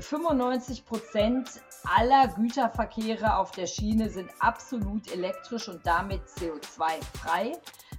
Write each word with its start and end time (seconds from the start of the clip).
95 0.00 0.84
Prozent 0.84 1.48
aller 1.84 2.28
Güterverkehre 2.28 3.36
auf 3.36 3.52
der 3.52 3.66
Schiene 3.66 4.10
sind 4.10 4.30
absolut 4.40 5.10
elektrisch 5.10 5.68
und 5.68 5.86
damit 5.86 6.22
CO2-frei. 6.26 7.52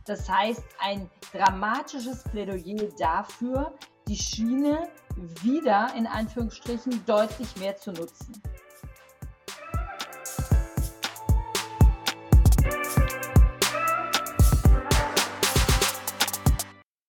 Das 0.05 0.29
heißt, 0.29 0.63
ein 0.79 1.09
dramatisches 1.33 2.23
Plädoyer 2.23 2.89
dafür, 2.99 3.73
die 4.07 4.15
Schiene 4.15 4.89
wieder 5.41 5.91
in 5.95 6.05
Anführungsstrichen 6.05 7.03
deutlich 7.05 7.55
mehr 7.57 7.75
zu 7.75 7.91
nutzen. 7.91 8.41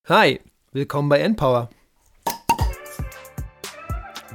Hi, 0.06 0.40
willkommen 0.72 1.10
bei 1.10 1.20
Npower. 1.20 1.68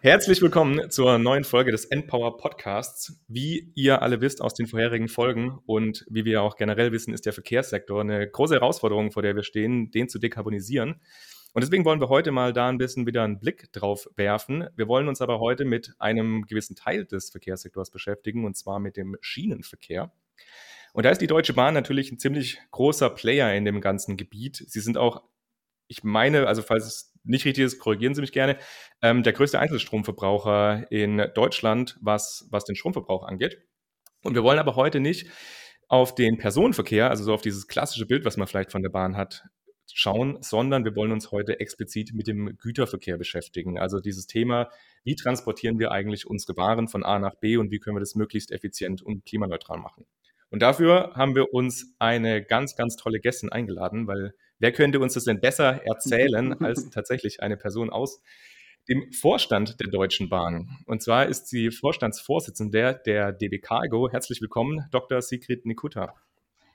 Herzlich 0.00 0.40
willkommen 0.40 0.92
zur 0.92 1.18
neuen 1.18 1.42
Folge 1.42 1.72
des 1.72 1.84
Endpower 1.84 2.36
Podcasts. 2.36 3.20
Wie 3.26 3.72
ihr 3.74 4.00
alle 4.00 4.20
wisst 4.20 4.40
aus 4.40 4.54
den 4.54 4.68
vorherigen 4.68 5.08
Folgen 5.08 5.58
und 5.66 6.04
wie 6.08 6.24
wir 6.24 6.42
auch 6.42 6.54
generell 6.54 6.92
wissen, 6.92 7.12
ist 7.12 7.26
der 7.26 7.32
Verkehrssektor 7.32 8.00
eine 8.00 8.30
große 8.30 8.54
Herausforderung, 8.54 9.10
vor 9.10 9.22
der 9.22 9.34
wir 9.34 9.42
stehen, 9.42 9.90
den 9.90 10.08
zu 10.08 10.20
dekarbonisieren. 10.20 11.00
Und 11.52 11.64
deswegen 11.64 11.84
wollen 11.84 12.00
wir 12.00 12.08
heute 12.08 12.30
mal 12.30 12.52
da 12.52 12.68
ein 12.68 12.78
bisschen 12.78 13.06
wieder 13.08 13.24
einen 13.24 13.40
Blick 13.40 13.72
drauf 13.72 14.08
werfen. 14.14 14.68
Wir 14.76 14.86
wollen 14.86 15.08
uns 15.08 15.20
aber 15.20 15.40
heute 15.40 15.64
mit 15.64 15.94
einem 15.98 16.46
gewissen 16.46 16.76
Teil 16.76 17.04
des 17.04 17.30
Verkehrssektors 17.30 17.90
beschäftigen, 17.90 18.44
und 18.44 18.56
zwar 18.56 18.78
mit 18.78 18.96
dem 18.96 19.16
Schienenverkehr. 19.20 20.12
Und 20.92 21.06
da 21.06 21.10
ist 21.10 21.20
die 21.20 21.26
Deutsche 21.26 21.54
Bahn 21.54 21.74
natürlich 21.74 22.12
ein 22.12 22.20
ziemlich 22.20 22.60
großer 22.70 23.10
Player 23.10 23.52
in 23.52 23.64
dem 23.64 23.80
ganzen 23.80 24.16
Gebiet. 24.16 24.62
Sie 24.64 24.80
sind 24.80 24.96
auch, 24.96 25.24
ich 25.88 26.04
meine, 26.04 26.46
also 26.46 26.62
falls 26.62 26.86
es 26.86 27.17
nicht 27.28 27.44
richtig 27.44 27.64
ist, 27.64 27.78
korrigieren 27.78 28.14
Sie 28.14 28.20
mich 28.20 28.32
gerne, 28.32 28.58
ähm, 29.02 29.22
der 29.22 29.32
größte 29.32 29.58
Einzelstromverbraucher 29.58 30.90
in 30.90 31.22
Deutschland, 31.34 31.96
was, 32.00 32.46
was 32.50 32.64
den 32.64 32.76
Stromverbrauch 32.76 33.24
angeht. 33.24 33.58
Und 34.22 34.34
wir 34.34 34.42
wollen 34.42 34.58
aber 34.58 34.76
heute 34.76 35.00
nicht 35.00 35.28
auf 35.88 36.14
den 36.14 36.38
Personenverkehr, 36.38 37.08
also 37.08 37.24
so 37.24 37.34
auf 37.34 37.42
dieses 37.42 37.66
klassische 37.68 38.06
Bild, 38.06 38.24
was 38.24 38.36
man 38.36 38.46
vielleicht 38.46 38.72
von 38.72 38.82
der 38.82 38.90
Bahn 38.90 39.16
hat, 39.16 39.44
schauen, 39.92 40.38
sondern 40.42 40.84
wir 40.84 40.94
wollen 40.94 41.12
uns 41.12 41.32
heute 41.32 41.60
explizit 41.60 42.12
mit 42.14 42.26
dem 42.26 42.56
Güterverkehr 42.58 43.16
beschäftigen. 43.16 43.78
Also 43.78 44.00
dieses 44.00 44.26
Thema, 44.26 44.68
wie 45.04 45.14
transportieren 45.14 45.78
wir 45.78 45.92
eigentlich 45.92 46.26
unsere 46.26 46.56
Waren 46.56 46.88
von 46.88 47.04
A 47.04 47.18
nach 47.18 47.36
B 47.36 47.56
und 47.56 47.70
wie 47.70 47.78
können 47.78 47.96
wir 47.96 48.00
das 48.00 48.14
möglichst 48.14 48.52
effizient 48.52 49.02
und 49.02 49.24
klimaneutral 49.24 49.78
machen. 49.78 50.06
Und 50.50 50.62
dafür 50.62 51.12
haben 51.14 51.34
wir 51.34 51.52
uns 51.52 51.94
eine 51.98 52.42
ganz, 52.42 52.76
ganz 52.76 52.96
tolle 52.96 53.20
Gästin 53.20 53.50
eingeladen, 53.50 54.06
weil 54.06 54.34
wer 54.58 54.72
könnte 54.72 55.00
uns 55.00 55.14
das 55.14 55.24
denn 55.24 55.40
besser 55.40 55.80
erzählen 55.84 56.52
als 56.62 56.90
tatsächlich 56.90 57.42
eine 57.42 57.56
Person 57.56 57.90
aus 57.90 58.20
dem 58.88 59.12
Vorstand 59.12 59.80
der 59.80 59.90
Deutschen 59.90 60.28
Bahn. 60.28 60.78
Und 60.86 61.02
zwar 61.02 61.26
ist 61.26 61.48
sie 61.48 61.70
Vorstandsvorsitzende 61.70 63.00
der 63.04 63.32
DB 63.32 63.58
Cargo. 63.58 64.10
Herzlich 64.10 64.40
willkommen, 64.40 64.86
Dr. 64.90 65.20
Sigrid 65.20 65.66
Nikutta. 65.66 66.14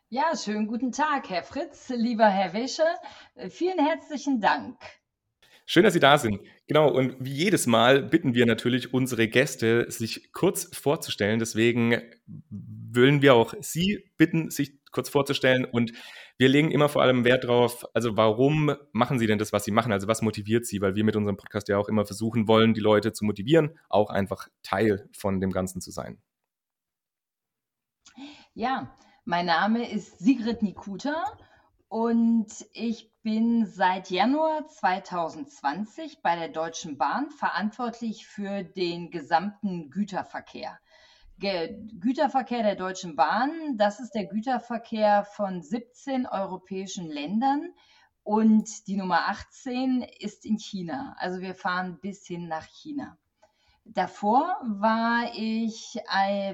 Ja, 0.09 0.33
schönen 0.37 0.67
guten 0.67 0.91
Tag, 0.91 1.29
Herr 1.29 1.41
Fritz, 1.41 1.89
lieber 1.89 2.27
Herr 2.27 2.53
Wäsche. 2.53 2.83
Vielen 3.49 3.79
herzlichen 3.79 4.39
Dank. 4.39 4.77
Schön, 5.65 5.83
dass 5.83 5.93
Sie 5.93 5.99
da 5.99 6.17
sind. 6.17 6.41
Genau, 6.67 6.91
und 6.91 7.15
wie 7.19 7.33
jedes 7.33 7.67
Mal 7.67 8.03
bitten 8.03 8.35
wir 8.35 8.45
natürlich 8.45 8.93
unsere 8.93 9.27
Gäste, 9.27 9.89
sich 9.89 10.31
kurz 10.33 10.69
vorzustellen. 10.77 11.39
Deswegen 11.39 11.99
wollen 12.49 13.21
wir 13.21 13.33
auch 13.33 13.55
Sie 13.61 14.03
bitten, 14.17 14.51
sich 14.51 14.82
kurz 14.93 15.09
vorzustellen. 15.09 15.65
Und 15.65 15.91
wir 16.37 16.47
legen 16.47 16.71
immer 16.71 16.87
vor 16.87 17.01
allem 17.01 17.25
Wert 17.25 17.43
darauf, 17.43 17.85
also 17.93 18.15
warum 18.15 18.73
machen 18.93 19.19
Sie 19.19 19.27
denn 19.27 19.39
das, 19.39 19.51
was 19.51 19.65
Sie 19.65 19.71
machen? 19.71 19.91
Also 19.91 20.07
was 20.07 20.21
motiviert 20.21 20.65
Sie? 20.65 20.79
Weil 20.79 20.95
wir 20.95 21.03
mit 21.03 21.15
unserem 21.15 21.35
Podcast 21.35 21.67
ja 21.67 21.77
auch 21.77 21.89
immer 21.89 22.05
versuchen 22.05 22.47
wollen, 22.47 22.73
die 22.73 22.79
Leute 22.79 23.11
zu 23.11 23.25
motivieren, 23.25 23.77
auch 23.89 24.09
einfach 24.09 24.47
Teil 24.61 25.09
von 25.11 25.41
dem 25.41 25.51
Ganzen 25.51 25.81
zu 25.81 25.91
sein. 25.91 26.21
Ja, 28.53 28.95
mein 29.25 29.45
Name 29.45 29.89
ist 29.89 30.19
Sigrid 30.19 30.61
Nikuta 30.61 31.23
und 31.87 32.47
ich 32.73 33.11
bin 33.23 33.65
seit 33.65 34.09
Januar 34.09 34.67
2020 34.67 36.21
bei 36.21 36.35
der 36.35 36.49
Deutschen 36.49 36.97
Bahn 36.97 37.31
verantwortlich 37.31 38.27
für 38.27 38.63
den 38.63 39.11
gesamten 39.11 39.89
Güterverkehr. 39.89 40.77
Güterverkehr 41.43 42.63
der 42.63 42.77
Deutschen 42.77 43.17
Bahn, 43.17 43.75
das 43.75 43.99
ist 43.99 44.11
der 44.11 44.27
Güterverkehr 44.27 45.25
von 45.25 45.61
17 45.61 46.25
europäischen 46.25 47.09
Ländern 47.09 47.73
und 48.23 48.87
die 48.87 48.95
Nummer 48.95 49.27
18 49.27 50.03
ist 50.19 50.45
in 50.45 50.57
China. 50.57 51.15
Also 51.17 51.41
wir 51.41 51.53
fahren 51.53 51.99
bis 51.99 52.25
hin 52.25 52.47
nach 52.47 52.65
China. 52.67 53.17
Davor 53.85 54.57
war 54.63 55.33
ich 55.35 55.99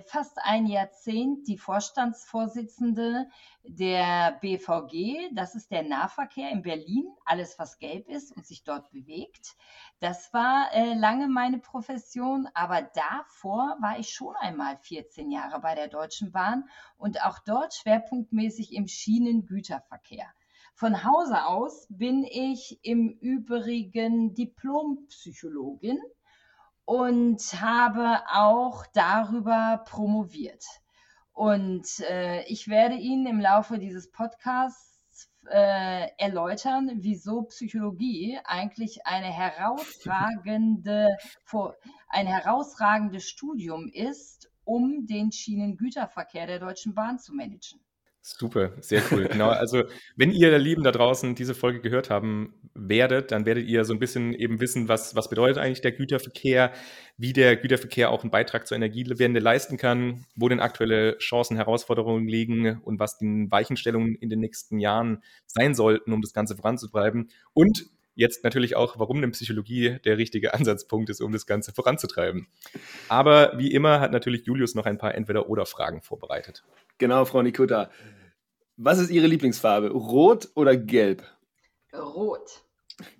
fast 0.07 0.39
ein 0.39 0.65
Jahrzehnt 0.65 1.47
die 1.47 1.59
Vorstandsvorsitzende 1.59 3.29
der 3.63 4.39
BVG. 4.41 5.29
Das 5.33 5.53
ist 5.53 5.69
der 5.69 5.83
Nahverkehr 5.83 6.49
in 6.49 6.63
Berlin, 6.63 7.05
alles 7.25 7.59
was 7.59 7.77
gelb 7.77 8.09
ist 8.09 8.35
und 8.35 8.47
sich 8.47 8.63
dort 8.63 8.89
bewegt. 8.89 9.55
Das 9.99 10.33
war 10.33 10.73
äh, 10.73 10.95
lange 10.95 11.27
meine 11.27 11.59
Profession, 11.59 12.49
aber 12.55 12.81
davor 12.81 13.77
war 13.79 13.99
ich 13.99 14.09
schon 14.09 14.35
einmal 14.37 14.77
14 14.79 15.29
Jahre 15.29 15.61
bei 15.61 15.75
der 15.75 15.87
Deutschen 15.87 16.31
Bahn 16.31 16.67
und 16.97 17.23
auch 17.23 17.37
dort 17.45 17.75
schwerpunktmäßig 17.75 18.73
im 18.73 18.87
Schienengüterverkehr. 18.87 20.33
Von 20.73 21.03
Hause 21.03 21.45
aus 21.45 21.85
bin 21.89 22.23
ich 22.23 22.79
im 22.81 23.09
Übrigen 23.09 24.33
Diplompsychologin 24.33 25.99
und 26.89 27.39
habe 27.61 28.23
auch 28.33 28.83
darüber 28.95 29.83
promoviert. 29.85 30.65
Und 31.33 31.99
äh, 31.99 32.41
ich 32.45 32.67
werde 32.67 32.95
Ihnen 32.95 33.27
im 33.27 33.39
Laufe 33.39 33.77
dieses 33.77 34.09
Podcasts 34.09 35.29
äh, 35.51 36.07
erläutern, 36.17 36.89
wieso 36.95 37.43
Psychologie 37.43 38.39
eigentlich 38.43 39.05
eine 39.05 39.27
herausragende, 39.27 41.15
ein 42.07 42.25
herausragendes 42.25 43.29
Studium 43.29 43.87
ist, 43.93 44.49
um 44.63 45.05
den 45.05 45.31
Schienengüterverkehr 45.31 46.47
der 46.47 46.57
Deutschen 46.57 46.95
Bahn 46.95 47.19
zu 47.19 47.35
managen. 47.35 47.79
Super, 48.21 48.73
sehr 48.81 49.01
cool. 49.11 49.27
Genau, 49.31 49.49
also 49.49 49.83
wenn 50.17 50.31
ihr 50.31 50.57
Lieben 50.57 50.83
da 50.83 50.91
draußen 50.91 51.35
diese 51.35 51.55
Folge 51.55 51.79
gehört 51.79 52.09
haben 52.09 52.53
werdet, 52.73 53.31
dann 53.31 53.45
werdet 53.45 53.65
ihr 53.65 53.85
so 53.85 53.93
ein 53.93 53.99
bisschen 53.99 54.33
eben 54.33 54.59
wissen, 54.59 54.89
was, 54.89 55.15
was 55.15 55.29
bedeutet 55.29 55.57
eigentlich 55.57 55.81
der 55.81 55.93
Güterverkehr, 55.93 56.73
wie 57.17 57.31
der 57.31 57.55
Güterverkehr 57.55 58.11
auch 58.11 58.21
einen 58.21 58.31
Beitrag 58.31 58.67
zur 58.67 58.75
Energiewende 58.75 59.39
leisten 59.39 59.77
kann, 59.77 60.25
wo 60.35 60.49
denn 60.49 60.59
aktuelle 60.59 61.17
Chancen, 61.17 61.55
Herausforderungen 61.55 62.27
liegen 62.27 62.81
und 62.81 62.99
was 62.99 63.17
die 63.17 63.47
Weichenstellungen 63.49 64.15
in 64.15 64.29
den 64.29 64.41
nächsten 64.41 64.79
Jahren 64.79 65.23
sein 65.47 65.73
sollten, 65.73 66.11
um 66.11 66.21
das 66.21 66.33
Ganze 66.33 66.57
voranzutreiben. 66.57 67.29
Und 67.53 67.89
jetzt 68.15 68.43
natürlich 68.43 68.75
auch, 68.75 68.99
warum 68.99 69.21
denn 69.21 69.31
Psychologie 69.31 69.97
der 70.03 70.17
richtige 70.17 70.53
Ansatzpunkt 70.55 71.09
ist, 71.09 71.21
um 71.21 71.31
das 71.31 71.45
Ganze 71.45 71.71
voranzutreiben. 71.71 72.47
Aber 73.07 73.53
wie 73.57 73.71
immer 73.71 74.01
hat 74.01 74.11
natürlich 74.11 74.45
Julius 74.45 74.75
noch 74.75 74.85
ein 74.85 74.97
paar 74.97 75.15
Entweder-Oder-Fragen 75.15 76.01
vorbereitet. 76.01 76.63
Genau, 76.99 77.23
Frau 77.25 77.41
Nikutta. 77.41 77.89
Was 78.75 78.99
ist 78.99 79.09
Ihre 79.09 79.27
Lieblingsfarbe? 79.27 79.89
Rot 79.89 80.49
oder 80.53 80.77
gelb? 80.77 81.23
Rot. 81.93 82.65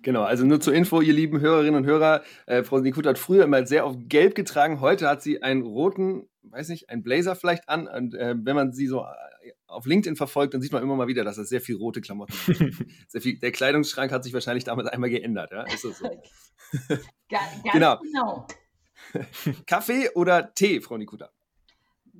Genau, 0.02 0.22
also 0.22 0.44
nur 0.44 0.60
zur 0.60 0.74
Info, 0.74 1.00
ihr 1.00 1.14
lieben 1.14 1.40
Hörerinnen 1.40 1.76
und 1.76 1.86
Hörer, 1.86 2.22
äh, 2.44 2.62
Frau 2.62 2.78
Nikut 2.80 3.06
hat 3.06 3.18
früher 3.18 3.44
immer 3.44 3.66
sehr 3.66 3.86
auf 3.86 3.96
Gelb 3.98 4.34
getragen, 4.34 4.82
heute 4.82 5.08
hat 5.08 5.22
sie 5.22 5.42
einen 5.42 5.62
roten, 5.62 6.28
weiß 6.42 6.68
nicht, 6.68 6.90
einen 6.90 7.02
Blazer 7.02 7.34
vielleicht 7.34 7.66
an 7.70 7.88
und 7.88 8.14
äh, 8.14 8.34
wenn 8.36 8.54
man 8.54 8.74
sie 8.74 8.86
so 8.86 9.00
äh, 9.00 9.52
auf 9.66 9.86
LinkedIn 9.86 10.16
verfolgt, 10.16 10.52
dann 10.52 10.60
sieht 10.60 10.72
man 10.72 10.82
immer 10.82 10.96
mal 10.96 11.08
wieder, 11.08 11.24
dass 11.24 11.38
er 11.38 11.46
sehr 11.46 11.62
viel 11.62 11.76
rote 11.76 12.02
Klamotten 12.02 12.34
hat. 12.34 12.56
sehr 13.08 13.22
viel, 13.22 13.38
der 13.38 13.52
Kleidungsschrank 13.52 14.12
hat 14.12 14.22
sich 14.22 14.34
wahrscheinlich 14.34 14.64
damals 14.64 14.88
einmal 14.88 15.08
geändert, 15.08 15.50
ja? 15.52 15.62
Ist 15.62 15.84
das 15.84 15.98
so? 15.98 16.22
ganz 17.30 17.62
genau. 17.72 17.98
genau. 18.00 18.46
Kaffee 19.66 20.10
oder 20.14 20.52
Tee, 20.52 20.82
Frau 20.82 20.98
Nikuta? 20.98 21.30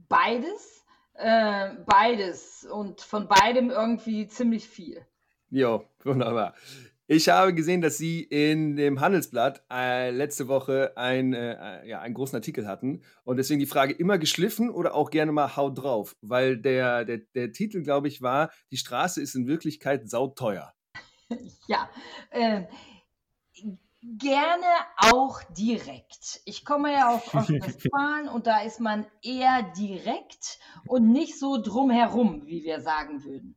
Beides 0.08 0.79
äh, 1.20 1.70
beides 1.86 2.66
und 2.70 3.00
von 3.00 3.28
beidem 3.28 3.70
irgendwie 3.70 4.26
ziemlich 4.26 4.66
viel. 4.66 5.04
Jo, 5.50 5.84
wunderbar. 6.04 6.54
Ich 7.12 7.28
habe 7.28 7.52
gesehen, 7.52 7.80
dass 7.80 7.98
Sie 7.98 8.22
in 8.22 8.76
dem 8.76 9.00
Handelsblatt 9.00 9.64
äh, 9.68 10.10
letzte 10.10 10.46
Woche 10.46 10.92
ein, 10.96 11.34
äh, 11.34 11.84
ja, 11.84 12.00
einen 12.00 12.14
großen 12.14 12.36
Artikel 12.36 12.68
hatten. 12.68 13.02
Und 13.24 13.36
deswegen 13.36 13.58
die 13.58 13.66
Frage, 13.66 13.92
immer 13.92 14.16
geschliffen 14.16 14.70
oder 14.70 14.94
auch 14.94 15.10
gerne 15.10 15.32
mal 15.32 15.56
haut 15.56 15.76
drauf? 15.76 16.14
Weil 16.20 16.56
der, 16.56 17.04
der, 17.04 17.18
der 17.34 17.50
Titel, 17.50 17.82
glaube 17.82 18.06
ich, 18.06 18.22
war, 18.22 18.52
die 18.70 18.76
Straße 18.76 19.20
ist 19.20 19.34
in 19.34 19.48
Wirklichkeit 19.48 20.08
sauteuer. 20.08 20.72
Ja, 21.68 21.88
äh, 22.30 22.62
gerne 24.02 24.66
auch 24.96 25.42
direkt. 25.56 26.40
Ich 26.44 26.64
komme 26.64 26.92
ja 26.92 27.14
auch 27.14 27.34
aus 27.34 27.48
Westfalen 27.48 28.28
und 28.28 28.46
da 28.46 28.62
ist 28.62 28.80
man 28.80 29.06
eher 29.22 29.62
direkt 29.76 30.58
und 30.86 31.12
nicht 31.12 31.38
so 31.38 31.60
drumherum, 31.60 32.46
wie 32.46 32.64
wir 32.64 32.80
sagen 32.80 33.24
würden. 33.24 33.56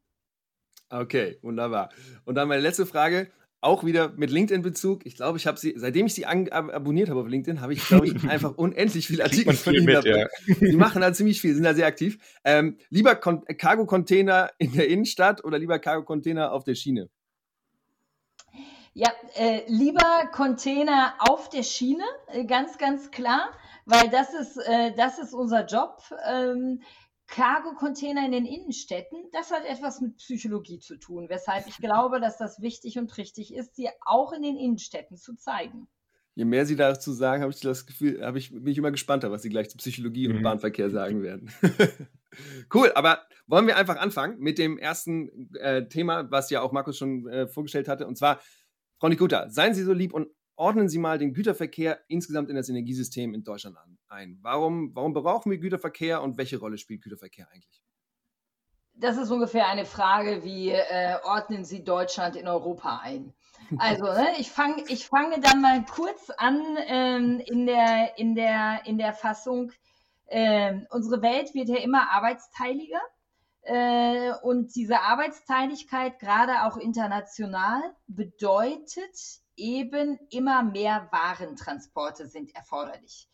Okay, 0.89 1.39
wunderbar. 1.41 1.89
Und 2.25 2.35
dann 2.35 2.47
meine 2.47 2.61
letzte 2.61 2.85
Frage 2.85 3.31
auch 3.61 3.85
wieder 3.85 4.11
mit 4.17 4.29
LinkedIn-Bezug. 4.29 5.05
Ich 5.05 5.15
glaube, 5.15 5.37
ich 5.37 5.47
habe 5.47 5.57
sie, 5.57 5.73
seitdem 5.77 6.05
ich 6.05 6.13
sie 6.13 6.25
ab 6.25 6.51
abonniert 6.51 7.09
habe 7.09 7.21
auf 7.21 7.27
LinkedIn, 7.27 7.61
habe 7.61 7.73
ich, 7.73 7.87
glaube 7.87 8.07
ich, 8.07 8.13
einfach 8.29 8.55
unendlich 8.57 9.07
viele 9.07 9.23
Artikel 9.23 9.53
von 9.53 9.73
ihnen 9.73 9.85
mit, 9.85 10.03
ja. 10.03 10.27
Sie 10.59 10.75
machen 10.75 11.01
da 11.01 11.13
ziemlich 11.13 11.39
viel, 11.39 11.55
sind 11.55 11.63
da 11.63 11.73
sehr 11.73 11.87
aktiv. 11.87 12.17
Ähm, 12.43 12.77
lieber 12.89 13.15
Cargo-Container 13.15 14.51
in 14.57 14.73
der 14.73 14.89
Innenstadt 14.89 15.43
oder 15.43 15.57
lieber 15.57 15.79
Cargo-Container 15.79 16.51
auf 16.51 16.65
der 16.65 16.75
Schiene? 16.75 17.09
Ja, 18.95 19.11
äh, 19.35 19.63
lieber 19.67 20.29
Container 20.31 21.15
auf 21.17 21.49
der 21.49 21.63
Schiene, 21.63 22.03
äh, 22.27 22.45
ganz, 22.45 22.77
ganz 22.77 23.09
klar, 23.09 23.51
weil 23.85 24.09
das 24.09 24.33
ist, 24.35 24.57
äh, 24.57 24.93
das 24.95 25.17
ist 25.17 25.33
unser 25.33 25.65
Job. 25.65 25.99
Ähm, 26.27 26.81
Cargo-Container 27.27 28.25
in 28.25 28.31
den 28.31 28.45
Innenstädten, 28.45 29.17
das 29.31 29.51
hat 29.51 29.65
etwas 29.65 30.01
mit 30.01 30.17
Psychologie 30.17 30.77
zu 30.77 30.97
tun, 30.97 31.29
weshalb 31.29 31.65
ich 31.67 31.77
glaube, 31.77 32.19
dass 32.19 32.37
das 32.37 32.61
wichtig 32.61 32.99
und 32.99 33.17
richtig 33.17 33.55
ist, 33.55 33.75
sie 33.75 33.89
auch 34.05 34.33
in 34.33 34.43
den 34.43 34.57
Innenstädten 34.57 35.17
zu 35.17 35.35
zeigen. 35.35 35.87
Je 36.35 36.45
mehr 36.45 36.65
Sie 36.65 36.75
dazu 36.75 37.11
sagen, 37.11 37.43
habe 37.43 37.53
ich 37.53 37.59
das 37.59 37.85
Gefühl, 37.85 38.23
habe 38.23 38.39
ich, 38.39 38.51
bin 38.51 38.67
ich 38.67 38.77
immer 38.77 38.91
gespannter, 38.91 39.31
was 39.31 39.43
Sie 39.43 39.49
gleich 39.49 39.69
zu 39.69 39.77
Psychologie 39.77 40.27
und 40.27 40.37
mhm. 40.37 40.43
Bahnverkehr 40.43 40.89
sagen 40.89 41.21
werden. 41.21 41.51
cool, 42.73 42.91
aber 42.95 43.21
wollen 43.45 43.67
wir 43.67 43.77
einfach 43.77 43.97
anfangen 43.97 44.39
mit 44.39 44.57
dem 44.57 44.77
ersten 44.77 45.53
äh, 45.55 45.87
Thema, 45.87 46.29
was 46.31 46.49
ja 46.49 46.61
auch 46.61 46.71
Markus 46.71 46.97
schon 46.97 47.27
äh, 47.27 47.47
vorgestellt 47.47 47.87
hatte, 47.87 48.07
und 48.07 48.17
zwar, 48.17 48.39
Frau 49.03 49.09
Nikuta, 49.09 49.49
seien 49.49 49.73
Sie 49.73 49.83
so 49.83 49.91
lieb 49.91 50.13
und 50.13 50.29
ordnen 50.55 50.87
Sie 50.87 50.97
mal 50.97 51.17
den 51.17 51.33
Güterverkehr 51.33 51.99
insgesamt 52.07 52.49
in 52.49 52.55
das 52.55 52.69
Energiesystem 52.69 53.33
in 53.33 53.43
Deutschland 53.43 53.75
ein. 54.07 54.39
Warum, 54.41 54.95
warum 54.95 55.11
brauchen 55.11 55.51
wir 55.51 55.57
Güterverkehr 55.57 56.21
und 56.21 56.37
welche 56.37 56.57
Rolle 56.57 56.77
spielt 56.77 57.01
Güterverkehr 57.01 57.49
eigentlich? 57.51 57.83
Das 58.93 59.17
ist 59.17 59.29
ungefähr 59.29 59.67
eine 59.67 59.83
Frage, 59.83 60.45
wie 60.45 60.69
äh, 60.69 61.17
ordnen 61.25 61.65
Sie 61.65 61.83
Deutschland 61.83 62.37
in 62.37 62.47
Europa 62.47 63.01
ein? 63.03 63.33
Also, 63.77 64.05
ne, 64.05 64.27
ich, 64.39 64.49
fang, 64.49 64.81
ich 64.87 65.05
fange 65.05 65.41
dann 65.41 65.59
mal 65.59 65.83
kurz 65.83 66.29
an 66.37 66.61
ähm, 66.87 67.41
in, 67.45 67.65
der, 67.65 68.17
in, 68.17 68.35
der, 68.35 68.85
in 68.85 68.97
der 68.97 69.11
Fassung. 69.11 69.73
Ähm, 70.27 70.87
unsere 70.91 71.21
Welt 71.21 71.53
wird 71.53 71.67
ja 71.67 71.79
immer 71.79 72.09
arbeitsteiliger. 72.09 73.01
Äh, 73.63 74.31
und 74.41 74.75
diese 74.75 74.99
Arbeitsteiligkeit, 75.01 76.19
gerade 76.19 76.63
auch 76.63 76.77
international, 76.77 77.81
bedeutet 78.07 79.17
eben 79.55 80.19
immer 80.29 80.63
mehr 80.63 81.07
Warentransporte 81.11 82.27
sind 82.27 82.53
erforderlich. 82.55 83.29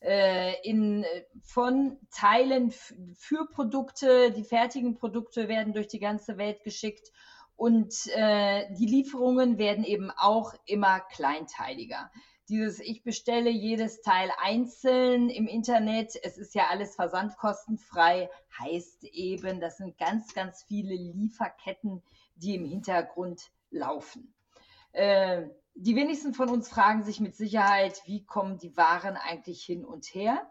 Äh, 0.00 0.54
in, 0.62 1.04
von 1.42 1.98
Teilen 2.10 2.70
für 2.70 3.46
Produkte, 3.50 4.30
die 4.32 4.44
fertigen 4.44 4.94
Produkte 4.94 5.48
werden 5.48 5.72
durch 5.72 5.88
die 5.88 6.00
ganze 6.00 6.38
Welt 6.38 6.62
geschickt 6.64 7.10
und 7.56 7.94
äh, 8.08 8.72
die 8.74 8.86
Lieferungen 8.86 9.58
werden 9.58 9.84
eben 9.84 10.10
auch 10.10 10.54
immer 10.66 11.00
kleinteiliger. 11.00 12.10
Dieses 12.52 12.80
Ich 12.80 13.02
bestelle 13.02 13.48
jedes 13.48 14.02
Teil 14.02 14.30
einzeln 14.36 15.30
im 15.30 15.46
Internet, 15.46 16.12
es 16.22 16.36
ist 16.36 16.54
ja 16.54 16.66
alles 16.68 16.94
versandkostenfrei, 16.96 18.28
heißt 18.60 19.04
eben, 19.04 19.58
das 19.58 19.78
sind 19.78 19.96
ganz, 19.96 20.34
ganz 20.34 20.62
viele 20.64 20.94
Lieferketten, 20.94 22.02
die 22.34 22.56
im 22.56 22.66
Hintergrund 22.66 23.50
laufen. 23.70 24.34
Äh, 24.92 25.48
die 25.74 25.96
wenigsten 25.96 26.34
von 26.34 26.50
uns 26.50 26.68
fragen 26.68 27.04
sich 27.04 27.20
mit 27.20 27.34
Sicherheit, 27.34 28.02
wie 28.04 28.22
kommen 28.26 28.58
die 28.58 28.76
Waren 28.76 29.16
eigentlich 29.16 29.64
hin 29.64 29.86
und 29.86 30.04
her. 30.14 30.46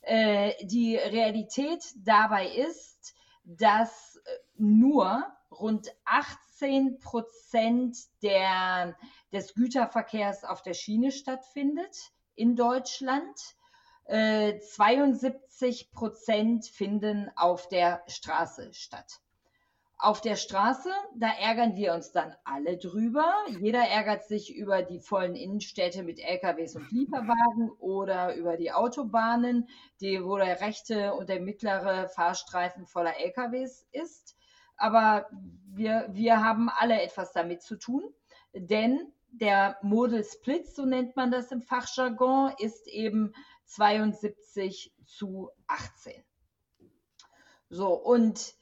Äh, 0.00 0.54
die 0.64 0.96
Realität 0.96 1.84
dabei 1.96 2.48
ist, 2.48 3.14
dass 3.44 4.16
äh, 4.24 4.30
nur 4.56 5.22
rund 5.50 5.94
18 6.06 6.98
Prozent 6.98 7.98
der, 8.22 8.96
des 9.32 9.54
Güterverkehrs 9.54 10.44
auf 10.44 10.62
der 10.62 10.74
Schiene 10.74 11.10
stattfindet 11.10 12.12
in 12.34 12.56
Deutschland. 12.56 13.38
Äh, 14.04 14.58
72 14.58 15.90
Prozent 15.92 16.66
finden 16.66 17.30
auf 17.36 17.68
der 17.68 18.02
Straße 18.08 18.72
statt. 18.74 19.20
Auf 19.96 20.20
der 20.20 20.34
Straße, 20.34 20.90
da 21.14 21.28
ärgern 21.28 21.76
wir 21.76 21.94
uns 21.94 22.10
dann 22.10 22.34
alle 22.42 22.76
drüber. 22.76 23.32
Jeder 23.60 23.86
ärgert 23.86 24.24
sich 24.24 24.52
über 24.52 24.82
die 24.82 24.98
vollen 24.98 25.36
Innenstädte 25.36 26.02
mit 26.02 26.18
LKWs 26.18 26.74
und 26.74 26.90
Lieferwagen 26.90 27.70
oder 27.78 28.34
über 28.34 28.56
die 28.56 28.72
Autobahnen, 28.72 29.68
die, 30.00 30.24
wo 30.24 30.36
der 30.36 30.60
rechte 30.60 31.14
und 31.14 31.28
der 31.28 31.40
mittlere 31.40 32.08
Fahrstreifen 32.08 32.86
voller 32.86 33.16
LKWs 33.20 33.86
ist. 33.92 34.36
Aber 34.76 35.28
wir, 35.68 36.08
wir 36.10 36.44
haben 36.44 36.68
alle 36.68 37.00
etwas 37.00 37.32
damit 37.32 37.62
zu 37.62 37.76
tun, 37.76 38.02
denn 38.54 39.12
der 39.32 39.78
Model 39.82 40.24
Split, 40.24 40.68
so 40.68 40.84
nennt 40.84 41.16
man 41.16 41.30
das 41.30 41.50
im 41.50 41.62
Fachjargon, 41.62 42.52
ist 42.58 42.86
eben 42.86 43.34
72 43.64 44.92
zu 45.06 45.50
18. 45.66 46.22
So, 47.70 47.94
und 47.94 48.54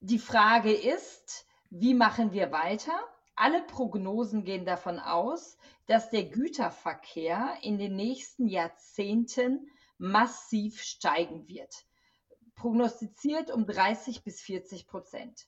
die 0.00 0.18
Frage 0.18 0.72
ist, 0.72 1.46
wie 1.70 1.94
machen 1.94 2.32
wir 2.32 2.50
weiter? 2.50 2.98
Alle 3.36 3.62
Prognosen 3.62 4.44
gehen 4.44 4.66
davon 4.66 4.98
aus, 4.98 5.56
dass 5.86 6.10
der 6.10 6.24
Güterverkehr 6.24 7.56
in 7.62 7.78
den 7.78 7.94
nächsten 7.94 8.48
Jahrzehnten 8.48 9.70
massiv 9.98 10.82
steigen 10.82 11.46
wird. 11.46 11.86
Prognostiziert 12.56 13.50
um 13.50 13.64
30 13.64 14.24
bis 14.24 14.40
40 14.40 14.86
Prozent. 14.86 15.46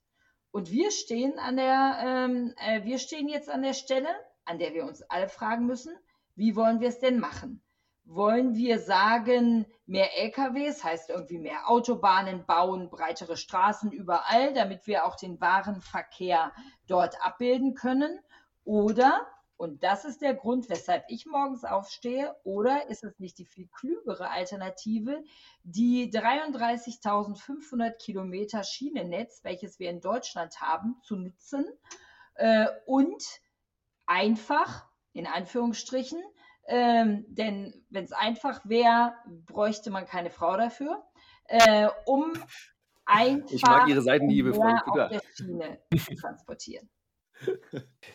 Und 0.53 0.71
wir 0.71 0.93
stehen 0.93 1.39
an 1.41 1.57
der, 1.57 1.99
ähm, 2.01 2.55
äh, 2.57 2.85
wir 2.85 2.99
stehen 2.99 3.29
jetzt 3.29 3.49
an 3.51 3.63
der 3.63 3.75
Stelle, 3.75 4.09
an 4.45 4.59
der 4.59 4.75
wir 4.75 4.85
uns 4.85 5.03
alle 5.03 5.29
fragen 5.29 5.67
müssen, 5.67 5.95
wie 6.37 6.57
wollen 6.57 6.81
wir 6.81 6.89
es 6.89 6.99
denn 6.99 7.21
machen? 7.21 7.65
wollen 8.05 8.55
wir 8.55 8.79
sagen, 8.79 9.67
mehr 9.87 10.17
LKWs 10.19 10.85
heißt 10.85 11.11
irgendwie 11.11 11.39
mehr 11.39 11.69
Autobahnen 11.69 12.45
bauen, 12.45 12.91
breitere 12.91 13.37
Straßen 13.37 13.93
überall, 13.93 14.53
damit 14.53 14.87
wir 14.87 15.07
auch 15.07 15.17
den 15.17 15.41
Warenverkehr 15.41 16.53
dort 16.87 17.17
abbilden 17.25 17.75
können? 17.75 18.19
Oder, 18.65 19.27
und 19.57 19.83
das 19.83 20.05
ist 20.05 20.21
der 20.21 20.35
Grund, 20.35 20.69
weshalb 20.69 21.05
ich 21.09 21.27
morgens 21.27 21.65
aufstehe, 21.65 22.35
oder 22.45 22.89
ist 22.89 23.05
es 23.05 23.19
nicht 23.19 23.39
die 23.39 23.47
viel 23.47 23.69
klügere 23.69 24.31
Alternative, 24.31 25.23
die 25.63 26.11
33.500 26.11 27.93
Kilometer 27.93 28.65
Schienennetz, 28.65 29.45
welches 29.45 29.79
wir 29.79 29.91
in 29.91 30.01
Deutschland 30.01 30.61
haben, 30.61 30.97
zu 31.03 31.17
nutzen 31.17 31.67
äh, 32.35 32.67
und 32.85 33.23
einfach, 34.07 34.87
in 35.13 35.27
Anführungsstrichen, 35.27 36.21
ähm, 36.67 37.25
denn 37.29 37.85
wenn 37.91 38.05
es 38.05 38.13
einfach 38.13 38.61
wäre, 38.65 39.15
bräuchte 39.47 39.91
man 39.91 40.07
keine 40.07 40.31
Frau 40.31 40.57
dafür, 40.57 41.05
äh, 41.47 41.89
um 42.07 42.33
einfach 43.05 43.51
ich 43.51 43.63
mag 43.63 43.89
Ihre 43.89 44.01
Seitenhiebe, 44.01 44.55
Frau 44.55 44.75
auf 44.87 45.11
der 45.11 45.21
Schiene 45.35 45.79
zu 45.95 46.15
transportieren. 46.15 46.89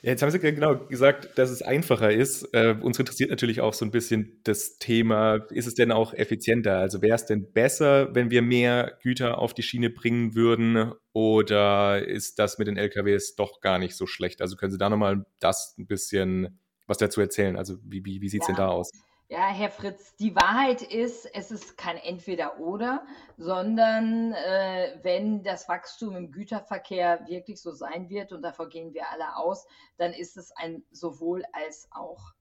Ja, 0.01 0.11
jetzt 0.11 0.21
haben 0.21 0.31
Sie 0.31 0.39
genau 0.39 0.85
gesagt, 0.87 1.37
dass 1.37 1.49
es 1.49 1.61
einfacher 1.61 2.11
ist. 2.11 2.43
Äh, 2.53 2.75
uns 2.81 2.97
interessiert 2.99 3.29
natürlich 3.29 3.59
auch 3.59 3.73
so 3.73 3.83
ein 3.83 3.91
bisschen 3.91 4.39
das 4.43 4.77
Thema, 4.77 5.45
ist 5.49 5.67
es 5.67 5.73
denn 5.73 5.91
auch 5.91 6.13
effizienter? 6.13 6.77
Also 6.77 7.01
wäre 7.01 7.15
es 7.15 7.25
denn 7.25 7.51
besser, 7.51 8.13
wenn 8.15 8.31
wir 8.31 8.41
mehr 8.41 8.97
Güter 9.01 9.39
auf 9.39 9.53
die 9.53 9.63
Schiene 9.63 9.89
bringen 9.89 10.35
würden 10.35 10.93
oder 11.11 12.07
ist 12.07 12.39
das 12.39 12.57
mit 12.57 12.67
den 12.67 12.77
LKWs 12.77 13.35
doch 13.35 13.59
gar 13.59 13.77
nicht 13.77 13.95
so 13.95 14.07
schlecht? 14.07 14.41
Also 14.41 14.55
können 14.55 14.71
Sie 14.71 14.77
da 14.77 14.89
nochmal 14.89 15.25
das 15.39 15.75
ein 15.77 15.87
bisschen 15.87 16.59
was 16.87 16.97
dazu 16.97 17.19
erzählen? 17.21 17.57
Also 17.57 17.77
wie, 17.83 18.05
wie, 18.05 18.21
wie 18.21 18.29
sieht 18.29 18.41
es 18.41 18.47
ja. 18.47 18.55
denn 18.55 18.63
da 18.63 18.69
aus? 18.69 18.91
Ja, 19.31 19.49
Herr 19.49 19.69
Fritz, 19.69 20.15
die 20.15 20.35
Wahrheit 20.35 20.81
ist, 20.81 21.23
es 21.35 21.51
ist 21.51 21.77
kein 21.77 21.97
Entweder-Oder, 21.97 23.05
sondern 23.37 24.33
äh, 24.33 24.97
wenn 25.03 25.43
das 25.43 25.69
Wachstum 25.69 26.15
im 26.15 26.31
Güterverkehr 26.31 27.27
wirklich 27.27 27.61
so 27.61 27.71
sein 27.71 28.09
wird, 28.09 28.31
und 28.31 28.41
davor 28.41 28.69
gehen 28.69 28.91
wir 28.95 29.07
alle 29.11 29.35
aus, 29.35 29.67
dann 29.97 30.13
ist 30.13 30.35
es 30.35 30.51
ein 30.53 30.83
sowohl 30.89 31.43
als 31.53 31.87
auch. 31.91 32.31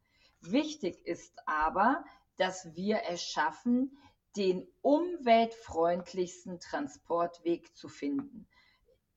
Wichtig 0.40 1.04
ist 1.04 1.36
aber, 1.44 2.06
dass 2.38 2.74
wir 2.74 3.02
es 3.10 3.22
schaffen, 3.22 3.98
den 4.34 4.66
umweltfreundlichsten 4.80 6.58
Transportweg 6.58 7.76
zu 7.76 7.88
finden. 7.88 8.48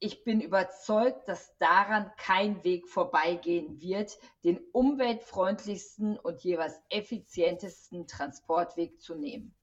Ich 0.02 0.24
bin 0.24 0.42
überzeugt, 0.42 1.30
dass 1.30 1.56
daran 1.60 2.12
kein 2.18 2.64
Weg 2.64 2.88
vorbeigehen 2.88 3.80
wird, 3.80 4.18
den 4.44 4.60
umweltfreundlichsten 4.74 6.18
und 6.18 6.42
jeweils 6.42 6.82
effizientesten 6.90 8.08
Transportweg 8.08 9.00
zu 9.00 9.14
nehmen. 9.14 9.54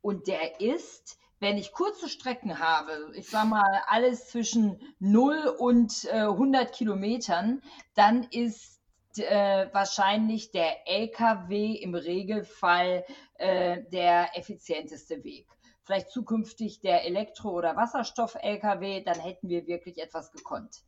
Und 0.00 0.26
der 0.26 0.60
ist, 0.60 1.16
wenn 1.38 1.56
ich 1.56 1.72
kurze 1.72 2.08
Strecken 2.08 2.58
habe, 2.58 3.12
ich 3.14 3.30
sage 3.30 3.48
mal 3.48 3.82
alles 3.86 4.28
zwischen 4.30 4.80
0 4.98 5.54
und 5.58 6.04
äh, 6.06 6.22
100 6.22 6.72
Kilometern, 6.72 7.62
dann 7.94 8.24
ist 8.24 8.80
äh, 9.16 9.68
wahrscheinlich 9.72 10.50
der 10.50 10.88
LKW 10.88 11.72
im 11.72 11.94
Regelfall 11.94 13.04
äh, 13.36 13.82
der 13.92 14.36
effizienteste 14.36 15.22
Weg 15.22 15.46
vielleicht 15.84 16.10
zukünftig 16.10 16.80
der 16.80 17.04
Elektro- 17.04 17.52
oder 17.52 17.76
Wasserstoff-Lkw, 17.76 19.02
dann 19.04 19.20
hätten 19.20 19.48
wir 19.48 19.66
wirklich 19.66 19.98
etwas 19.98 20.32
gekonnt. 20.32 20.82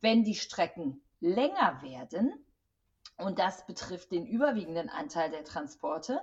Wenn 0.00 0.24
die 0.24 0.34
Strecken 0.34 1.02
länger 1.20 1.80
werden, 1.82 2.32
und 3.16 3.38
das 3.38 3.66
betrifft 3.66 4.12
den 4.12 4.26
überwiegenden 4.26 4.88
Anteil 4.88 5.30
der 5.30 5.44
Transporte, 5.44 6.20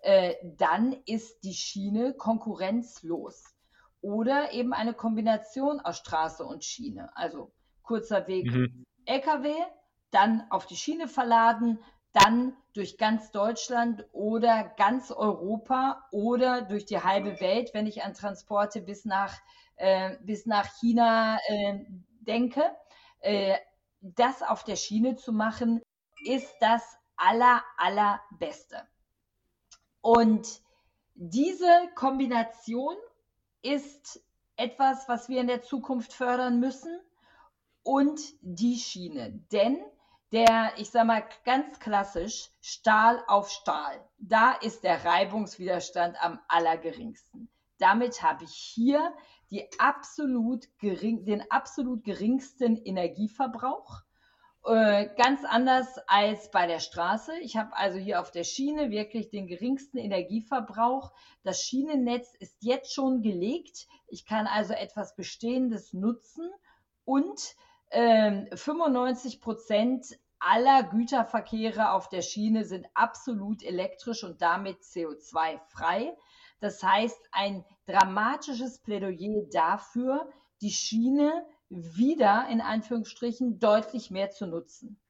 äh, 0.00 0.34
dann 0.56 0.92
ist 1.06 1.44
die 1.44 1.54
Schiene 1.54 2.14
konkurrenzlos. 2.14 3.44
Oder 4.00 4.52
eben 4.52 4.72
eine 4.72 4.94
Kombination 4.94 5.80
aus 5.80 5.98
Straße 5.98 6.44
und 6.44 6.64
Schiene. 6.64 7.14
Also 7.16 7.52
kurzer 7.82 8.26
Weg 8.28 8.50
mhm. 8.50 8.86
Lkw, 9.06 9.54
dann 10.10 10.46
auf 10.50 10.66
die 10.66 10.76
Schiene 10.76 11.08
verladen, 11.08 11.80
dann 12.18 12.56
durch 12.74 12.98
ganz 12.98 13.30
Deutschland 13.30 14.04
oder 14.12 14.64
ganz 14.76 15.10
Europa 15.10 16.06
oder 16.10 16.62
durch 16.62 16.84
die 16.84 17.02
halbe 17.02 17.40
Welt, 17.40 17.70
wenn 17.74 17.86
ich 17.86 18.02
an 18.02 18.14
Transporte 18.14 18.80
bis 18.80 19.04
nach, 19.04 19.34
äh, 19.76 20.16
bis 20.22 20.46
nach 20.46 20.66
China 20.80 21.38
äh, 21.46 21.84
denke. 22.20 22.62
Äh, 23.20 23.56
das 24.00 24.42
auf 24.42 24.64
der 24.64 24.76
Schiene 24.76 25.16
zu 25.16 25.32
machen, 25.32 25.80
ist 26.24 26.54
das 26.60 26.82
aller, 27.16 27.62
allerbeste. 27.76 28.86
Und 30.00 30.60
diese 31.14 31.68
Kombination 31.94 32.94
ist 33.62 34.22
etwas, 34.56 35.08
was 35.08 35.28
wir 35.28 35.40
in 35.40 35.48
der 35.48 35.62
Zukunft 35.62 36.12
fördern 36.12 36.60
müssen 36.60 37.00
und 37.82 38.20
die 38.40 38.76
Schiene. 38.76 39.44
Denn 39.52 39.78
der, 40.32 40.72
ich 40.76 40.90
sag 40.90 41.06
mal 41.06 41.24
ganz 41.44 41.80
klassisch, 41.80 42.50
Stahl 42.60 43.22
auf 43.26 43.50
Stahl. 43.50 43.98
Da 44.18 44.52
ist 44.52 44.84
der 44.84 45.04
Reibungswiderstand 45.04 46.16
am 46.22 46.38
allergeringsten. 46.48 47.48
Damit 47.78 48.22
habe 48.22 48.44
ich 48.44 48.54
hier 48.54 49.14
die 49.50 49.66
absolut 49.78 50.68
gering, 50.78 51.24
den 51.24 51.50
absolut 51.50 52.04
geringsten 52.04 52.76
Energieverbrauch. 52.76 54.02
Äh, 54.64 55.08
ganz 55.16 55.44
anders 55.44 55.96
als 56.08 56.50
bei 56.50 56.66
der 56.66 56.80
Straße. 56.80 57.38
Ich 57.38 57.56
habe 57.56 57.74
also 57.74 57.96
hier 57.98 58.20
auf 58.20 58.30
der 58.30 58.44
Schiene 58.44 58.90
wirklich 58.90 59.30
den 59.30 59.46
geringsten 59.46 59.96
Energieverbrauch. 59.96 61.12
Das 61.42 61.62
Schienennetz 61.62 62.34
ist 62.34 62.56
jetzt 62.60 62.92
schon 62.92 63.22
gelegt. 63.22 63.86
Ich 64.08 64.26
kann 64.26 64.46
also 64.46 64.74
etwas 64.74 65.16
Bestehendes 65.16 65.94
nutzen 65.94 66.50
und 67.04 67.54
95 67.90 69.34
ähm, 69.34 69.40
Prozent 69.40 70.18
aller 70.40 70.82
Güterverkehre 70.84 71.92
auf 71.92 72.08
der 72.08 72.22
Schiene 72.22 72.64
sind 72.64 72.86
absolut 72.94 73.62
elektrisch 73.62 74.24
und 74.24 74.40
damit 74.42 74.78
CO2-frei. 74.82 76.16
Das 76.60 76.82
heißt, 76.82 77.18
ein 77.32 77.64
dramatisches 77.86 78.80
Plädoyer 78.80 79.44
dafür, 79.52 80.28
die 80.60 80.70
Schiene 80.70 81.46
wieder 81.70 82.48
in 82.48 82.60
Anführungsstrichen 82.60 83.58
deutlich 83.58 84.10
mehr 84.10 84.30
zu 84.30 84.46
nutzen. 84.46 85.00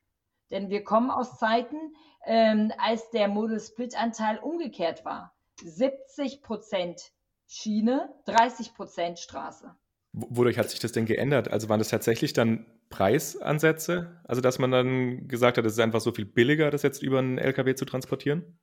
Denn 0.50 0.70
wir 0.70 0.82
kommen 0.82 1.11
aus 1.11 1.38
Zeiten, 1.38 1.94
ähm, 2.25 2.73
als 2.78 3.11
der 3.11 3.28
Model 3.28 3.61
Split 3.61 3.99
Anteil 3.99 4.38
umgekehrt 4.38 5.04
war. 5.04 5.35
70 5.62 6.42
Prozent 6.42 7.12
Schiene, 7.47 8.14
30 8.26 8.75
Prozent 8.75 9.18
Straße. 9.18 9.75
Wodurch 10.20 10.58
hat 10.58 10.70
sich 10.70 10.80
das 10.80 10.92
denn 10.92 11.06
geändert? 11.06 11.48
Also 11.48 11.68
waren 11.68 11.78
das 11.78 11.88
tatsächlich 11.88 12.32
dann 12.32 12.66
Preisansätze? 12.90 14.20
Also 14.25 14.40
dass 14.40 14.58
man 14.58 14.70
dann 14.70 15.28
gesagt 15.28 15.58
hat, 15.58 15.64
es 15.64 15.75
ist 15.75 15.78
einfach 15.78 16.00
so 16.00 16.12
viel 16.12 16.25
billiger, 16.25 16.70
das 16.70 16.82
jetzt 16.82 17.02
über 17.02 17.20
einen 17.20 17.38
LKW 17.38 17.75
zu 17.75 17.84
transportieren? 17.84 18.58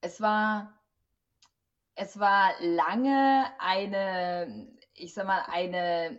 Es 0.00 0.20
war, 0.20 0.80
es 1.96 2.20
war 2.20 2.52
lange 2.60 3.46
eine, 3.58 4.68
ich 4.94 5.14
sag 5.14 5.26
mal, 5.26 5.42
eine, 5.50 6.16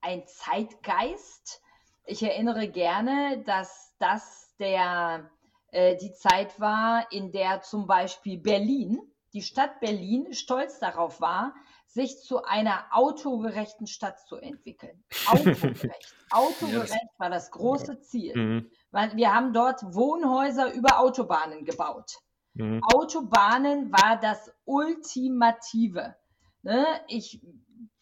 ein 0.00 0.22
Zeitgeist. 0.26 1.60
Ich 2.06 2.22
erinnere 2.22 2.68
gerne, 2.68 3.42
dass 3.44 3.94
das 3.98 4.54
der, 4.58 5.30
äh, 5.72 5.96
die 5.96 6.14
Zeit 6.14 6.58
war, 6.58 7.10
in 7.12 7.32
der 7.32 7.60
zum 7.60 7.86
Beispiel 7.86 8.38
Berlin, 8.38 8.98
die 9.34 9.42
Stadt 9.42 9.80
Berlin, 9.80 10.32
stolz 10.32 10.78
darauf 10.78 11.20
war, 11.20 11.54
sich 11.96 12.22
zu 12.22 12.44
einer 12.44 12.84
autogerechten 12.90 13.86
Stadt 13.86 14.20
zu 14.28 14.36
entwickeln. 14.36 15.02
Autogerecht. 15.26 16.14
Autogerecht 16.30 17.18
war 17.18 17.30
das 17.30 17.50
große 17.50 18.00
Ziel. 18.00 18.36
Mhm. 18.36 18.70
Weil 18.90 19.16
wir 19.16 19.34
haben 19.34 19.54
dort 19.54 19.82
Wohnhäuser 19.82 20.72
über 20.74 21.00
Autobahnen 21.00 21.64
gebaut. 21.64 22.18
Mhm. 22.52 22.82
Autobahnen 22.84 23.90
war 23.90 24.20
das 24.20 24.52
Ultimative. 24.66 26.14
Ne? 26.62 26.86
Ich 27.08 27.40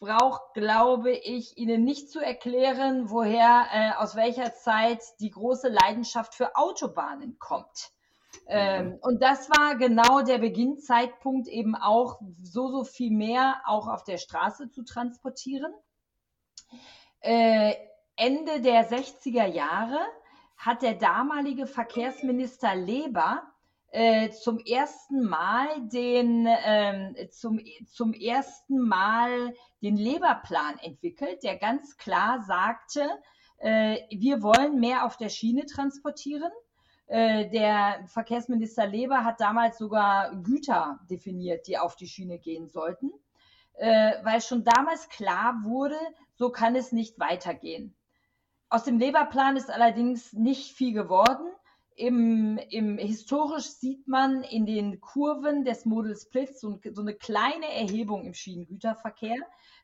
brauche, 0.01 0.43
glaube 0.55 1.13
ich, 1.13 1.57
Ihnen 1.57 1.85
nicht 1.85 2.11
zu 2.11 2.19
erklären, 2.19 3.11
woher, 3.11 3.67
äh, 3.73 3.93
aus 4.03 4.17
welcher 4.17 4.55
Zeit 4.55 5.03
die 5.21 5.31
große 5.31 5.69
Leidenschaft 5.69 6.35
für 6.35 6.57
Autobahnen 6.57 7.39
kommt. 7.39 7.93
Ähm, 8.47 8.99
und 9.01 9.23
das 9.23 9.49
war 9.51 9.77
genau 9.77 10.23
der 10.23 10.39
Beginnzeitpunkt, 10.39 11.49
eben 11.49 11.75
auch 11.75 12.21
so, 12.43 12.69
so 12.69 12.85
viel 12.85 13.11
mehr 13.11 13.63
auch 13.65 13.89
auf 13.89 14.05
der 14.05 14.19
Straße 14.19 14.71
zu 14.71 14.85
transportieren. 14.85 15.73
Äh, 17.21 17.75
Ende 18.17 18.61
der 18.61 18.89
60er 18.89 19.47
Jahre 19.47 19.99
hat 20.57 20.83
der 20.83 20.95
damalige 20.95 21.67
Verkehrsminister 21.67 22.75
Leber 22.75 23.43
äh, 23.91 24.31
zum 24.31 24.59
ersten 24.59 25.25
Mal 25.25 25.69
den 25.89 26.47
ähm, 26.65 27.17
zum, 27.31 27.61
zum 27.87 28.13
ersten 28.13 28.79
Mal 28.81 29.55
den 29.83 29.97
Leberplan 29.97 30.79
entwickelt, 30.83 31.43
der 31.43 31.57
ganz 31.57 31.97
klar 31.97 32.43
sagte, 32.43 33.09
äh, 33.59 33.99
wir 34.11 34.43
wollen 34.43 34.81
mehr 34.81 35.07
auf 35.07 35.17
der 35.17 35.29
Schiene 35.29 35.65
transportieren 35.67 36.51
äh, 36.51 36.64
der 37.09 38.05
Verkehrsminister 38.07 38.87
Leber 38.87 39.25
hat 39.25 39.41
damals 39.41 39.79
sogar 39.79 40.35
Güter 40.37 41.01
definiert, 41.11 41.67
die 41.67 41.79
auf 41.79 41.97
die 41.97 42.09
Schiene 42.09 42.39
gehen 42.39 42.69
sollten, 42.69 43.13
äh, 43.75 44.13
weil 44.23 44.41
schon 44.41 44.65
damals 44.65 45.09
klar 45.09 45.61
wurde, 45.65 45.99
so 46.35 46.51
kann 46.51 46.77
es 46.77 46.93
nicht 46.93 47.19
weitergehen. 47.19 47.95
Aus 48.69 48.85
dem 48.85 48.99
Leberplan 48.99 49.57
ist 49.57 49.71
allerdings 49.71 50.33
nicht 50.33 50.73
viel 50.73 50.93
geworden. 50.93 51.47
Im, 51.97 52.59
im, 52.71 52.99
historisch 52.99 53.67
sieht 53.67 54.09
man 54.09 54.43
in 54.43 54.67
den 54.67 55.01
Kurven 55.01 55.65
des 55.65 55.85
Model 55.85 56.17
Splits 56.17 56.61
so, 56.61 56.81
so, 56.93 57.03
eine 57.03 57.15
kleine 57.15 57.73
Erhebung 57.73 58.25
im 58.25 58.35
Schienengüterverkehr. 58.35 59.37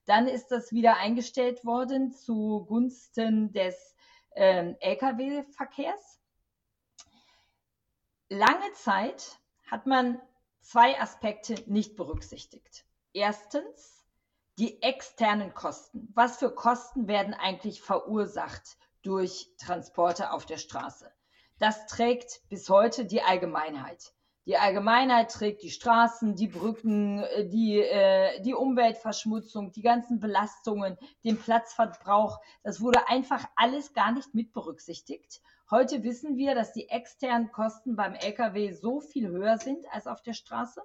Dann 0.07 0.27
ist 0.27 0.49
das 0.49 0.73
wieder 0.73 0.97
eingestellt 0.97 1.65
worden 1.65 2.12
zugunsten 2.12 3.53
des 3.53 3.95
ähm, 4.35 4.75
Lkw-Verkehrs 4.81 6.10
lange 8.31 8.73
Zeit 8.73 9.39
hat 9.67 9.87
man 9.87 10.21
zwei 10.63 10.99
Aspekte 10.99 11.57
nicht 11.67 11.97
berücksichtigt. 11.97 12.87
Erstens 13.13 14.07
die 14.59 14.83
externen 14.83 15.53
Kosten. 15.53 16.11
Was 16.15 16.39
für 16.39 16.55
Kosten 16.55 17.09
werden 17.09 17.35
eigentlich 17.35 17.83
verursacht 17.83 18.79
durch 19.03 19.51
Transporte 19.59 20.33
auf 20.33 20.47
der 20.47 20.59
Straße? 20.59 21.11
Das 21.59 21.87
trägt 21.87 22.49
bis 22.49 22.71
heute 22.71 23.05
die 23.05 23.23
Allgemeinheit. 23.23 24.15
Die 24.47 24.57
Allgemeinheit 24.57 25.31
trägt 25.31 25.63
die 25.63 25.71
Straßen, 25.71 26.35
die 26.35 26.49
Brücken, 26.49 27.23
äh, 27.23 27.49
die, 27.49 27.81
äh, 27.81 28.41
die 28.43 28.55
Umweltverschmutzung, 28.55 29.71
die 29.73 29.83
ganzen 29.83 30.19
Belastungen, 30.19 30.97
den 31.25 31.39
Platzverbrauch. 31.39 32.41
Das 32.63 32.81
wurde 32.81 33.09
einfach 33.09 33.47
alles 33.57 33.93
gar 33.93 34.13
nicht 34.13 34.35
mit 34.35 34.53
berücksichtigt. 34.53 35.41
Heute 35.71 36.03
wissen 36.03 36.37
wir, 36.37 36.55
dass 36.57 36.73
die 36.73 36.89
externen 36.89 37.53
Kosten 37.53 37.95
beim 37.95 38.15
Lkw 38.15 38.73
so 38.73 39.00
viel 39.00 39.29
höher 39.29 39.57
sind 39.59 39.87
als 39.93 40.09
auf 40.09 40.21
der 40.21 40.33
Straße. 40.33 40.83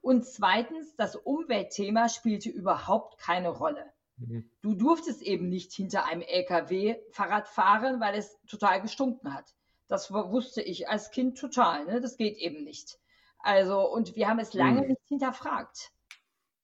Und 0.00 0.24
zweitens, 0.24 0.94
das 0.96 1.16
Umweltthema 1.16 2.08
spielte 2.08 2.48
überhaupt 2.48 3.18
keine 3.18 3.48
Rolle. 3.48 3.92
Mhm. 4.18 4.48
Du 4.62 4.74
durftest 4.74 5.22
eben 5.22 5.48
nicht 5.48 5.72
hinter 5.72 6.04
einem 6.04 6.22
Lkw 6.22 6.96
Fahrrad 7.10 7.48
fahren, 7.48 8.00
weil 8.00 8.14
es 8.14 8.38
total 8.46 8.80
gestunken 8.82 9.34
hat. 9.34 9.52
Das 9.88 10.12
wusste 10.12 10.62
ich 10.62 10.88
als 10.88 11.10
Kind 11.10 11.38
total. 11.38 11.84
Ne? 11.86 12.00
Das 12.00 12.16
geht 12.16 12.36
eben 12.36 12.62
nicht. 12.62 12.98
Also, 13.38 13.80
und 13.90 14.14
wir 14.14 14.28
haben 14.28 14.38
es 14.38 14.54
lange 14.54 14.82
mhm. 14.82 14.88
nicht 14.88 15.02
hinterfragt. 15.08 15.90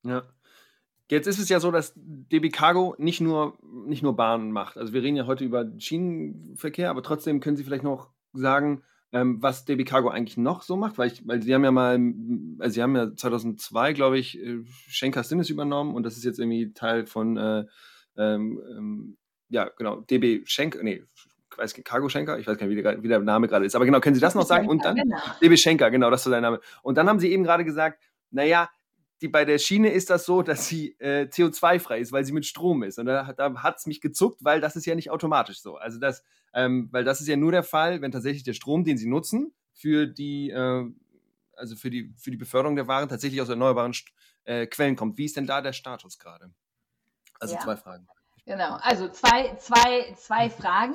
Ja. 0.02 0.22
Jetzt 1.10 1.26
ist 1.26 1.40
es 1.40 1.48
ja 1.48 1.58
so, 1.58 1.72
dass 1.72 1.92
DB 1.96 2.50
Cargo 2.50 2.94
nicht 2.98 3.20
nur, 3.20 3.58
nicht 3.86 4.02
nur 4.02 4.14
Bahnen 4.14 4.52
macht. 4.52 4.76
Also 4.76 4.92
wir 4.92 5.02
reden 5.02 5.16
ja 5.16 5.26
heute 5.26 5.44
über 5.44 5.66
Schienenverkehr, 5.78 6.88
aber 6.88 7.02
trotzdem 7.02 7.40
können 7.40 7.56
Sie 7.56 7.64
vielleicht 7.64 7.82
noch 7.82 8.10
sagen, 8.32 8.82
ähm, 9.12 9.42
was 9.42 9.64
DB 9.64 9.82
Cargo 9.84 10.08
eigentlich 10.08 10.36
noch 10.36 10.62
so 10.62 10.76
macht, 10.76 10.98
weil, 10.98 11.08
ich, 11.08 11.26
weil 11.26 11.42
Sie 11.42 11.52
haben 11.52 11.64
ja 11.64 11.72
mal, 11.72 11.98
also 12.60 12.74
Sie 12.74 12.80
haben 12.80 12.94
ja 12.94 13.12
2002, 13.12 13.92
glaube 13.92 14.20
ich, 14.20 14.38
äh, 14.38 14.60
Schenker 14.86 15.24
Sinnes 15.24 15.50
übernommen 15.50 15.96
und 15.96 16.04
das 16.04 16.16
ist 16.16 16.24
jetzt 16.24 16.38
irgendwie 16.38 16.72
Teil 16.74 17.06
von, 17.06 17.36
äh, 17.36 17.64
ähm, 18.16 18.62
ähm, 18.70 19.16
ja, 19.48 19.68
genau, 19.76 20.02
DB 20.02 20.42
Schenker, 20.44 20.84
nee, 20.84 21.02
weiß 21.56 21.74
Cargo 21.82 22.08
Schenker, 22.08 22.38
ich 22.38 22.46
weiß 22.46 22.56
gar 22.56 22.68
nicht, 22.68 22.76
wie 22.76 22.82
der, 22.82 23.02
wie 23.02 23.08
der 23.08 23.18
Name 23.18 23.48
gerade 23.48 23.66
ist, 23.66 23.74
aber 23.74 23.84
genau, 23.84 23.98
können 23.98 24.14
Sie 24.14 24.20
das 24.20 24.36
noch 24.36 24.46
sagen? 24.46 24.68
Und 24.68 24.84
dann, 24.84 24.94
genau. 24.94 25.18
DB 25.42 25.56
Schenker, 25.56 25.90
genau, 25.90 26.08
das 26.08 26.24
ist 26.24 26.30
sein 26.30 26.42
Name. 26.42 26.60
Und 26.82 26.96
dann 26.96 27.08
haben 27.08 27.18
Sie 27.18 27.32
eben 27.32 27.42
gerade 27.42 27.64
gesagt, 27.64 28.00
naja, 28.30 28.70
die, 29.20 29.28
bei 29.28 29.44
der 29.44 29.58
Schiene 29.58 29.90
ist 29.90 30.10
das 30.10 30.24
so, 30.24 30.42
dass 30.42 30.66
sie 30.66 30.96
äh, 30.98 31.28
CO2-frei 31.30 32.00
ist, 32.00 32.12
weil 32.12 32.24
sie 32.24 32.32
mit 32.32 32.46
Strom 32.46 32.82
ist. 32.82 32.98
Und 32.98 33.06
da, 33.06 33.32
da 33.32 33.62
hat 33.62 33.78
es 33.78 33.86
mich 33.86 34.00
gezuckt, 34.00 34.42
weil 34.42 34.60
das 34.60 34.76
ist 34.76 34.86
ja 34.86 34.94
nicht 34.94 35.10
automatisch 35.10 35.60
so. 35.60 35.76
Also 35.76 35.98
das, 35.98 36.24
ähm, 36.54 36.88
weil 36.90 37.04
das 37.04 37.20
ist 37.20 37.28
ja 37.28 37.36
nur 37.36 37.52
der 37.52 37.62
Fall, 37.62 38.00
wenn 38.00 38.12
tatsächlich 38.12 38.44
der 38.44 38.54
Strom, 38.54 38.84
den 38.84 38.96
sie 38.96 39.08
nutzen, 39.08 39.52
für 39.72 40.06
die, 40.06 40.50
äh, 40.50 40.90
also 41.54 41.76
für 41.76 41.90
die, 41.90 42.14
für 42.16 42.30
die 42.30 42.36
Beförderung 42.36 42.76
der 42.76 42.88
Waren 42.88 43.08
tatsächlich 43.08 43.40
aus 43.40 43.48
erneuerbaren 43.48 43.94
äh, 44.44 44.66
Quellen 44.66 44.96
kommt. 44.96 45.18
Wie 45.18 45.26
ist 45.26 45.36
denn 45.36 45.46
da 45.46 45.60
der 45.60 45.72
Status 45.72 46.18
gerade? 46.18 46.50
Also 47.38 47.54
ja. 47.54 47.60
zwei 47.60 47.76
Fragen. 47.76 48.06
Genau, 48.46 48.78
also 48.80 49.08
zwei, 49.08 49.54
zwei, 49.56 50.14
zwei 50.16 50.50
Fragen. 50.50 50.94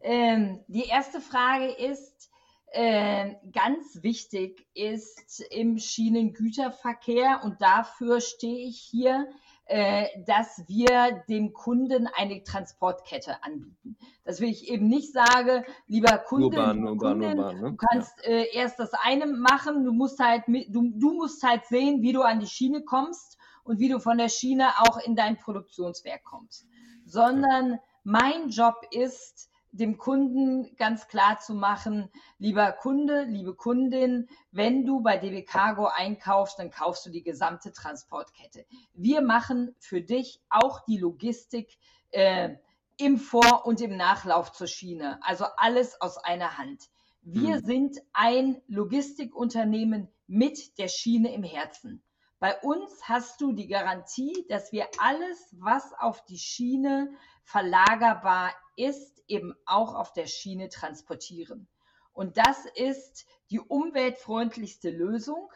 Ähm, 0.00 0.60
die 0.68 0.86
erste 0.86 1.20
Frage 1.20 1.72
ist, 1.72 2.30
äh, 2.74 3.36
ganz 3.52 4.02
wichtig 4.02 4.66
ist 4.74 5.40
im 5.50 5.78
Schienengüterverkehr 5.78 7.42
und 7.44 7.62
dafür 7.62 8.20
stehe 8.20 8.66
ich 8.66 8.80
hier, 8.80 9.28
äh, 9.66 10.06
dass 10.26 10.64
wir 10.66 11.22
dem 11.28 11.52
Kunden 11.52 12.08
eine 12.08 12.42
Transportkette 12.42 13.44
anbieten. 13.44 13.96
Dass 14.24 14.40
ich 14.40 14.68
eben 14.68 14.88
nicht 14.88 15.12
sage, 15.12 15.64
lieber 15.86 16.18
Kunde, 16.18 16.72
lieber 16.72 16.96
Kundin, 16.96 17.36
ne? 17.36 17.60
du 17.60 17.76
kannst 17.76 18.12
ja. 18.24 18.30
äh, 18.30 18.48
erst 18.52 18.80
das 18.80 18.90
eine 18.92 19.26
machen, 19.26 19.84
du 19.84 19.92
musst 19.92 20.18
halt 20.18 20.42
du, 20.48 20.90
du 20.94 21.12
musst 21.14 21.44
halt 21.44 21.64
sehen, 21.66 22.02
wie 22.02 22.12
du 22.12 22.22
an 22.22 22.40
die 22.40 22.48
Schiene 22.48 22.82
kommst 22.82 23.38
und 23.62 23.78
wie 23.78 23.88
du 23.88 24.00
von 24.00 24.18
der 24.18 24.28
Schiene 24.28 24.68
auch 24.80 24.98
in 24.98 25.14
dein 25.14 25.38
Produktionswerk 25.38 26.24
kommst. 26.24 26.66
Sondern 27.06 27.78
mein 28.02 28.48
Job 28.48 28.74
ist, 28.90 29.48
dem 29.74 29.98
Kunden 29.98 30.76
ganz 30.76 31.08
klar 31.08 31.40
zu 31.40 31.52
machen, 31.52 32.08
lieber 32.38 32.70
Kunde, 32.70 33.24
liebe 33.24 33.54
Kundin, 33.54 34.28
wenn 34.52 34.86
du 34.86 35.00
bei 35.00 35.16
DB 35.16 35.42
Cargo 35.42 35.86
einkaufst, 35.86 36.60
dann 36.60 36.70
kaufst 36.70 37.04
du 37.06 37.10
die 37.10 37.24
gesamte 37.24 37.72
Transportkette. 37.72 38.64
Wir 38.92 39.20
machen 39.20 39.74
für 39.80 40.00
dich 40.00 40.40
auch 40.48 40.84
die 40.84 40.98
Logistik 40.98 41.76
äh, 42.12 42.54
im 42.98 43.18
Vor- 43.18 43.66
und 43.66 43.80
im 43.80 43.96
Nachlauf 43.96 44.52
zur 44.52 44.68
Schiene. 44.68 45.18
Also 45.22 45.44
alles 45.56 46.00
aus 46.00 46.18
einer 46.18 46.56
Hand. 46.56 46.88
Wir 47.22 47.56
mhm. 47.56 47.64
sind 47.64 47.98
ein 48.12 48.62
Logistikunternehmen 48.68 50.08
mit 50.28 50.78
der 50.78 50.88
Schiene 50.88 51.34
im 51.34 51.42
Herzen. 51.42 52.00
Bei 52.38 52.60
uns 52.60 53.08
hast 53.08 53.40
du 53.40 53.52
die 53.52 53.66
Garantie, 53.66 54.46
dass 54.48 54.70
wir 54.70 54.86
alles, 54.98 55.48
was 55.58 55.92
auf 55.98 56.24
die 56.26 56.38
Schiene 56.38 57.12
verlagerbar 57.42 58.52
ist, 58.76 59.13
eben 59.28 59.54
auch 59.66 59.94
auf 59.94 60.12
der 60.12 60.26
Schiene 60.26 60.68
transportieren. 60.68 61.68
Und 62.12 62.36
das 62.36 62.64
ist 62.76 63.26
die 63.50 63.60
umweltfreundlichste 63.60 64.90
Lösung, 64.90 65.50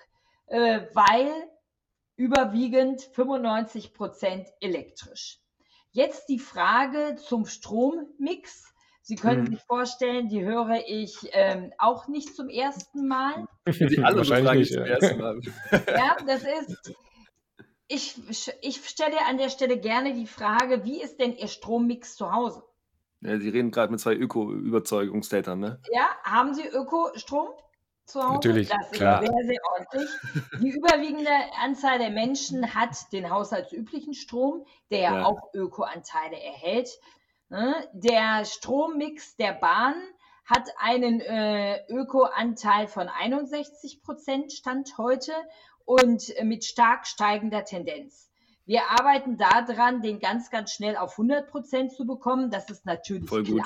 äh, 0.46 0.86
weil 0.92 1.32
überwiegend 2.16 3.00
95 3.00 3.94
Prozent 3.94 4.48
elektrisch. 4.60 5.40
Jetzt 5.92 6.28
die 6.28 6.38
Frage 6.38 7.16
zum 7.16 7.46
Strommix. 7.46 8.74
Sie 9.02 9.14
können 9.14 9.44
mhm. 9.44 9.54
sich 9.54 9.60
vorstellen, 9.60 10.28
die 10.28 10.44
höre 10.44 10.82
ich 10.86 11.16
ähm, 11.32 11.72
auch 11.78 12.08
nicht 12.08 12.34
zum 12.36 12.50
ersten 12.50 13.08
Mal. 13.08 13.46
Die 13.66 14.02
alle 14.02 14.18
Wahrscheinlich 14.18 14.70
nicht, 14.70 14.72
zum 14.74 14.84
ersten 14.84 15.18
Mal. 15.18 15.40
Ja, 15.72 16.16
das 16.26 16.42
ist. 16.42 16.94
Ich, 17.90 18.20
ich 18.60 18.86
stelle 18.86 19.16
an 19.26 19.38
der 19.38 19.48
Stelle 19.48 19.78
gerne 19.78 20.12
die 20.12 20.26
Frage, 20.26 20.84
wie 20.84 21.00
ist 21.00 21.18
denn 21.20 21.34
Ihr 21.34 21.48
Strommix 21.48 22.16
zu 22.16 22.30
Hause? 22.30 22.62
Ja, 23.20 23.38
Sie 23.38 23.48
reden 23.48 23.70
gerade 23.70 23.90
mit 23.90 24.00
zwei 24.00 24.14
Öko-Überzeugungstätern, 24.14 25.58
ne? 25.58 25.80
Ja, 25.92 26.08
haben 26.22 26.54
Sie 26.54 26.66
Ökostrom 26.66 27.48
zu 28.04 28.22
Hause? 28.22 28.34
Natürlich, 28.34 28.68
das 28.68 28.86
ist 28.86 28.92
klar. 28.92 29.20
sehr, 29.20 29.44
sehr 29.44 29.60
ordentlich. 29.72 30.10
Die 30.60 30.70
überwiegende 30.70 31.30
Anzahl 31.60 31.98
der 31.98 32.10
Menschen 32.10 32.74
hat 32.74 32.96
den 33.12 33.28
haushaltsüblichen 33.30 34.14
Strom, 34.14 34.64
der 34.90 35.00
ja, 35.00 35.24
auch 35.24 35.52
Ökoanteile 35.52 36.40
erhält. 36.40 36.90
Ne? 37.48 37.74
Der 37.92 38.44
Strommix 38.44 39.36
der 39.36 39.52
Bahn 39.52 39.94
hat 40.44 40.68
einen 40.78 41.20
äh, 41.20 41.84
Ökoanteil 41.88 42.86
von 42.86 43.08
61 43.08 44.02
Prozent 44.02 44.52
Stand 44.52 44.96
heute 44.96 45.32
und 45.84 46.36
äh, 46.36 46.44
mit 46.44 46.64
stark 46.64 47.06
steigender 47.06 47.64
Tendenz. 47.64 48.27
Wir 48.68 48.82
arbeiten 48.90 49.38
daran, 49.38 50.02
den 50.02 50.20
ganz, 50.20 50.50
ganz 50.50 50.72
schnell 50.72 50.98
auf 50.98 51.12
100 51.12 51.48
Prozent 51.48 51.90
zu 51.90 52.04
bekommen. 52.04 52.50
Das 52.50 52.68
ist 52.68 52.84
natürlich 52.84 53.26
Voll 53.26 53.42
klar. 53.42 53.64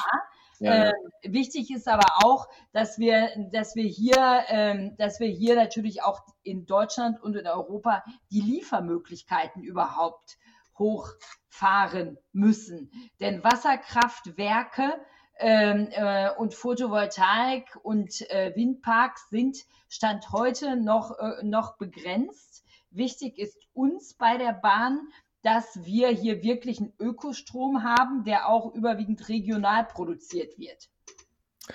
Ja, 0.61 0.91
äh, 0.91 0.93
wichtig 1.25 1.73
ist 1.73 1.89
aber 1.89 2.07
auch, 2.25 2.47
dass 2.73 3.01
wir, 3.01 3.31
dass 3.51 3.75
wir 3.75 3.83
hier, 3.83 4.45
ähm, 4.47 4.95
dass 4.99 5.19
wir 5.19 5.27
hier 5.27 5.57
natürlich 5.57 6.05
auch 6.05 6.21
in 6.45 6.67
Deutschland 6.67 7.21
und 7.21 7.35
in 7.35 7.49
Europa 7.49 8.05
die 8.31 8.43
Liefermöglichkeiten 8.43 9.65
überhaupt 9.65 10.39
hochfahren 10.79 12.17
müssen. 12.33 12.93
Denn 13.19 13.43
Wasserkraftwerke 13.43 15.01
ähm, 15.41 15.89
äh, 15.91 16.31
und 16.37 16.55
Photovoltaik 16.55 17.77
und 17.83 18.21
äh, 18.31 18.53
Windparks 18.55 19.31
sind 19.31 19.59
Stand 19.89 20.31
heute 20.31 20.77
noch, 20.77 21.19
äh, 21.19 21.43
noch 21.43 21.77
begrenzt. 21.77 22.65
Wichtig 22.95 23.39
ist 23.39 23.59
uns 23.73 24.15
bei 24.15 24.37
der 24.37 24.53
Bahn, 24.53 25.09
dass 25.43 25.85
wir 25.85 26.09
hier 26.09 26.43
wirklich 26.43 26.79
einen 26.79 26.93
Ökostrom 26.99 27.83
haben, 27.83 28.25
der 28.25 28.49
auch 28.49 28.75
überwiegend 28.75 29.29
regional 29.29 29.85
produziert 29.85 30.57
wird. 30.59 30.89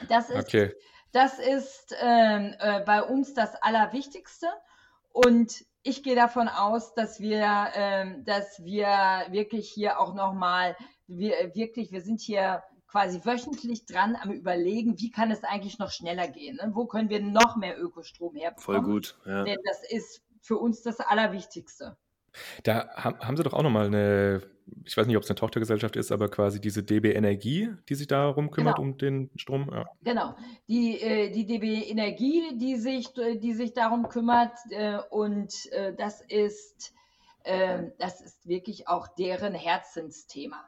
Das 0.08 0.30
ist, 0.30 0.38
okay. 0.38 0.74
das 1.12 1.40
ist 1.40 1.96
ähm, 2.02 2.56
äh, 2.60 2.82
bei 2.82 3.04
uns 3.04 3.34
das 3.34 3.56
Allerwichtigste. 3.56 4.48
Und 5.12 5.66
ich 5.84 6.04
gehe 6.04 6.16
davon 6.16 6.48
aus, 6.48 6.94
dass 6.94 7.20
wir, 7.20 7.72
ähm, 7.76 8.24
dass 8.26 8.64
wir 8.64 8.88
wirklich 9.30 9.70
hier 9.70 10.00
auch 10.00 10.14
nochmal, 10.14 10.76
wir, 11.08 11.56
wirklich, 11.56 11.92
wir 11.92 12.02
sind 12.02 12.22
hier 12.22 12.64
quasi 12.88 13.24
wöchentlich 13.26 13.86
dran 13.86 14.16
am 14.16 14.32
Überlegen, 14.32 14.98
wie 15.00 15.12
kann 15.12 15.32
es 15.32 15.44
eigentlich 15.44 15.78
noch 15.78 15.92
schneller 15.92 16.28
gehen? 16.28 16.58
Ne? 16.58 16.72
Wo 16.74 16.86
können 16.86 17.10
wir 17.10 17.22
noch 17.22 17.58
mehr 17.58 17.80
Ökostrom 17.80 18.36
herbekommen? 18.36 18.82
Voll 18.82 18.82
gut. 18.82 19.20
Ja. 19.26 19.44
Denn 19.44 19.58
das 19.66 19.84
ist 19.90 20.22
für 20.48 20.58
uns 20.58 20.82
das 20.82 21.02
Allerwichtigste. 21.02 21.98
Da 22.64 22.88
haben, 22.96 23.36
Sie 23.36 23.44
doch 23.44 23.54
auch 23.54 23.64
nochmal 23.64 23.88
eine, 23.88 24.42
ich 24.86 24.96
weiß 24.96 25.08
nicht, 25.08 25.18
ob 25.18 25.24
es 25.24 25.30
eine 25.30 25.36
Tochtergesellschaft 25.36 25.96
ist, 25.96 26.12
aber 26.12 26.30
quasi 26.30 26.62
diese 26.62 26.84
DB 26.84 27.12
Energie, 27.14 27.70
die 27.90 27.96
sich 27.96 28.08
darum 28.08 28.52
kümmert, 28.52 28.78
genau. 28.78 28.88
um 28.88 28.98
den 28.98 29.30
Strom. 29.36 29.70
Ja. 29.72 29.86
Genau, 30.04 30.36
die, 30.70 31.02
äh, 31.02 31.32
die 31.32 31.46
DB 31.46 31.90
Energie, 31.90 32.58
die 32.58 32.76
sich, 32.78 33.14
die 33.14 33.54
sich 33.54 33.74
darum 33.74 34.08
kümmert 34.08 34.58
äh, 34.70 35.00
und 35.10 35.54
äh, 35.72 35.94
das 35.94 36.22
ist, 36.22 36.94
das 37.98 38.20
ist 38.20 38.46
wirklich 38.46 38.90
auch 38.90 39.08
deren 39.08 39.54
Herzensthema. 39.54 40.68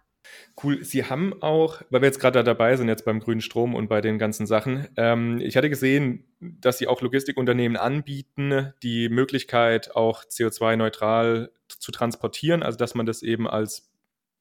Cool. 0.62 0.84
Sie 0.84 1.06
haben 1.06 1.42
auch, 1.42 1.82
weil 1.90 2.02
wir 2.02 2.08
jetzt 2.08 2.20
gerade 2.20 2.44
dabei 2.44 2.76
sind, 2.76 2.88
jetzt 2.88 3.06
beim 3.06 3.20
grünen 3.20 3.42
Strom 3.42 3.76
und 3.76 3.88
bei 3.88 4.02
den 4.02 4.20
ganzen 4.20 4.46
Sachen, 4.48 4.88
ähm, 4.98 5.40
ich 5.42 5.56
hatte 5.56 5.70
gesehen, 5.70 6.26
dass 6.40 6.78
Sie 6.78 6.88
auch 6.88 7.02
Logistikunternehmen 7.02 7.78
anbieten, 7.78 8.74
die 8.84 9.10
Möglichkeit 9.10 9.96
auch 9.96 10.24
CO2-neutral 10.24 11.52
zu 11.68 11.92
transportieren, 11.92 12.64
also 12.64 12.78
dass 12.78 12.96
man 12.96 13.06
das 13.06 13.22
eben 13.22 13.48
als 13.48 13.90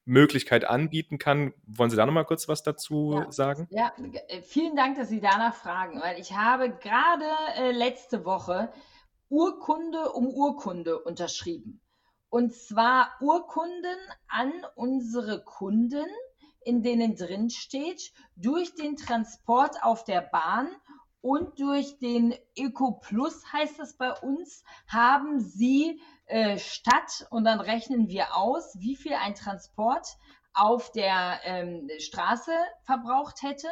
Möglichkeit 0.04 0.64
anbieten 0.64 1.18
kann. 1.18 1.52
Wollen 1.66 1.90
Sie 1.90 1.96
da 1.96 2.06
nochmal 2.06 2.24
kurz 2.24 2.48
was 2.48 2.62
dazu 2.62 3.12
ja, 3.14 3.30
sagen? 3.30 3.68
Ja, 3.70 3.92
äh, 4.28 4.42
vielen 4.42 4.74
Dank, 4.74 4.96
dass 4.96 5.08
Sie 5.08 5.20
danach 5.20 5.54
fragen, 5.54 6.00
weil 6.00 6.18
ich 6.18 6.32
habe 6.32 6.70
gerade 6.70 7.24
äh, 7.58 7.72
letzte 7.72 8.24
Woche 8.24 8.72
Urkunde 9.28 10.10
um 10.12 10.28
Urkunde 10.28 10.98
unterschrieben. 10.98 11.80
Und 12.30 12.54
zwar 12.54 13.10
Urkunden 13.20 13.98
an 14.28 14.52
unsere 14.74 15.42
Kunden, 15.42 16.06
in 16.60 16.82
denen 16.82 17.16
drin 17.16 17.48
steht, 17.48 18.12
durch 18.36 18.74
den 18.74 18.96
Transport 18.96 19.82
auf 19.82 20.04
der 20.04 20.20
Bahn 20.20 20.68
und 21.20 21.58
durch 21.58 21.98
den 21.98 22.34
Eco 22.54 22.92
Plus 23.00 23.52
heißt 23.52 23.80
es 23.80 23.96
bei 23.96 24.12
uns, 24.12 24.62
haben 24.86 25.40
Sie 25.40 26.00
äh, 26.26 26.58
statt 26.58 27.26
und 27.30 27.44
dann 27.44 27.60
rechnen 27.60 28.08
wir 28.08 28.36
aus, 28.36 28.76
wie 28.78 28.96
viel 28.96 29.14
ein 29.14 29.34
Transport 29.34 30.06
auf 30.52 30.92
der 30.92 31.40
ähm, 31.44 31.88
Straße 31.98 32.52
verbraucht 32.82 33.42
hätte, 33.42 33.68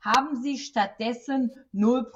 haben 0.00 0.40
Sie 0.42 0.58
stattdessen 0.58 1.52
0% 1.72 2.12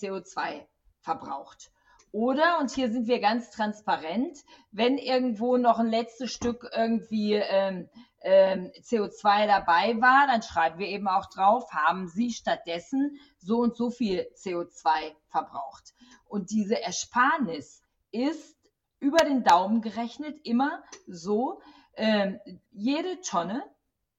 CO2 0.00 0.66
verbraucht. 1.00 1.70
Oder, 2.16 2.60
und 2.60 2.70
hier 2.70 2.90
sind 2.90 3.08
wir 3.08 3.20
ganz 3.20 3.50
transparent, 3.50 4.38
wenn 4.72 4.96
irgendwo 4.96 5.58
noch 5.58 5.78
ein 5.78 5.90
letztes 5.90 6.32
Stück 6.32 6.66
irgendwie 6.74 7.34
ähm, 7.34 7.90
ähm, 8.22 8.72
CO2 8.80 9.46
dabei 9.46 10.00
war, 10.00 10.26
dann 10.26 10.40
schreiben 10.40 10.78
wir 10.78 10.86
eben 10.86 11.08
auch 11.08 11.26
drauf, 11.26 11.70
haben 11.74 12.08
Sie 12.08 12.30
stattdessen 12.32 13.20
so 13.36 13.58
und 13.58 13.76
so 13.76 13.90
viel 13.90 14.26
CO2 14.34 14.88
verbraucht. 15.28 15.92
Und 16.24 16.50
diese 16.50 16.80
Ersparnis 16.82 17.82
ist 18.12 18.56
über 18.98 19.18
den 19.18 19.44
Daumen 19.44 19.82
gerechnet 19.82 20.38
immer 20.42 20.82
so, 21.06 21.60
ähm, 21.96 22.40
jede 22.72 23.20
Tonne, 23.20 23.62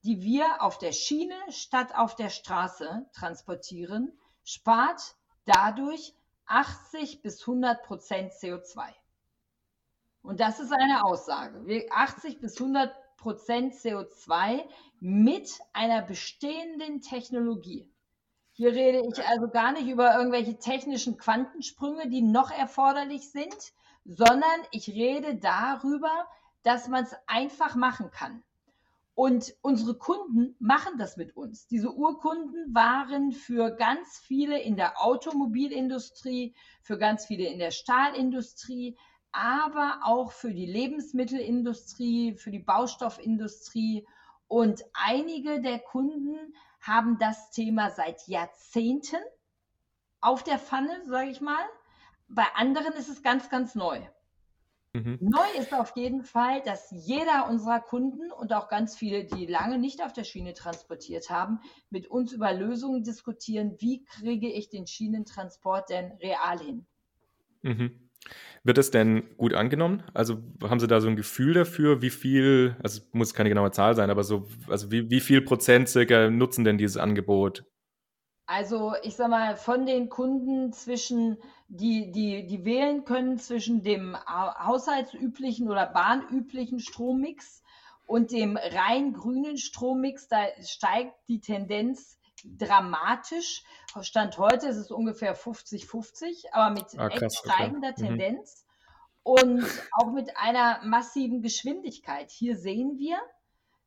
die 0.03 0.21
wir 0.21 0.62
auf 0.62 0.77
der 0.77 0.91
Schiene 0.91 1.33
statt 1.49 1.95
auf 1.95 2.15
der 2.15 2.29
Straße 2.29 3.07
transportieren, 3.12 4.15
spart 4.43 5.15
dadurch 5.45 6.13
80 6.47 7.21
bis 7.21 7.41
100 7.41 7.83
Prozent 7.83 8.33
CO2. 8.33 8.81
Und 10.21 10.39
das 10.39 10.60
ist 10.60 10.73
eine 10.73 11.03
Aussage. 11.05 11.88
80 11.91 12.39
bis 12.39 12.60
100 12.60 12.93
Prozent 13.17 13.73
CO2 13.75 14.63
mit 14.99 15.60
einer 15.73 16.01
bestehenden 16.01 17.01
Technologie. 17.01 17.89
Hier 18.51 18.71
rede 18.73 19.07
ich 19.07 19.27
also 19.27 19.49
gar 19.49 19.71
nicht 19.71 19.88
über 19.88 20.15
irgendwelche 20.15 20.57
technischen 20.57 21.17
Quantensprünge, 21.17 22.10
die 22.10 22.21
noch 22.21 22.51
erforderlich 22.51 23.29
sind, 23.29 23.55
sondern 24.05 24.60
ich 24.71 24.89
rede 24.89 25.36
darüber, 25.36 26.27
dass 26.63 26.88
man 26.88 27.03
es 27.03 27.15
einfach 27.27 27.75
machen 27.75 28.10
kann. 28.10 28.43
Und 29.17 29.56
unsere 29.63 29.97
Kunden 29.97 30.56
machen 30.60 30.99
das 30.99 31.17
mit 31.17 31.36
uns. 31.36 31.65
Diese 31.65 31.91
Urkunden 31.91 32.71
waren 32.75 33.32
für 33.32 33.71
ganz 33.71 34.19
viele 34.19 34.62
in 34.62 34.75
der 34.75 35.01
Automobilindustrie, 35.01 36.53
für 36.84 36.99
ganz 36.99 37.25
viele 37.25 37.45
in 37.45 37.58
der 37.58 37.71
Stahlindustrie, 37.71 38.95
aber 39.32 40.01
auch 40.03 40.32
für 40.32 40.53
die 40.53 40.67
Lebensmittelindustrie, 40.67 42.36
für 42.36 42.51
die 42.51 42.60
Baustoffindustrie. 42.60 44.06
Und 44.47 44.86
einige 44.93 45.63
der 45.63 45.80
Kunden 45.80 46.53
haben 46.80 47.17
das 47.17 47.49
Thema 47.49 47.89
seit 47.89 48.27
Jahrzehnten 48.27 49.17
auf 50.21 50.43
der 50.43 50.60
Pfanne, 50.60 50.95
sage 51.08 51.32
ich 51.32 51.41
mal. 51.41 51.65
Bei 52.27 52.45
anderen 52.53 52.93
ist 52.93 53.10
es 53.10 53.23
ganz, 53.23 53.49
ganz 53.49 53.73
neu. 53.73 53.99
Mhm. 54.93 55.17
Neu 55.19 55.60
ist 55.60 55.73
auf 55.73 55.93
jeden 55.95 56.23
Fall, 56.23 56.62
dass 56.63 56.89
jeder 56.91 57.47
unserer 57.50 57.80
Kunden 57.80 58.32
und 58.32 58.54
auch 58.54 58.69
ganz 58.69 58.95
viele, 58.95 59.26
die 59.26 59.45
lange 59.45 59.78
nicht 59.78 60.04
auf 60.04 60.13
der 60.13 60.23
Schiene 60.23 60.54
transportiert 60.54 61.30
haben, 61.30 61.60
mit 61.89 62.08
uns 62.08 62.34
über 62.34 62.54
Lösungen 62.54 63.04
diskutieren, 63.04 63.76
wie 63.80 64.04
kriege 64.06 64.47
ich 64.47 64.69
den 64.69 64.88
Schienentransport 64.88 65.89
denn 65.89 66.13
real 66.21 66.60
hin. 66.60 66.86
Mhm. 67.62 68.10
Wird 68.63 68.78
es 68.78 68.91
denn 68.91 69.38
gut 69.38 69.54
angenommen? 69.54 70.04
Also 70.13 70.43
haben 70.63 70.80
Sie 70.80 70.88
da 70.88 71.00
so 71.00 71.08
ein 71.08 71.15
Gefühl 71.15 71.54
dafür, 71.54 72.02
wie 72.02 72.10
viel, 72.10 72.76
also 72.84 73.02
muss 73.13 73.34
keine 73.34 73.50
genaue 73.50 73.71
Zahl 73.71 73.95
sein, 73.95 74.10
aber 74.10 74.23
so, 74.23 74.47
also 74.67 74.91
wie, 74.91 75.10
wie 75.10 75.21
viel 75.21 75.41
Prozent 75.41 75.88
circa 75.88 76.30
nutzen 76.30 76.65
denn 76.65 76.78
dieses 76.78 76.97
Angebot? 76.97 77.63
Also 78.47 78.95
ich 79.03 79.17
sag 79.17 79.29
mal, 79.29 79.57
von 79.57 79.86
den 79.86 80.07
Kunden 80.07 80.71
zwischen, 80.71 81.38
die, 81.67 82.12
die, 82.13 82.47
die 82.47 82.63
wählen 82.63 83.03
können 83.03 83.38
zwischen 83.38 83.83
dem 83.83 84.17
haushaltsüblichen 84.25 85.69
oder 85.69 85.86
bahnüblichen 85.86 86.79
Strommix 86.79 87.62
und 88.05 88.31
dem 88.31 88.55
rein 88.55 89.12
grünen 89.12 89.57
Strommix, 89.57 90.29
da 90.29 90.45
steigt 90.62 91.13
die 91.27 91.41
Tendenz 91.41 92.17
dramatisch. 92.45 93.63
Stand 93.99 94.38
heute 94.38 94.67
ist 94.67 94.77
es 94.77 94.91
ungefähr 94.91 95.36
50-50, 95.36 96.45
aber 96.53 96.73
mit 96.73 96.86
ah, 96.97 97.10
krass, 97.10 97.33
echt 97.33 97.38
steigender 97.39 97.89
okay. 97.89 98.03
Mhm. 98.03 98.07
Tendenz 98.07 98.65
mhm. 99.25 99.31
und 99.33 99.65
auch 99.91 100.13
mit 100.13 100.38
einer 100.38 100.79
massiven 100.86 101.41
Geschwindigkeit. 101.41 102.31
Hier 102.31 102.55
sehen 102.55 102.97
wir, 102.97 103.17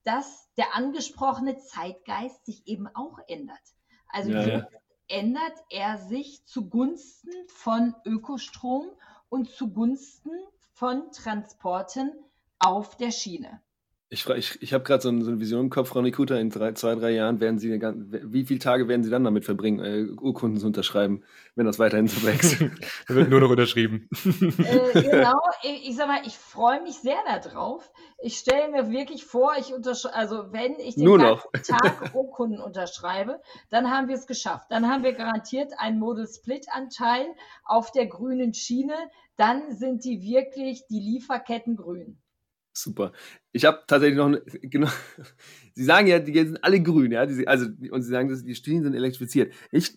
dass 0.05 0.51
der 0.59 0.75
angesprochene 0.75 1.57
Zeitgeist 1.57 2.45
sich 2.45 2.67
eben 2.67 2.89
auch 2.89 3.19
ändert. 3.27 3.59
Also 4.13 4.31
ja, 4.31 4.47
ja. 4.47 4.69
ändert 5.09 5.65
er 5.71 5.99
sich 5.99 6.45
zugunsten 6.45 7.31
von 7.49 7.95
Ökostrom 8.05 8.87
und 9.29 9.49
zugunsten 9.51 10.33
von 10.73 11.11
Transporten 11.13 12.13
auf 12.59 12.97
der 12.97 13.11
Schiene. 13.11 13.61
Ich, 14.13 14.29
ich, 14.29 14.61
ich 14.61 14.75
habe 14.75 14.83
gerade 14.83 15.01
so, 15.01 15.21
so, 15.21 15.31
eine 15.31 15.39
Vision 15.39 15.61
im 15.61 15.71
Kopf, 15.71 15.91
Frau 15.91 16.03
Nikuta, 16.03 16.35
in 16.35 16.51
drei, 16.51 16.73
zwei, 16.73 16.97
drei 16.97 17.13
Jahren 17.13 17.39
werden 17.39 17.61
Sie, 17.61 17.71
wie 17.81 18.45
viele 18.45 18.59
Tage 18.59 18.89
werden 18.89 19.05
Sie 19.05 19.11
dann 19.11 19.23
damit 19.23 19.45
verbringen, 19.45 19.79
äh, 19.79 20.11
Urkunden 20.21 20.59
zu 20.59 20.67
unterschreiben, 20.67 21.23
wenn 21.55 21.65
das 21.65 21.79
weiterhin 21.79 22.09
so 22.09 22.27
wächst? 22.27 22.59
wird 23.07 23.31
nur 23.31 23.39
noch 23.39 23.51
unterschrieben. 23.51 24.09
Äh, 24.25 25.01
genau, 25.01 25.39
ich, 25.63 25.91
ich, 25.91 25.97
sag 25.97 26.09
mal, 26.09 26.23
ich 26.27 26.37
freue 26.37 26.83
mich 26.83 26.97
sehr 26.97 27.19
darauf. 27.25 27.89
Ich 28.21 28.37
stelle 28.37 28.73
mir 28.73 28.91
wirklich 28.91 29.25
vor, 29.25 29.53
ich 29.57 29.73
unterschreibe, 29.73 30.17
also 30.17 30.53
wenn 30.53 30.81
ich 30.81 30.97
den 30.97 31.05
nur 31.05 31.19
Tag 31.63 32.13
Urkunden 32.13 32.61
unterschreibe, 32.61 33.41
dann 33.71 33.93
haben 33.93 34.09
wir 34.09 34.17
es 34.17 34.27
geschafft. 34.27 34.67
Dann 34.71 34.89
haben 34.89 35.05
wir 35.05 35.13
garantiert 35.13 35.73
einen 35.79 36.01
Model-Split-Anteil 36.01 37.27
auf 37.65 37.93
der 37.93 38.07
grünen 38.07 38.55
Schiene. 38.55 38.97
Dann 39.37 39.77
sind 39.77 40.05
die 40.05 40.21
wirklich 40.21 40.89
die 40.89 40.99
Lieferketten 40.99 41.77
grün. 41.77 42.21
Super. 42.83 43.13
Ich 43.53 43.65
habe 43.65 43.83
tatsächlich 43.87 44.17
noch, 44.17 44.27
eine, 44.27 44.41
genau, 44.63 44.89
Sie 45.75 45.85
sagen 45.85 46.07
ja, 46.07 46.19
die 46.19 46.33
sind 46.33 46.63
alle 46.65 46.83
grün, 46.83 47.13
ja, 47.13 47.27
die, 47.27 47.47
also, 47.47 47.67
und 47.91 48.03
Sie 48.03 48.11
sagen, 48.11 48.29
dass 48.29 48.43
die 48.43 48.55
Schienen 48.55 48.83
sind 48.85 48.95
elektrifiziert. 48.95 49.53
Ich 49.71 49.97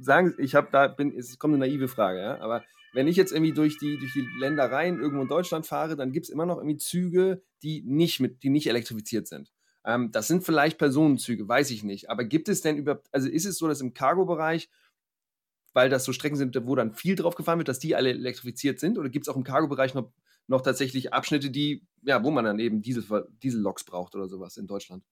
sagen, 0.00 0.34
ich 0.38 0.54
habe 0.54 0.68
da, 0.72 0.88
bin, 0.88 1.16
es 1.16 1.38
kommt 1.38 1.54
eine 1.54 1.66
naive 1.66 1.88
Frage, 1.88 2.20
ja, 2.20 2.40
aber 2.40 2.64
wenn 2.92 3.08
ich 3.08 3.16
jetzt 3.16 3.32
irgendwie 3.32 3.52
durch 3.52 3.78
die, 3.78 3.98
durch 3.98 4.12
die 4.12 4.26
Ländereien 4.38 5.00
irgendwo 5.00 5.22
in 5.22 5.28
Deutschland 5.28 5.66
fahre, 5.66 5.96
dann 5.96 6.12
gibt 6.12 6.26
es 6.26 6.30
immer 6.30 6.46
noch 6.46 6.58
irgendwie 6.58 6.76
Züge, 6.76 7.42
die 7.62 7.82
nicht 7.82 8.20
mit, 8.20 8.42
die 8.42 8.50
nicht 8.50 8.66
elektrifiziert 8.68 9.26
sind. 9.26 9.50
Ähm, 9.84 10.10
das 10.12 10.28
sind 10.28 10.44
vielleicht 10.44 10.78
Personenzüge, 10.78 11.48
weiß 11.48 11.70
ich 11.70 11.82
nicht. 11.84 12.10
Aber 12.10 12.24
gibt 12.24 12.48
es 12.48 12.60
denn 12.60 12.76
über, 12.76 13.02
also 13.10 13.28
ist 13.28 13.46
es 13.46 13.56
so, 13.58 13.66
dass 13.66 13.80
im 13.80 13.94
Cargo-Bereich, 13.94 14.68
weil 15.72 15.88
das 15.88 16.04
so 16.04 16.12
Strecken 16.12 16.36
sind, 16.36 16.54
wo 16.66 16.74
dann 16.74 16.92
viel 16.92 17.16
drauf 17.16 17.34
gefahren 17.34 17.58
wird, 17.58 17.68
dass 17.68 17.78
die 17.78 17.96
alle 17.96 18.10
elektrifiziert 18.10 18.78
sind? 18.78 18.98
Oder 18.98 19.08
gibt 19.08 19.26
es 19.26 19.28
auch 19.30 19.36
im 19.36 19.44
Cargo-Bereich 19.44 19.94
noch 19.94 20.12
noch 20.52 20.62
tatsächlich 20.62 21.12
Abschnitte, 21.12 21.50
die, 21.50 21.84
ja, 22.02 22.22
wo 22.22 22.30
man 22.30 22.44
dann 22.44 22.58
eben 22.60 22.82
Diesel, 22.82 23.26
Dieselloks 23.42 23.84
braucht 23.84 24.14
oder 24.14 24.28
sowas 24.28 24.56
in 24.56 24.66
Deutschland? 24.68 25.02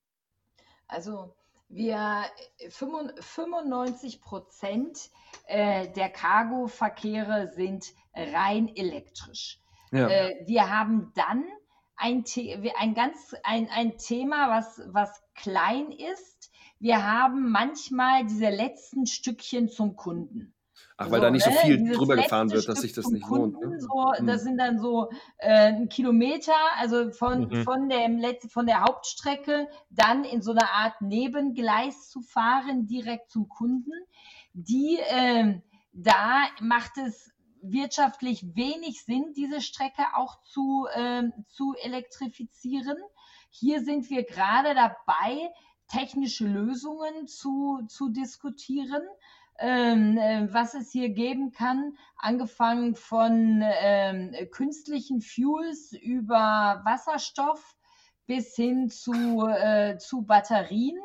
Also 0.87 1.35
wir 1.68 2.24
95 2.68 4.20
Prozent 4.20 5.11
äh, 5.46 5.88
der 5.88 6.11
Cargo-Verkehre 6.11 7.53
sind 7.55 7.92
rein 8.14 8.68
elektrisch. 8.74 9.61
Ja. 9.92 10.09
Äh, 10.09 10.44
wir 10.46 10.70
haben 10.70 11.12
dann 11.14 11.44
ein, 11.96 12.24
ein 12.79 12.94
ganz 12.94 13.35
ein, 13.42 13.68
ein 13.68 13.98
Thema, 13.98 14.50
was, 14.50 14.83
was 14.87 15.22
klein 15.35 15.92
ist. 15.92 16.50
Wir 16.79 17.05
haben 17.05 17.50
manchmal 17.50 18.26
diese 18.26 18.50
letzten 18.50 19.07
Stückchen 19.07 19.68
zum 19.68 19.96
Kunden. 19.96 20.55
Ach, 21.02 21.10
weil 21.10 21.20
so, 21.20 21.24
da 21.24 21.30
nicht 21.30 21.44
so 21.44 21.50
ne, 21.50 21.56
viel 21.56 21.80
ne? 21.80 21.92
drüber 21.92 22.14
gefahren 22.14 22.50
wird, 22.50 22.68
dass 22.68 22.82
sich 22.82 22.92
das 22.92 23.06
nicht 23.06 23.22
Kunden, 23.22 23.54
lohnt. 23.54 23.72
Ne? 23.72 23.80
So, 23.80 24.12
hm. 24.12 24.26
Das 24.26 24.42
sind 24.42 24.58
dann 24.58 24.78
so 24.78 25.08
äh, 25.38 25.72
ein 25.72 25.88
Kilometer, 25.88 26.52
also 26.76 27.10
von, 27.10 27.48
mhm. 27.48 27.64
von, 27.64 27.88
dem, 27.88 28.22
von 28.50 28.66
der 28.66 28.82
Hauptstrecke 28.82 29.66
dann 29.88 30.24
in 30.24 30.42
so 30.42 30.50
eine 30.50 30.70
Art 30.70 31.00
Nebengleis 31.00 32.10
zu 32.10 32.20
fahren, 32.20 32.86
direkt 32.86 33.30
zum 33.30 33.48
Kunden. 33.48 33.92
Die, 34.52 34.98
äh, 34.98 35.62
da 35.94 36.48
macht 36.60 36.98
es 36.98 37.32
wirtschaftlich 37.62 38.54
wenig 38.54 39.02
Sinn, 39.02 39.32
diese 39.34 39.62
Strecke 39.62 40.02
auch 40.16 40.42
zu, 40.42 40.86
äh, 40.92 41.22
zu 41.48 41.74
elektrifizieren. 41.82 42.98
Hier 43.48 43.82
sind 43.82 44.10
wir 44.10 44.24
gerade 44.24 44.74
dabei, 44.74 45.50
technische 45.88 46.46
Lösungen 46.46 47.26
zu, 47.26 47.80
zu 47.88 48.10
diskutieren 48.10 49.02
ähm, 49.61 50.16
äh, 50.16 50.53
was 50.53 50.75
es 50.75 50.90
hier 50.90 51.11
geben 51.11 51.53
kann, 51.53 51.96
angefangen 52.16 52.94
von 52.94 53.62
ähm, 53.62 54.35
künstlichen 54.51 55.20
Fuels 55.20 55.92
über 55.92 56.81
Wasserstoff 56.85 57.77
bis 58.27 58.55
hin 58.57 58.88
zu, 58.88 59.46
äh, 59.46 59.99
zu 59.99 60.23
Batterien. 60.23 60.99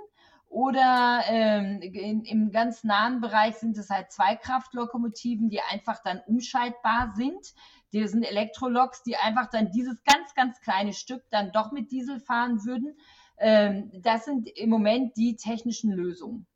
Oder 0.47 1.23
ähm, 1.27 1.81
in, 1.81 2.23
im 2.23 2.51
ganz 2.51 2.85
nahen 2.85 3.19
Bereich 3.19 3.55
sind 3.57 3.77
es 3.77 3.89
halt 3.89 4.11
Zweikraftlokomotiven, 4.13 5.49
die 5.49 5.59
einfach 5.59 6.01
dann 6.01 6.21
umschaltbar 6.25 7.11
sind. 7.15 7.53
Die 7.91 8.07
sind 8.07 8.23
Elektroloks, 8.23 9.03
die 9.03 9.17
einfach 9.17 9.49
dann 9.49 9.71
dieses 9.71 10.01
ganz, 10.05 10.33
ganz 10.33 10.61
kleine 10.61 10.93
Stück 10.93 11.23
dann 11.29 11.51
doch 11.51 11.73
mit 11.73 11.91
Diesel 11.91 12.21
fahren 12.21 12.63
würden. 12.63 12.95
Ähm, 13.37 13.91
das 14.01 14.23
sind 14.23 14.47
im 14.47 14.69
Moment 14.69 15.17
die 15.17 15.35
technischen 15.35 15.91
Lösungen 15.91 16.47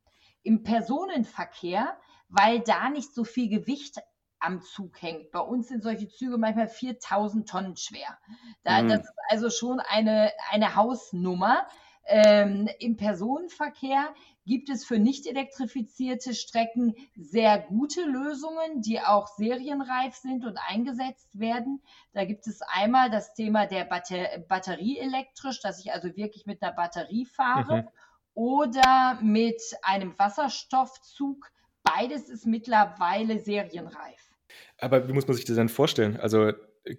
im 0.44 0.64
Personenverkehr, 0.64 1.98
weil 2.28 2.60
da 2.62 2.90
nicht 2.90 3.14
so 3.14 3.24
viel 3.24 3.50
Gewicht 3.50 4.00
am 4.40 4.62
Zug 4.62 5.02
hängt. 5.02 5.32
Bei 5.32 5.40
uns 5.40 5.68
sind 5.68 5.84
solche 5.84 6.08
Züge 6.08 6.38
manchmal 6.38 6.68
4000 6.68 7.48
Tonnen 7.48 7.76
schwer. 7.76 8.18
Da, 8.64 8.82
mhm. 8.82 8.90
Das 8.90 9.02
ist 9.02 9.14
also 9.30 9.50
schon 9.50 9.80
eine, 9.80 10.32
eine 10.50 10.76
Hausnummer. 10.76 11.68
Ähm, 12.06 12.68
Im 12.80 12.98
Personenverkehr 12.98 14.14
gibt 14.46 14.70
es 14.70 14.84
für 14.84 14.98
nicht 14.98 15.28
elektrifizierte 15.28 16.34
Strecken 16.34 16.96
sehr 17.16 17.60
gute 17.60 18.02
Lösungen, 18.02 18.82
die 18.82 19.00
auch 19.00 19.28
serienreif 19.28 20.16
sind 20.16 20.44
und 20.46 20.58
eingesetzt 20.58 21.38
werden. 21.38 21.84
Da 22.14 22.26
gibt 22.26 22.48
es 22.48 22.62
einmal 22.62 23.12
das 23.12 23.36
Thema 23.36 23.68
der 23.68 23.84
Batter 23.86 24.40
Batterie 24.48 24.98
elektrisch, 24.98 25.62
dass 25.62 25.80
ich 25.80 25.94
also 25.94 26.16
wirklich 26.16 26.48
mit 26.48 26.64
einer 26.64 26.74
Batterie 26.74 27.26
fahre. 27.26 27.84
Mhm 27.84 27.88
oder 28.34 29.20
mit 29.22 29.62
einem 29.82 30.18
Wasserstoffzug. 30.18 31.52
Beides 31.84 32.30
ist 32.30 32.46
mittlerweile 32.46 33.40
serienreif. 33.40 34.32
Aber 34.78 35.08
wie 35.08 35.14
muss 35.14 35.28
man 35.28 35.36
sich 35.36 35.46
das 35.46 35.56
denn 35.56 35.70
vorstellen? 35.70 36.18
Also 36.18 36.52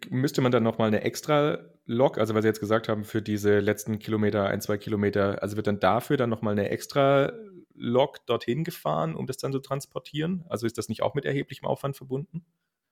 müsste 0.08 0.40
man 0.40 0.52
dann 0.52 0.62
nochmal 0.62 0.88
eine 0.88 1.02
extra 1.02 1.58
Lok, 1.86 2.18
also 2.18 2.34
weil 2.34 2.42
Sie 2.42 2.48
jetzt 2.48 2.60
gesagt 2.60 2.88
haben, 2.88 3.04
für 3.04 3.22
diese 3.22 3.58
letzten 3.58 3.98
Kilometer, 3.98 4.46
ein, 4.46 4.60
zwei 4.60 4.78
Kilometer, 4.78 5.42
also 5.42 5.56
wird 5.56 5.66
dann 5.66 5.80
dafür 5.80 6.16
dann 6.16 6.30
nochmal 6.30 6.52
eine 6.52 6.68
extra 6.68 7.32
Lok 7.74 8.24
dorthin 8.26 8.62
gefahren, 8.62 9.14
um 9.14 9.26
das 9.26 9.38
dann 9.38 9.52
zu 9.52 9.58
so 9.58 9.62
transportieren? 9.62 10.44
Also 10.48 10.66
ist 10.66 10.78
das 10.78 10.88
nicht 10.88 11.02
auch 11.02 11.14
mit 11.14 11.24
erheblichem 11.24 11.66
Aufwand 11.66 11.96
verbunden? 11.96 12.44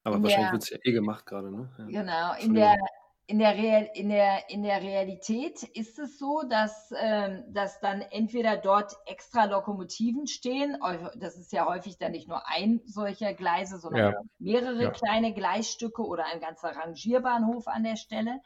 Aber 0.02 0.22
wahrscheinlich 0.22 0.52
wird 0.52 0.62
es 0.62 0.70
ja 0.70 0.78
eh 0.82 0.92
gemacht 0.92 1.26
gerade, 1.26 1.50
ne? 1.50 1.68
Ja. 1.78 1.84
Genau, 1.86 2.32
in 2.40 2.54
der, 2.54 2.76
in 3.28 3.38
der, 3.38 3.56
Real, 3.56 3.90
in, 3.92 4.08
der, 4.08 4.48
in 4.48 4.62
der 4.62 4.80
Realität 4.80 5.62
ist 5.62 5.98
es 5.98 6.18
so, 6.18 6.44
dass, 6.48 6.90
ähm, 6.98 7.44
dass 7.48 7.78
dann 7.78 8.00
entweder 8.00 8.56
dort 8.56 8.96
extra 9.04 9.44
Lokomotiven 9.44 10.26
stehen, 10.26 10.78
das 11.14 11.36
ist 11.36 11.52
ja 11.52 11.66
häufig 11.66 11.98
dann 11.98 12.12
nicht 12.12 12.26
nur 12.26 12.48
ein 12.48 12.80
solcher 12.86 13.34
Gleise, 13.34 13.78
sondern 13.78 14.12
ja. 14.14 14.20
mehrere 14.38 14.84
ja. 14.84 14.90
kleine 14.90 15.34
Gleisstücke 15.34 16.02
oder 16.02 16.24
ein 16.24 16.40
ganzer 16.40 16.74
Rangierbahnhof 16.74 17.68
an 17.68 17.84
der 17.84 17.96
Stelle. 17.96 18.40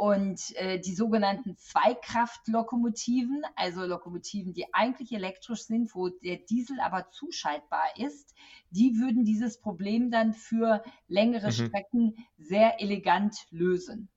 Und 0.00 0.56
äh, 0.56 0.80
die 0.80 0.94
sogenannten 0.94 1.58
Zweikraftlokomotiven, 1.58 3.42
also 3.54 3.84
Lokomotiven, 3.84 4.54
die 4.54 4.64
eigentlich 4.72 5.12
elektrisch 5.12 5.64
sind, 5.64 5.94
wo 5.94 6.08
der 6.08 6.38
Diesel 6.38 6.80
aber 6.80 7.10
zuschaltbar 7.10 7.82
ist, 7.98 8.34
die 8.70 8.98
würden 8.98 9.26
dieses 9.26 9.60
Problem 9.60 10.10
dann 10.10 10.32
für 10.32 10.82
längere 11.06 11.48
mhm. 11.48 11.52
Strecken 11.52 12.16
sehr 12.38 12.80
elegant 12.80 13.36
lösen. 13.50 14.08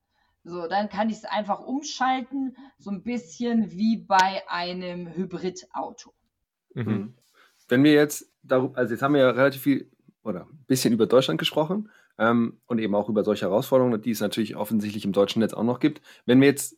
So, 0.46 0.69
dann 0.69 0.88
kann 0.88 1.10
ich 1.10 1.17
es 1.17 1.26
einfach 1.26 1.60
umschalten, 1.60 2.56
so 2.78 2.89
ein 2.89 3.04
bisschen 3.04 3.69
wie 3.72 3.98
bei 3.98 4.41
einem 4.48 5.13
Hybridauto. 5.13 6.13
Mhm. 6.76 7.13
Wenn 7.67 7.84
wir 7.84 7.91
jetzt 7.91 8.32
darüber, 8.41 8.78
also 8.78 8.93
jetzt 8.93 9.02
haben 9.02 9.15
wir 9.15 9.22
ja 9.24 9.32
relativ 9.32 9.63
viel 9.63 9.91
oder 10.24 10.46
ein 10.46 10.63
bisschen 10.65 10.93
über 10.93 11.08
Deutschland 11.08 11.39
gesprochen 11.39 11.89
ähm, 12.17 12.60
und 12.65 12.80
eben 12.80 12.95
auch 12.95 13.10
über 13.10 13.23
solche 13.23 13.45
Herausforderungen, 13.45 14.02
die 14.02 14.12
es 14.12 14.21
natürlich 14.21 14.56
offensichtlich 14.56 15.06
im 15.06 15.13
deutschen 15.13 15.39
Netz 15.39 15.54
auch 15.54 15.63
noch 15.63 15.80
gibt. 15.80 16.02
Wenn 16.26 16.41
wir 16.41 16.47
jetzt 16.47 16.78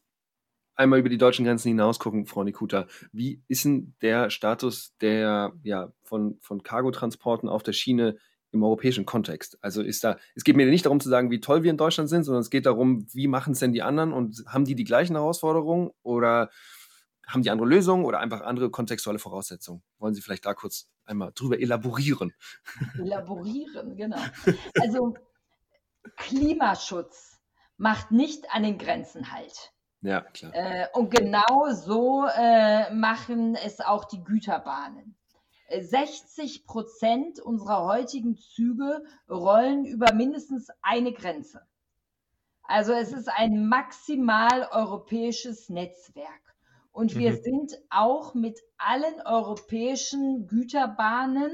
einmal 0.76 1.00
über 1.00 1.10
die 1.10 1.18
deutschen 1.18 1.46
Grenzen 1.46 1.70
hinaus 1.70 2.00
gucken, 2.00 2.26
Frau 2.26 2.44
Nikuta, 2.44 2.88
wie 3.12 3.42
ist 3.48 3.66
denn 3.66 3.96
der 4.02 4.30
Status 4.30 4.96
der, 5.02 5.54
ja, 5.64 5.92
von, 6.04 6.38
von 6.42 6.64
Cargotransporten 6.64 7.50
auf 7.50 7.64
der 7.64 7.74
Schiene 7.74 8.18
im 8.52 8.64
europäischen 8.64 9.06
Kontext? 9.06 9.58
Also 9.62 9.82
ist 9.82 10.04
da, 10.04 10.18
es 10.36 10.44
geht 10.44 10.56
mir 10.56 10.66
nicht 10.66 10.86
darum 10.86 11.00
zu 11.00 11.10
sagen, 11.10 11.32
wie 11.32 11.40
toll 11.40 11.64
wir 11.64 11.72
in 11.72 11.78
Deutschland 11.78 12.10
sind, 12.10 12.24
sondern 12.24 12.42
es 12.42 12.50
geht 12.50 12.66
darum, 12.66 13.08
wie 13.14 13.28
machen 13.28 13.54
es 13.54 13.60
denn 13.60 13.74
die 13.74 13.84
anderen 13.84 14.14
und 14.14 14.44
haben 14.48 14.66
die 14.66 14.76
die 14.76 14.84
gleichen 14.84 15.16
Herausforderungen 15.16 15.92
oder 16.04 16.50
haben 17.28 17.42
die 17.42 17.50
andere 17.50 17.68
Lösungen 17.68 18.06
oder 18.06 18.20
einfach 18.20 18.42
andere 18.42 18.70
kontextuelle 18.70 19.20
Voraussetzungen? 19.20 19.82
Wollen 19.98 20.14
Sie 20.14 20.22
vielleicht 20.22 20.46
da 20.46 20.54
kurz 20.54 20.88
einmal 21.06 21.32
drüber 21.34 21.60
elaborieren? 21.60 22.34
Elaborieren, 22.98 23.96
genau. 23.96 24.20
Also 24.80 25.16
Klimaschutz 26.18 27.40
macht 27.78 28.12
nicht 28.12 28.52
an 28.52 28.64
den 28.64 28.78
Grenzen 28.78 29.32
halt. 29.32 29.72
Ja, 30.02 30.22
klar. 30.22 30.54
Äh, 30.54 30.88
und 30.94 31.10
genau 31.10 31.72
so 31.72 32.26
äh, 32.26 32.94
machen 32.94 33.56
es 33.56 33.82
auch 33.82 34.06
die 34.06 34.24
Güterbahnen. 34.24 35.16
60 35.70 36.62
äh, 36.62 36.66
Prozent 36.66 37.40
unserer 37.40 37.86
heutigen 37.86 38.38
Züge 38.38 39.04
rollen 39.28 39.86
über 39.86 40.14
mindestens 40.14 40.70
eine 40.82 41.12
Grenze. 41.12 41.62
Also 42.64 42.94
es 42.94 43.14
ist 43.14 43.30
ein 43.30 43.68
maximal 43.68 44.68
europäisches 44.72 45.70
Netzwerk. 45.70 46.55
Und 46.96 47.18
wir 47.18 47.32
mhm. 47.32 47.42
sind 47.42 47.78
auch 47.90 48.36
mit 48.36 48.58
allen 48.78 49.20
europäischen 49.26 50.48
Güterbahnen 50.48 51.52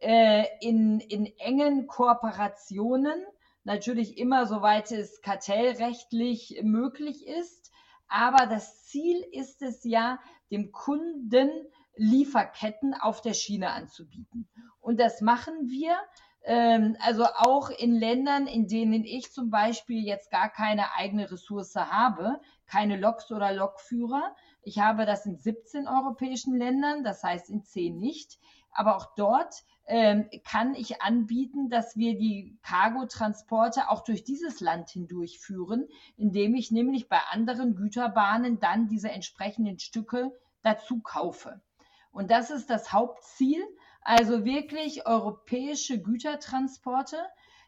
äh, 0.00 0.44
in, 0.60 0.98
in 0.98 1.26
engen 1.38 1.86
Kooperationen, 1.86 3.24
natürlich 3.62 4.18
immer 4.18 4.44
soweit 4.46 4.90
es 4.90 5.20
kartellrechtlich 5.20 6.62
möglich 6.64 7.24
ist. 7.28 7.70
Aber 8.08 8.46
das 8.46 8.82
Ziel 8.82 9.24
ist 9.30 9.62
es 9.62 9.84
ja, 9.84 10.18
dem 10.50 10.72
Kunden 10.72 11.48
Lieferketten 11.94 12.92
auf 12.92 13.22
der 13.22 13.34
Schiene 13.34 13.70
anzubieten. 13.70 14.48
Und 14.80 14.98
das 14.98 15.20
machen 15.20 15.68
wir. 15.68 15.96
Ähm, 16.42 16.96
also 16.98 17.24
auch 17.36 17.70
in 17.70 17.94
Ländern, 17.94 18.48
in 18.48 18.66
denen 18.66 19.04
ich 19.04 19.32
zum 19.32 19.50
Beispiel 19.50 20.04
jetzt 20.04 20.32
gar 20.32 20.48
keine 20.48 20.92
eigene 20.96 21.30
Ressource 21.30 21.76
habe, 21.76 22.40
keine 22.66 22.96
Loks 22.96 23.30
oder 23.30 23.52
Lokführer, 23.52 24.34
ich 24.62 24.78
habe 24.78 25.06
das 25.06 25.26
in 25.26 25.38
17 25.38 25.88
europäischen 25.88 26.56
Ländern, 26.56 27.04
das 27.04 27.22
heißt 27.22 27.50
in 27.50 27.64
10 27.64 27.98
nicht. 27.98 28.38
Aber 28.70 28.96
auch 28.96 29.14
dort 29.16 29.64
ähm, 29.86 30.30
kann 30.44 30.74
ich 30.74 31.02
anbieten, 31.02 31.68
dass 31.68 31.96
wir 31.96 32.16
die 32.16 32.56
Cargotransporte 32.62 33.90
auch 33.90 34.02
durch 34.04 34.24
dieses 34.24 34.60
Land 34.60 34.90
hindurch 34.90 35.40
führen, 35.40 35.88
indem 36.16 36.54
ich 36.54 36.70
nämlich 36.70 37.08
bei 37.08 37.18
anderen 37.30 37.74
Güterbahnen 37.74 38.60
dann 38.60 38.88
diese 38.88 39.10
entsprechenden 39.10 39.78
Stücke 39.78 40.32
dazu 40.62 41.00
kaufe. 41.00 41.60
Und 42.12 42.30
das 42.30 42.50
ist 42.50 42.70
das 42.70 42.92
Hauptziel, 42.92 43.62
also 44.00 44.44
wirklich 44.44 45.06
europäische 45.06 46.00
Gütertransporte. 46.00 47.18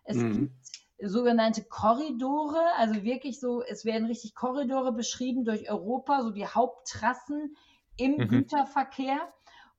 Es 0.04 0.16
mhm. 0.16 0.32
gibt 0.32 0.83
sogenannte 1.08 1.64
Korridore, 1.64 2.62
also 2.76 3.02
wirklich 3.02 3.40
so, 3.40 3.62
es 3.62 3.84
werden 3.84 4.06
richtig 4.06 4.34
Korridore 4.34 4.92
beschrieben 4.92 5.44
durch 5.44 5.70
Europa, 5.70 6.22
so 6.22 6.30
die 6.30 6.46
Haupttrassen 6.46 7.56
im 7.96 8.16
mhm. 8.16 8.28
Güterverkehr. 8.28 9.32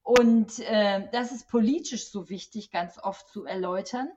Und 0.04 0.60
äh, 0.60 1.10
das 1.12 1.32
ist 1.32 1.50
politisch 1.50 2.12
so 2.12 2.30
wichtig, 2.30 2.72
ganz 2.72 3.00
oft 3.02 3.28
zu 3.30 3.46
erläutern, 3.46 4.10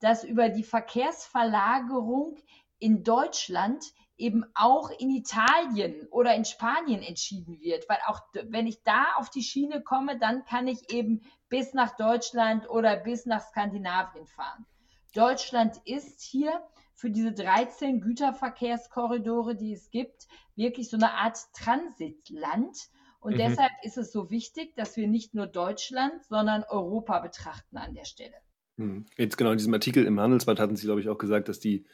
dass 0.00 0.24
über 0.24 0.48
die 0.48 0.64
Verkehrsverlagerung 0.64 2.36
in 2.78 3.04
Deutschland 3.04 3.84
eben 4.16 4.44
auch 4.54 4.90
in 4.90 5.10
Italien 5.10 6.06
oder 6.10 6.34
in 6.34 6.44
Spanien 6.44 7.02
entschieden 7.02 7.60
wird, 7.60 7.88
weil 7.88 7.98
auch 8.06 8.20
wenn 8.44 8.66
ich 8.66 8.82
da 8.84 9.14
auf 9.16 9.28
die 9.28 9.42
Schiene 9.42 9.82
komme, 9.82 10.18
dann 10.18 10.44
kann 10.44 10.68
ich 10.68 10.92
eben 10.92 11.22
bis 11.48 11.74
nach 11.74 11.96
Deutschland 11.96 12.68
oder 12.70 12.96
bis 12.96 13.26
nach 13.26 13.40
Skandinavien 13.40 14.26
fahren. 14.26 14.66
Deutschland 15.14 15.80
ist 15.84 16.20
hier 16.20 16.62
für 16.94 17.10
diese 17.10 17.32
13 17.32 18.00
Güterverkehrskorridore, 18.00 19.56
die 19.56 19.72
es 19.72 19.90
gibt, 19.90 20.26
wirklich 20.56 20.88
so 20.90 20.96
eine 20.96 21.12
Art 21.12 21.38
Transitland. 21.54 22.76
Und 23.20 23.34
mhm. 23.34 23.38
deshalb 23.38 23.72
ist 23.82 23.96
es 23.96 24.12
so 24.12 24.30
wichtig, 24.30 24.74
dass 24.76 24.96
wir 24.96 25.08
nicht 25.08 25.34
nur 25.34 25.46
Deutschland, 25.46 26.24
sondern 26.28 26.64
Europa 26.68 27.20
betrachten 27.20 27.76
an 27.76 27.94
der 27.94 28.04
Stelle. 28.04 28.34
Mhm. 28.76 29.06
Jetzt 29.16 29.36
genau 29.36 29.50
in 29.50 29.58
diesem 29.58 29.74
Artikel 29.74 30.04
im 30.04 30.20
Handelsblatt 30.20 30.60
hatten 30.60 30.76
Sie, 30.76 30.86
glaube 30.86 31.00
ich, 31.00 31.08
auch 31.08 31.18
gesagt, 31.18 31.48
dass 31.48 31.60
die 31.60 31.86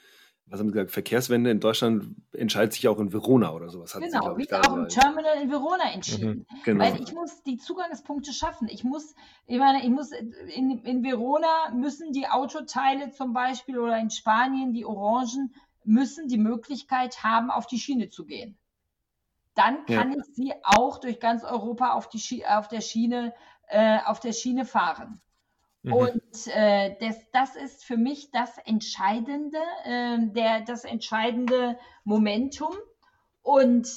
was 0.50 0.58
haben 0.58 0.68
Sie 0.68 0.72
gesagt, 0.72 0.90
Verkehrswende 0.90 1.50
in 1.50 1.60
Deutschland 1.60 2.16
entscheidet 2.32 2.72
sich 2.72 2.88
auch 2.88 2.98
in 2.98 3.12
Verona 3.12 3.52
oder 3.52 3.70
sowas. 3.70 3.94
Hat 3.94 4.02
genau, 4.02 4.36
wie 4.36 4.52
auch 4.52 4.76
im 4.76 4.88
Terminal 4.88 5.40
in 5.40 5.48
Verona 5.48 5.92
entschieden. 5.92 6.46
Mhm, 6.50 6.62
genau. 6.64 6.84
Weil 6.84 7.00
ich 7.00 7.12
muss 7.14 7.42
die 7.44 7.56
Zugangspunkte 7.56 8.32
schaffen. 8.32 8.66
Ich 8.68 8.82
muss, 8.82 9.14
ich 9.46 9.58
meine, 9.58 9.84
ich 9.84 9.90
muss 9.90 10.10
in, 10.10 10.82
in 10.84 11.04
Verona 11.04 11.70
müssen 11.72 12.12
die 12.12 12.26
Autoteile 12.26 13.12
zum 13.12 13.32
Beispiel 13.32 13.78
oder 13.78 13.96
in 13.98 14.10
Spanien 14.10 14.72
die 14.72 14.84
Orangen 14.84 15.54
müssen 15.84 16.26
die 16.26 16.38
Möglichkeit 16.38 17.22
haben, 17.22 17.50
auf 17.50 17.66
die 17.66 17.78
Schiene 17.78 18.08
zu 18.08 18.26
gehen. 18.26 18.58
Dann 19.54 19.86
kann 19.86 20.12
ja. 20.12 20.18
ich 20.18 20.34
sie 20.34 20.52
auch 20.64 20.98
durch 20.98 21.20
ganz 21.20 21.44
Europa 21.44 21.92
auf, 21.92 22.08
die 22.08 22.44
auf 22.44 22.68
der 22.68 22.80
Schiene, 22.80 23.34
äh, 23.68 23.98
auf 24.04 24.18
der 24.18 24.32
Schiene 24.32 24.64
fahren. 24.64 25.20
Mhm. 25.82 25.92
Und 25.92 26.46
äh, 26.46 26.96
das, 27.00 27.16
das 27.32 27.56
ist 27.56 27.84
für 27.84 27.96
mich 27.96 28.30
das 28.30 28.58
entscheidende, 28.58 29.58
äh, 29.84 30.18
der, 30.20 30.60
das 30.60 30.84
entscheidende 30.84 31.78
Momentum. 32.04 32.74
Und 33.42 33.88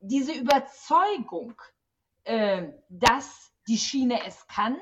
diese 0.00 0.32
Überzeugung, 0.32 1.54
äh, 2.24 2.68
dass 2.88 3.52
die 3.68 3.78
Schiene 3.78 4.24
es 4.26 4.46
kann 4.48 4.76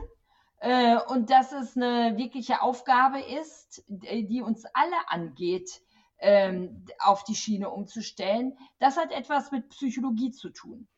äh, 0.60 0.96
und 1.08 1.30
dass 1.30 1.52
es 1.52 1.76
eine 1.76 2.16
wirkliche 2.16 2.62
Aufgabe 2.62 3.20
ist, 3.20 3.84
die 3.88 4.42
uns 4.42 4.64
alle 4.72 5.08
angeht, 5.08 5.82
ähm, 6.18 6.86
auf 7.00 7.24
die 7.24 7.34
Schiene 7.34 7.68
umzustellen, 7.68 8.56
das 8.78 8.96
hat 8.96 9.12
etwas 9.12 9.52
mit 9.52 9.68
Psychologie 9.68 10.30
zu 10.30 10.50
tun. 10.50 10.88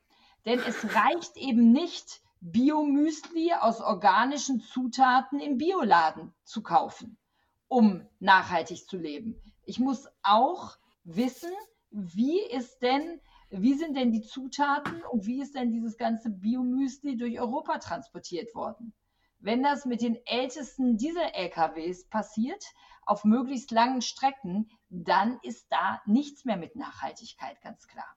Denn 0.44 0.60
es 0.60 0.94
reicht 0.94 1.36
eben 1.36 1.72
nicht, 1.72 2.20
Biomüsli 2.52 3.52
aus 3.52 3.80
organischen 3.80 4.60
Zutaten 4.60 5.40
im 5.40 5.58
Bioladen 5.58 6.32
zu 6.44 6.62
kaufen, 6.62 7.18
um 7.66 8.06
nachhaltig 8.20 8.86
zu 8.86 8.96
leben. 8.96 9.34
Ich 9.64 9.80
muss 9.80 10.06
auch 10.22 10.76
wissen, 11.02 11.50
wie 11.90 12.40
ist 12.40 12.78
denn 12.82 13.20
wie 13.50 13.74
sind 13.74 13.96
denn 13.96 14.12
die 14.12 14.22
Zutaten 14.22 15.02
und 15.10 15.26
wie 15.26 15.40
ist 15.40 15.54
denn 15.54 15.72
dieses 15.72 15.96
ganze 15.96 16.30
Biomüsli 16.30 17.16
durch 17.16 17.40
Europa 17.40 17.78
transportiert 17.78 18.54
worden? 18.54 18.92
Wenn 19.38 19.62
das 19.62 19.84
mit 19.84 20.00
den 20.00 20.16
ältesten 20.24 20.96
Diesel-LKWs 20.96 22.08
passiert, 22.08 22.64
auf 23.02 23.24
möglichst 23.24 23.70
langen 23.70 24.02
Strecken, 24.02 24.70
dann 24.88 25.38
ist 25.42 25.66
da 25.70 26.00
nichts 26.06 26.44
mehr 26.44 26.56
mit 26.56 26.76
Nachhaltigkeit, 26.76 27.60
ganz 27.60 27.86
klar. 27.86 28.16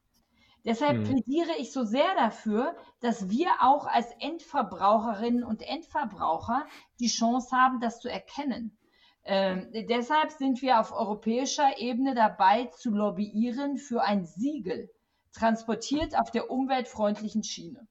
Deshalb 0.66 0.98
hm. 0.98 1.04
plädiere 1.04 1.56
ich 1.58 1.72
so 1.72 1.84
sehr 1.84 2.16
dafür, 2.16 2.76
dass 3.00 3.30
wir 3.30 3.48
auch 3.62 3.86
als 3.88 4.08
Endverbraucherinnen 4.20 5.44
und 5.44 5.62
Endverbraucher 5.62 6.66
die 7.00 7.08
Chance 7.08 7.56
haben, 7.56 7.80
das 7.80 8.00
zu 8.00 8.10
erkennen. 8.10 8.78
Ähm, 9.24 9.68
deshalb 9.88 10.32
sind 10.32 10.62
wir 10.62 10.80
auf 10.80 10.92
europäischer 10.92 11.78
Ebene 11.78 12.16
dabei 12.16 12.66
zu 12.66 12.92
lobbyieren 12.92 13.78
für 13.78 14.02
ein 14.02 14.26
Siegel, 14.26 14.90
transportiert 15.34 16.18
auf 16.18 16.32
der 16.32 16.50
umweltfreundlichen 16.50 17.44
Schiene. 17.44 17.88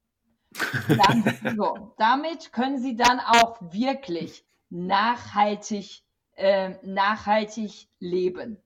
Dann, 0.88 1.56
so, 1.56 1.94
damit 1.98 2.52
können 2.52 2.78
Sie 2.78 2.96
dann 2.96 3.20
auch 3.20 3.58
wirklich 3.60 4.44
nachhaltig, 4.70 6.02
äh, 6.36 6.70
nachhaltig 6.82 7.88
leben. 7.98 8.62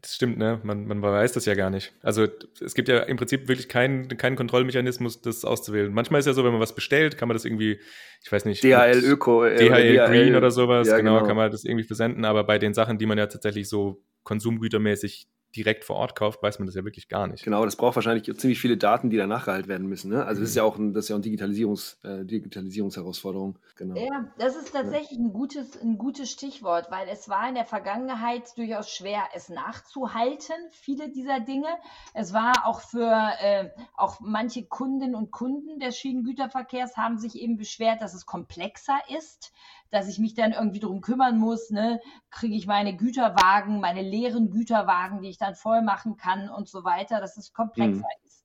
Das 0.00 0.14
stimmt, 0.14 0.38
ne? 0.38 0.60
Man, 0.62 0.86
man 0.86 1.02
weiß 1.02 1.32
das 1.32 1.46
ja 1.46 1.54
gar 1.54 1.68
nicht. 1.68 1.92
Also 2.00 2.28
es 2.64 2.74
gibt 2.74 2.88
ja 2.88 3.00
im 3.00 3.16
Prinzip 3.16 3.48
wirklich 3.48 3.68
keinen, 3.68 4.16
keinen 4.16 4.36
Kontrollmechanismus, 4.36 5.20
das 5.20 5.44
auszuwählen. 5.44 5.92
Manchmal 5.92 6.20
ist 6.20 6.26
ja 6.26 6.32
so, 6.32 6.44
wenn 6.44 6.52
man 6.52 6.60
was 6.60 6.76
bestellt, 6.76 7.18
kann 7.18 7.26
man 7.26 7.34
das 7.34 7.44
irgendwie, 7.44 7.80
ich 8.22 8.30
weiß 8.30 8.44
nicht, 8.44 8.62
DHL 8.62 9.02
Öko, 9.04 9.44
äh, 9.44 9.56
DHL, 9.56 9.94
DHL 9.96 10.06
Green 10.06 10.36
oder 10.36 10.52
sowas, 10.52 10.86
ja, 10.86 10.96
genau, 10.96 11.16
genau, 11.16 11.26
kann 11.26 11.36
man 11.36 11.50
das 11.50 11.64
irgendwie 11.64 11.84
versenden. 11.84 12.24
Aber 12.24 12.44
bei 12.44 12.58
den 12.58 12.72
Sachen, 12.72 12.98
die 12.98 13.06
man 13.06 13.18
ja 13.18 13.26
tatsächlich 13.26 13.68
so 13.68 14.04
konsumgütermäßig 14.22 15.26
direkt 15.56 15.84
vor 15.84 15.96
Ort 15.96 16.14
kauft, 16.14 16.42
weiß 16.42 16.58
man 16.58 16.66
das 16.66 16.74
ja 16.74 16.84
wirklich 16.84 17.08
gar 17.08 17.26
nicht. 17.26 17.44
Genau, 17.44 17.64
das 17.64 17.76
braucht 17.76 17.96
wahrscheinlich 17.96 18.24
ziemlich 18.38 18.60
viele 18.60 18.76
Daten, 18.76 19.10
die 19.10 19.16
da 19.16 19.26
nachgehalten 19.26 19.68
werden 19.68 19.88
müssen. 19.88 20.10
Ne? 20.10 20.24
Also 20.24 20.40
das 20.40 20.50
ist 20.50 20.56
ja 20.56 20.62
auch 20.62 20.78
ein, 20.78 20.92
das 20.92 21.04
ist 21.04 21.08
ja 21.08 21.16
eine 21.16 21.22
Digitalisierungs, 21.22 21.98
äh, 22.04 22.24
Digitalisierungsherausforderung. 22.24 23.58
Genau. 23.76 23.96
Ja, 23.96 24.32
das 24.38 24.56
ist 24.56 24.72
tatsächlich 24.72 25.18
ja. 25.18 25.24
ein, 25.24 25.32
gutes, 25.32 25.80
ein 25.80 25.98
gutes 25.98 26.30
Stichwort, 26.30 26.90
weil 26.90 27.08
es 27.08 27.28
war 27.28 27.48
in 27.48 27.54
der 27.54 27.64
Vergangenheit 27.64 28.56
durchaus 28.56 28.90
schwer, 28.90 29.24
es 29.34 29.48
nachzuhalten, 29.48 30.56
viele 30.70 31.10
dieser 31.10 31.40
Dinge. 31.40 31.68
Es 32.14 32.32
war 32.32 32.52
auch 32.66 32.80
für 32.80 33.10
äh, 33.40 33.70
auch 33.96 34.20
manche 34.20 34.64
Kundinnen 34.66 35.14
und 35.14 35.30
Kunden 35.30 35.80
des 35.80 35.96
Schienengüterverkehrs 35.96 36.96
haben 36.96 37.18
sich 37.18 37.34
eben 37.36 37.56
beschwert, 37.56 38.02
dass 38.02 38.14
es 38.14 38.26
komplexer 38.26 38.98
ist 39.16 39.52
dass 39.90 40.08
ich 40.08 40.18
mich 40.18 40.34
dann 40.34 40.52
irgendwie 40.52 40.80
drum 40.80 41.00
kümmern 41.00 41.38
muss, 41.38 41.70
ne? 41.70 42.00
kriege 42.30 42.54
ich 42.54 42.66
meine 42.66 42.96
Güterwagen, 42.96 43.80
meine 43.80 44.02
leeren 44.02 44.50
Güterwagen, 44.50 45.20
die 45.20 45.28
ich 45.28 45.38
dann 45.38 45.54
voll 45.54 45.82
machen 45.82 46.16
kann 46.16 46.48
und 46.48 46.68
so 46.68 46.84
weiter, 46.84 47.20
dass 47.20 47.36
es 47.36 47.52
komplexer 47.52 47.98
mhm. 47.98 48.26
ist. 48.26 48.44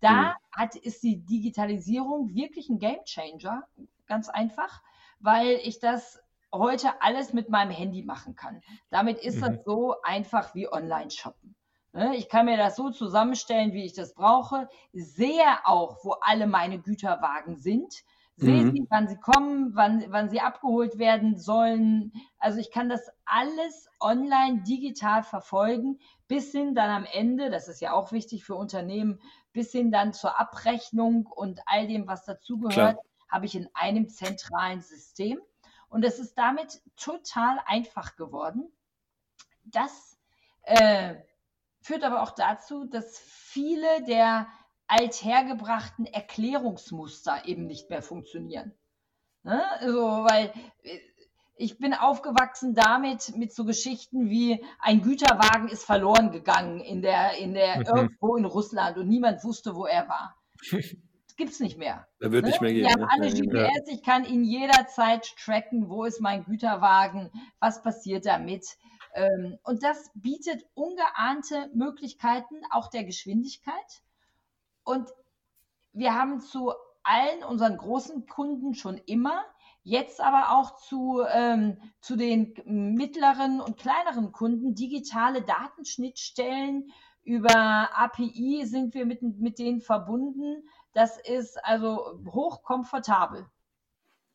Da 0.00 0.12
mhm. 0.12 0.34
hat, 0.52 0.76
ist 0.76 1.02
die 1.02 1.24
Digitalisierung 1.24 2.34
wirklich 2.34 2.68
ein 2.68 2.78
Game 2.78 3.04
Changer, 3.04 3.66
ganz 4.06 4.28
einfach, 4.28 4.82
weil 5.20 5.58
ich 5.62 5.78
das 5.78 6.20
heute 6.52 7.02
alles 7.02 7.32
mit 7.32 7.48
meinem 7.48 7.70
Handy 7.70 8.02
machen 8.02 8.36
kann. 8.36 8.62
Damit 8.90 9.18
ist 9.18 9.36
mhm. 9.36 9.40
das 9.40 9.64
so 9.64 9.96
einfach 10.02 10.54
wie 10.54 10.70
Online-Shoppen. 10.70 11.56
Ne? 11.92 12.16
Ich 12.16 12.28
kann 12.28 12.46
mir 12.46 12.56
das 12.56 12.76
so 12.76 12.90
zusammenstellen, 12.90 13.72
wie 13.72 13.84
ich 13.84 13.94
das 13.94 14.14
brauche, 14.14 14.68
sehe 14.92 15.46
auch, 15.64 16.04
wo 16.04 16.12
alle 16.20 16.46
meine 16.46 16.80
Güterwagen 16.80 17.56
sind 17.56 18.04
sehe 18.36 18.64
mhm. 18.64 18.72
sie, 18.72 18.86
wann 18.90 19.08
sie 19.08 19.16
kommen, 19.16 19.74
wann, 19.74 20.04
wann 20.08 20.28
sie 20.28 20.40
abgeholt 20.40 20.98
werden 20.98 21.38
sollen. 21.38 22.12
Also 22.38 22.58
ich 22.58 22.70
kann 22.70 22.88
das 22.88 23.10
alles 23.24 23.88
online 24.00 24.62
digital 24.62 25.22
verfolgen, 25.22 26.00
bis 26.26 26.52
hin 26.52 26.74
dann 26.74 26.90
am 26.90 27.04
Ende, 27.04 27.50
das 27.50 27.68
ist 27.68 27.80
ja 27.80 27.92
auch 27.92 28.12
wichtig 28.12 28.44
für 28.44 28.56
Unternehmen, 28.56 29.20
bis 29.52 29.70
hin 29.70 29.92
dann 29.92 30.12
zur 30.12 30.38
Abrechnung 30.38 31.26
und 31.26 31.60
all 31.66 31.86
dem, 31.86 32.06
was 32.08 32.24
dazugehört, 32.24 32.98
habe 33.28 33.46
ich 33.46 33.54
in 33.54 33.68
einem 33.72 34.08
zentralen 34.08 34.82
System. 34.82 35.40
Und 35.88 36.04
es 36.04 36.18
ist 36.18 36.36
damit 36.36 36.82
total 36.96 37.60
einfach 37.66 38.16
geworden. 38.16 38.72
Das 39.62 40.18
äh, 40.62 41.14
führt 41.80 42.02
aber 42.02 42.22
auch 42.22 42.32
dazu, 42.32 42.84
dass 42.84 43.18
viele 43.18 44.02
der 44.04 44.48
althergebrachten 44.86 46.06
Erklärungsmuster 46.06 47.46
eben 47.46 47.66
nicht 47.66 47.90
mehr 47.90 48.02
funktionieren. 48.02 48.72
Ne? 49.42 49.62
Also, 49.80 50.00
weil 50.00 50.52
äh, 50.82 50.98
ich 51.56 51.78
bin 51.78 51.94
aufgewachsen 51.94 52.74
damit 52.74 53.36
mit 53.36 53.54
so 53.54 53.64
Geschichten 53.64 54.28
wie 54.28 54.64
ein 54.80 55.02
Güterwagen 55.02 55.68
ist 55.68 55.84
verloren 55.84 56.32
gegangen 56.32 56.80
in 56.80 57.00
der, 57.02 57.38
in 57.38 57.54
der 57.54 57.78
mhm. 57.78 57.84
irgendwo 57.84 58.36
in 58.36 58.44
Russland 58.44 58.98
und 58.98 59.08
niemand 59.08 59.44
wusste, 59.44 59.74
wo 59.74 59.86
er 59.86 60.08
war. 60.08 60.36
Gibt 61.36 61.50
es 61.50 61.58
nicht 61.58 61.78
mehr. 61.78 62.06
Da 62.20 62.30
wird 62.30 62.44
ne? 62.44 62.50
nicht 62.50 62.60
mehr 62.60 62.72
gehen. 62.72 62.86
Wir 62.86 62.92
haben 62.92 63.08
alle 63.08 63.32
GPS, 63.32 63.88
ich 63.88 64.02
kann 64.04 64.24
ihn 64.24 64.44
jederzeit 64.44 65.34
tracken, 65.36 65.88
wo 65.88 66.04
ist 66.04 66.20
mein 66.20 66.44
Güterwagen, 66.44 67.30
was 67.58 67.82
passiert 67.82 68.24
damit. 68.24 68.76
Ähm, 69.14 69.58
und 69.64 69.82
das 69.82 70.10
bietet 70.14 70.64
ungeahnte 70.74 71.70
Möglichkeiten 71.74 72.62
auch 72.70 72.88
der 72.88 73.04
Geschwindigkeit 73.04 74.02
und 74.84 75.10
wir 75.92 76.14
haben 76.14 76.40
zu 76.40 76.72
allen 77.02 77.44
unseren 77.44 77.76
großen 77.76 78.26
Kunden 78.26 78.74
schon 78.74 78.98
immer, 79.06 79.44
jetzt 79.82 80.20
aber 80.20 80.58
auch 80.58 80.76
zu, 80.76 81.22
ähm, 81.30 81.78
zu 82.00 82.16
den 82.16 82.54
mittleren 82.64 83.60
und 83.60 83.76
kleineren 83.76 84.32
Kunden 84.32 84.74
digitale 84.74 85.42
Datenschnittstellen. 85.42 86.90
Über 87.22 87.54
API 87.96 88.64
sind 88.64 88.94
wir 88.94 89.06
mit, 89.06 89.22
mit 89.22 89.58
denen 89.58 89.80
verbunden. 89.80 90.66
Das 90.92 91.18
ist 91.18 91.62
also 91.64 92.20
hochkomfortabel. 92.26 93.46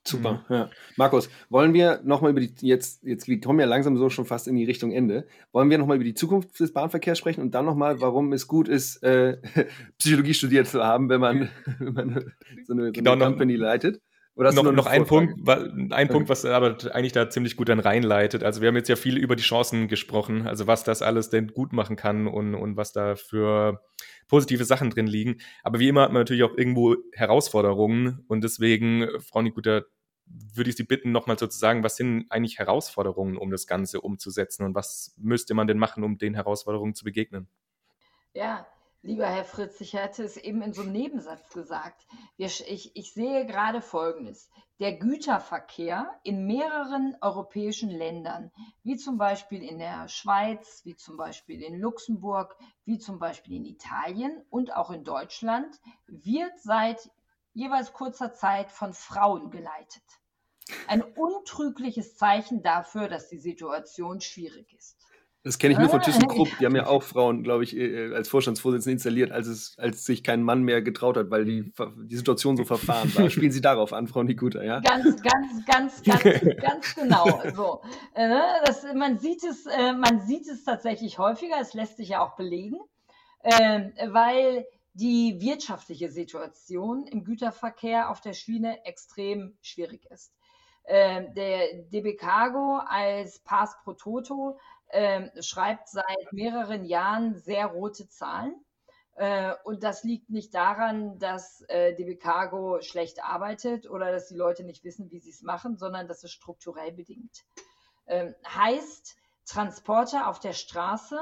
Super, 0.09 0.43
mhm. 0.49 0.55
ja. 0.55 0.69
Markus, 0.97 1.29
wollen 1.49 1.73
wir 1.73 2.01
nochmal 2.03 2.31
über 2.31 2.41
die, 2.41 2.53
jetzt, 2.61 3.03
jetzt, 3.03 3.27
wir 3.27 3.39
kommen 3.39 3.59
ja 3.59 3.65
langsam 3.65 3.97
so 3.97 4.09
schon 4.09 4.25
fast 4.25 4.47
in 4.47 4.55
die 4.55 4.65
Richtung 4.65 4.91
Ende, 4.91 5.27
wollen 5.51 5.69
wir 5.69 5.77
nochmal 5.77 5.97
über 5.97 6.03
die 6.03 6.13
Zukunft 6.13 6.59
des 6.59 6.73
Bahnverkehrs 6.73 7.17
sprechen 7.17 7.41
und 7.41 7.53
dann 7.53 7.65
nochmal, 7.65 8.01
warum 8.01 8.33
es 8.33 8.47
gut 8.47 8.67
ist, 8.67 9.03
äh, 9.03 9.37
Psychologie 9.97 10.33
studiert 10.33 10.67
zu 10.67 10.83
haben, 10.83 11.09
wenn 11.09 11.21
man, 11.21 11.49
wenn 11.79 11.93
man 11.93 12.33
so 12.65 12.73
eine, 12.73 12.87
so 12.87 12.91
genau, 12.91 13.13
eine 13.13 13.25
Company 13.25 13.55
leitet? 13.55 14.01
Oder 14.39 14.53
noch, 14.53 14.71
noch 14.71 14.85
ein 14.85 15.05
Punkt, 15.05 15.33
ein 15.91 16.07
Punkt, 16.07 16.29
was 16.29 16.45
aber 16.45 16.77
eigentlich 16.93 17.11
da 17.11 17.29
ziemlich 17.29 17.57
gut 17.57 17.67
dann 17.67 17.79
reinleitet. 17.79 18.41
Also 18.41 18.61
wir 18.61 18.69
haben 18.69 18.77
jetzt 18.77 18.87
ja 18.87 18.95
viel 18.95 19.17
über 19.17 19.35
die 19.35 19.43
Chancen 19.43 19.89
gesprochen, 19.89 20.47
also 20.47 20.65
was 20.65 20.85
das 20.85 21.01
alles 21.01 21.29
denn 21.29 21.47
gut 21.47 21.73
machen 21.73 21.97
kann 21.97 22.25
und, 22.25 22.55
und 22.55 22.77
was 22.77 22.93
da 22.93 23.17
für 23.17 23.81
positive 24.29 24.63
Sachen 24.63 24.91
drin 24.91 25.07
liegen. 25.07 25.41
Aber 25.61 25.79
wie 25.79 25.89
immer 25.89 26.03
hat 26.03 26.13
man 26.13 26.21
natürlich 26.21 26.43
auch 26.43 26.55
irgendwo 26.57 26.95
Herausforderungen 27.11 28.23
und 28.29 28.41
deswegen, 28.41 29.07
Frau 29.19 29.41
Nikuta, 29.41 29.81
würde 30.29 30.69
ich 30.69 30.75
Sie 30.75 30.83
bitten, 30.83 31.11
nochmal 31.11 31.37
so 31.37 31.47
zu 31.47 31.57
sagen, 31.57 31.83
was 31.83 31.95
sind 31.95 32.27
eigentlich 32.29 32.59
Herausforderungen, 32.59 33.37
um 33.37 33.49
das 33.49 33.67
Ganze 33.67 34.01
umzusetzen 34.01 34.63
und 34.63 34.75
was 34.75 35.15
müsste 35.17 35.53
man 35.53 35.67
denn 35.67 35.79
machen, 35.79 36.03
um 36.03 36.17
den 36.17 36.35
Herausforderungen 36.35 36.95
zu 36.95 37.03
begegnen? 37.03 37.47
Ja, 38.33 38.67
lieber 39.01 39.27
Herr 39.27 39.45
Fritz, 39.45 39.81
ich 39.81 39.95
hatte 39.95 40.23
es 40.23 40.37
eben 40.37 40.61
in 40.61 40.73
so 40.73 40.81
einem 40.81 40.91
Nebensatz 40.91 41.49
gesagt. 41.49 42.05
Ich, 42.37 42.63
ich 42.95 43.13
sehe 43.13 43.45
gerade 43.45 43.81
Folgendes. 43.81 44.49
Der 44.79 44.97
Güterverkehr 44.97 46.09
in 46.23 46.45
mehreren 46.45 47.17
europäischen 47.19 47.89
Ländern, 47.89 48.51
wie 48.83 48.95
zum 48.95 49.17
Beispiel 49.17 49.61
in 49.61 49.77
der 49.77 50.07
Schweiz, 50.07 50.81
wie 50.85 50.95
zum 50.95 51.17
Beispiel 51.17 51.61
in 51.61 51.79
Luxemburg, 51.79 52.55
wie 52.85 52.97
zum 52.97 53.19
Beispiel 53.19 53.57
in 53.57 53.65
Italien 53.65 54.41
und 54.49 54.73
auch 54.73 54.91
in 54.91 55.03
Deutschland, 55.03 55.75
wird 56.07 56.57
seit 56.61 57.09
jeweils 57.53 57.91
kurzer 57.91 58.33
Zeit 58.33 58.71
von 58.71 58.93
Frauen 58.93 59.51
geleitet. 59.51 60.03
Ein 60.87 61.01
untrügliches 61.01 62.15
Zeichen 62.15 62.61
dafür, 62.61 63.07
dass 63.07 63.29
die 63.29 63.39
Situation 63.39 64.21
schwierig 64.21 64.73
ist. 64.77 64.99
Das 65.43 65.57
kenne 65.57 65.73
ich 65.73 65.79
nur 65.79 65.87
von 65.87 66.01
ThyssenKrupp. 66.01 66.49
Die 66.59 66.65
haben 66.65 66.75
ja 66.75 66.85
auch 66.87 67.01
Frauen, 67.01 67.43
glaube 67.43 67.63
ich, 67.63 67.75
äh, 67.75 68.13
als 68.13 68.27
Vorstandsvorsitzende 68.27 68.91
installiert, 68.93 69.31
als, 69.31 69.47
es, 69.47 69.77
als 69.79 70.03
sich 70.03 70.21
kein 70.21 70.43
Mann 70.43 70.63
mehr 70.63 70.81
getraut 70.81 71.15
hat, 71.15 71.31
weil 71.31 71.45
die, 71.45 71.71
die 72.03 72.15
Situation 72.17 72.57
so 72.57 72.65
verfahren 72.65 73.15
war. 73.15 73.29
Spielen 73.29 73.51
Sie 73.51 73.61
darauf 73.61 73.93
an, 73.93 74.07
Frau 74.07 74.21
Nikuta, 74.21 74.61
ja? 74.61 74.81
Ganz, 74.81 75.21
ganz, 75.23 75.65
ganz, 75.65 76.03
ganz, 76.03 76.23
ganz 76.61 76.95
genau. 76.95 77.41
So. 77.55 77.81
Äh, 78.15 78.29
das, 78.65 78.85
man, 78.93 79.17
sieht 79.17 79.43
es, 79.45 79.65
äh, 79.65 79.93
man 79.93 80.19
sieht 80.27 80.47
es 80.47 80.65
tatsächlich 80.65 81.19
häufiger, 81.19 81.55
es 81.61 81.73
lässt 81.73 81.97
sich 81.97 82.09
ja 82.09 82.19
auch 82.21 82.35
belegen, 82.35 82.77
ähm, 83.43 83.93
weil 84.09 84.65
die 84.93 85.37
wirtschaftliche 85.39 86.09
Situation 86.09 87.07
im 87.07 87.23
Güterverkehr 87.23 88.09
auf 88.09 88.19
der 88.19 88.33
Schiene 88.33 88.85
extrem 88.85 89.57
schwierig 89.61 90.05
ist. 90.11 90.33
Ähm, 90.91 91.35
der 91.35 91.83
DB 91.83 92.15
Cargo 92.15 92.79
als 92.83 93.37
Pass 93.43 93.77
pro 93.83 93.93
Toto 93.93 94.57
ähm, 94.89 95.29
schreibt 95.39 95.87
seit 95.87 96.33
mehreren 96.33 96.83
Jahren 96.83 97.37
sehr 97.37 97.67
rote 97.67 98.09
Zahlen. 98.09 98.55
Äh, 99.13 99.53
und 99.65 99.83
das 99.83 100.03
liegt 100.03 100.31
nicht 100.31 100.55
daran, 100.55 101.19
dass 101.19 101.61
äh, 101.67 101.93
DB 101.93 102.15
Cargo 102.15 102.81
schlecht 102.81 103.23
arbeitet 103.23 103.87
oder 103.87 104.11
dass 104.11 104.29
die 104.29 104.35
Leute 104.35 104.63
nicht 104.63 104.83
wissen, 104.83 105.11
wie 105.11 105.19
sie 105.19 105.29
es 105.29 105.43
machen, 105.43 105.77
sondern 105.77 106.07
das 106.07 106.23
ist 106.23 106.31
strukturell 106.31 106.91
bedingt. 106.91 107.45
Ähm, 108.07 108.33
heißt, 108.47 109.15
Transporter 109.45 110.27
auf 110.27 110.39
der 110.39 110.53
Straße 110.53 111.19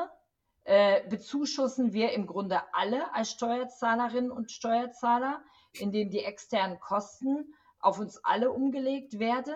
äh, 0.64 1.06
bezuschussen 1.10 1.92
wir 1.92 2.14
im 2.14 2.26
Grunde 2.26 2.62
alle 2.72 3.14
als 3.14 3.32
Steuerzahlerinnen 3.32 4.32
und 4.32 4.50
Steuerzahler, 4.50 5.42
indem 5.74 6.10
die 6.10 6.24
externen 6.24 6.80
Kosten 6.80 7.54
auf 7.80 8.00
uns 8.00 8.24
alle 8.24 8.52
umgelegt 8.52 9.20
werden. 9.20 9.56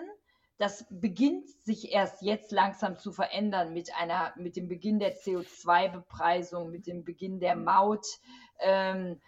Das 0.58 0.86
beginnt 0.90 1.48
sich 1.64 1.92
erst 1.92 2.22
jetzt 2.22 2.52
langsam 2.52 2.96
zu 2.96 3.12
verändern 3.12 3.72
mit 3.72 3.94
einer, 3.96 4.32
mit 4.36 4.56
dem 4.56 4.68
Beginn 4.68 4.98
der 5.00 5.16
CO2-Bepreisung, 5.16 6.70
mit 6.70 6.86
dem 6.86 7.04
Beginn 7.04 7.40
der 7.40 7.56
Maut 7.56 8.06
ähm, 8.60 9.20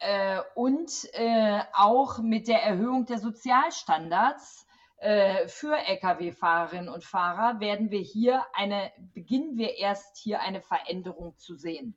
äh, 0.00 0.40
und 0.54 0.90
äh, 1.12 1.60
auch 1.72 2.18
mit 2.18 2.48
der 2.48 2.62
Erhöhung 2.62 3.06
der 3.06 3.18
Sozialstandards 3.18 4.66
äh, 4.98 5.46
für 5.48 5.76
Lkw-Fahrerinnen 5.76 6.88
und 6.88 7.04
Fahrer 7.04 7.60
werden 7.60 7.90
wir 7.90 8.00
hier 8.00 8.44
eine, 8.52 8.92
beginnen 9.14 9.56
wir 9.56 9.76
erst 9.76 10.18
hier 10.18 10.40
eine 10.40 10.60
Veränderung 10.60 11.36
zu 11.38 11.54
sehen. 11.54 11.96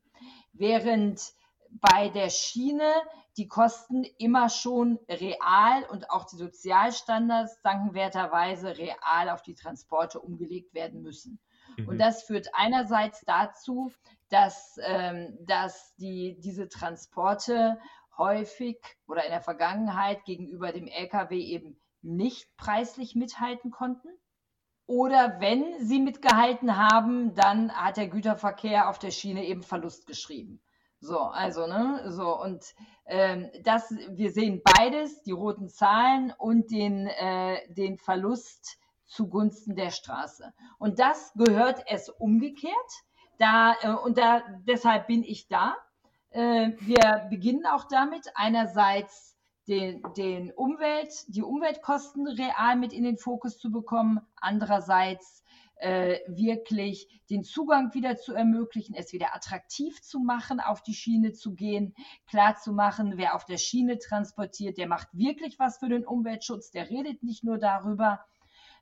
Während 0.53 1.33
bei 1.71 2.09
der 2.09 2.29
Schiene 2.29 2.91
die 3.37 3.47
Kosten 3.47 4.03
immer 4.17 4.49
schon 4.49 4.99
real 5.09 5.83
und 5.89 6.09
auch 6.09 6.25
die 6.25 6.35
Sozialstandards 6.35 7.61
dankenwerterweise 7.61 8.77
real 8.77 9.29
auf 9.29 9.41
die 9.41 9.55
Transporte 9.55 10.19
umgelegt 10.19 10.73
werden 10.73 11.01
müssen. 11.01 11.39
Mhm. 11.77 11.87
Und 11.87 11.97
das 11.97 12.23
führt 12.23 12.49
einerseits 12.53 13.21
dazu, 13.25 13.91
dass, 14.29 14.77
ähm, 14.83 15.37
dass 15.41 15.95
die, 15.95 16.37
diese 16.39 16.67
Transporte 16.67 17.79
häufig 18.17 18.77
oder 19.07 19.23
in 19.23 19.31
der 19.31 19.41
Vergangenheit 19.41 20.25
gegenüber 20.25 20.71
dem 20.71 20.87
Lkw 20.87 21.37
eben 21.39 21.79
nicht 22.01 22.55
preislich 22.57 23.15
mithalten 23.15 23.71
konnten. 23.71 24.09
Oder 24.87 25.39
wenn 25.39 25.79
sie 25.79 25.99
mitgehalten 25.99 26.75
haben, 26.75 27.33
dann 27.33 27.71
hat 27.71 27.97
der 27.97 28.09
Güterverkehr 28.09 28.89
auf 28.89 28.99
der 28.99 29.11
Schiene 29.11 29.45
eben 29.45 29.63
Verlust 29.63 30.05
geschrieben. 30.05 30.61
So, 31.03 31.19
also, 31.19 31.65
ne, 31.65 32.11
so, 32.11 32.39
und 32.39 32.63
ähm, 33.07 33.49
das, 33.63 33.89
wir 34.09 34.31
sehen 34.31 34.61
beides, 34.63 35.23
die 35.23 35.31
roten 35.31 35.67
Zahlen 35.67 36.31
und 36.37 36.69
den, 36.69 37.07
äh, 37.07 37.57
den 37.73 37.97
Verlust 37.97 38.77
zugunsten 39.07 39.75
der 39.75 39.89
Straße. 39.89 40.53
Und 40.77 40.99
das 40.99 41.33
gehört 41.33 41.83
es 41.87 42.09
umgekehrt. 42.09 42.75
Da, 43.39 43.73
äh, 43.81 43.89
und 43.89 44.19
da, 44.19 44.43
deshalb 44.67 45.07
bin 45.07 45.23
ich 45.23 45.47
da. 45.47 45.75
Äh, 46.29 46.73
wir 46.79 47.27
beginnen 47.31 47.65
auch 47.65 47.85
damit, 47.85 48.27
einerseits 48.35 49.35
den, 49.67 50.03
den 50.15 50.51
Umwelt, 50.51 51.11
die 51.27 51.41
Umweltkosten 51.41 52.27
real 52.27 52.75
mit 52.75 52.93
in 52.93 53.03
den 53.03 53.17
Fokus 53.17 53.57
zu 53.57 53.71
bekommen, 53.71 54.21
andererseits 54.35 55.43
äh, 55.81 56.19
wirklich 56.27 57.07
den 57.29 57.43
Zugang 57.43 57.93
wieder 57.93 58.15
zu 58.17 58.33
ermöglichen, 58.33 58.93
es 58.95 59.13
wieder 59.13 59.35
attraktiv 59.35 60.01
zu 60.01 60.19
machen, 60.19 60.59
auf 60.59 60.83
die 60.83 60.93
Schiene 60.93 61.33
zu 61.33 61.55
gehen, 61.55 61.95
klar 62.27 62.55
zu 62.55 62.71
machen, 62.71 63.17
wer 63.17 63.35
auf 63.35 63.45
der 63.45 63.57
Schiene 63.57 63.97
transportiert, 63.97 64.77
der 64.77 64.87
macht 64.87 65.07
wirklich 65.11 65.57
was 65.59 65.79
für 65.79 65.89
den 65.89 66.05
Umweltschutz, 66.05 66.71
der 66.71 66.89
redet 66.89 67.23
nicht 67.23 67.43
nur 67.43 67.57
darüber, 67.57 68.23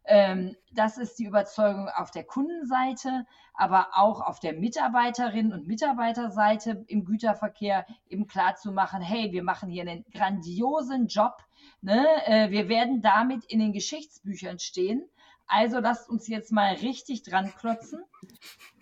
ähm, 0.05 0.55
das 0.73 0.97
ist 0.97 1.19
die 1.19 1.25
Überzeugung 1.25 1.87
auf 1.87 2.11
der 2.11 2.23
Kundenseite, 2.23 3.25
aber 3.53 3.89
auch 3.93 4.21
auf 4.21 4.39
der 4.39 4.53
Mitarbeiterinnen 4.53 5.53
und 5.53 5.67
Mitarbeiterseite 5.67 6.83
im 6.87 7.05
Güterverkehr 7.05 7.85
eben 8.09 8.27
klar 8.27 8.55
zu 8.55 8.71
machen, 8.71 9.01
hey, 9.01 9.31
wir 9.31 9.43
machen 9.43 9.69
hier 9.69 9.83
einen 9.83 10.05
grandiosen 10.11 11.07
Job. 11.07 11.37
Ne? 11.81 12.05
Äh, 12.25 12.49
wir 12.49 12.69
werden 12.69 13.01
damit 13.01 13.45
in 13.45 13.59
den 13.59 13.71
Geschichtsbüchern 13.71 14.59
stehen. 14.59 15.07
Also 15.49 15.79
lasst 15.79 16.07
uns 16.09 16.27
jetzt 16.27 16.51
mal 16.51 16.75
richtig 16.75 17.23
dran 17.23 17.51
klotzen 17.57 18.03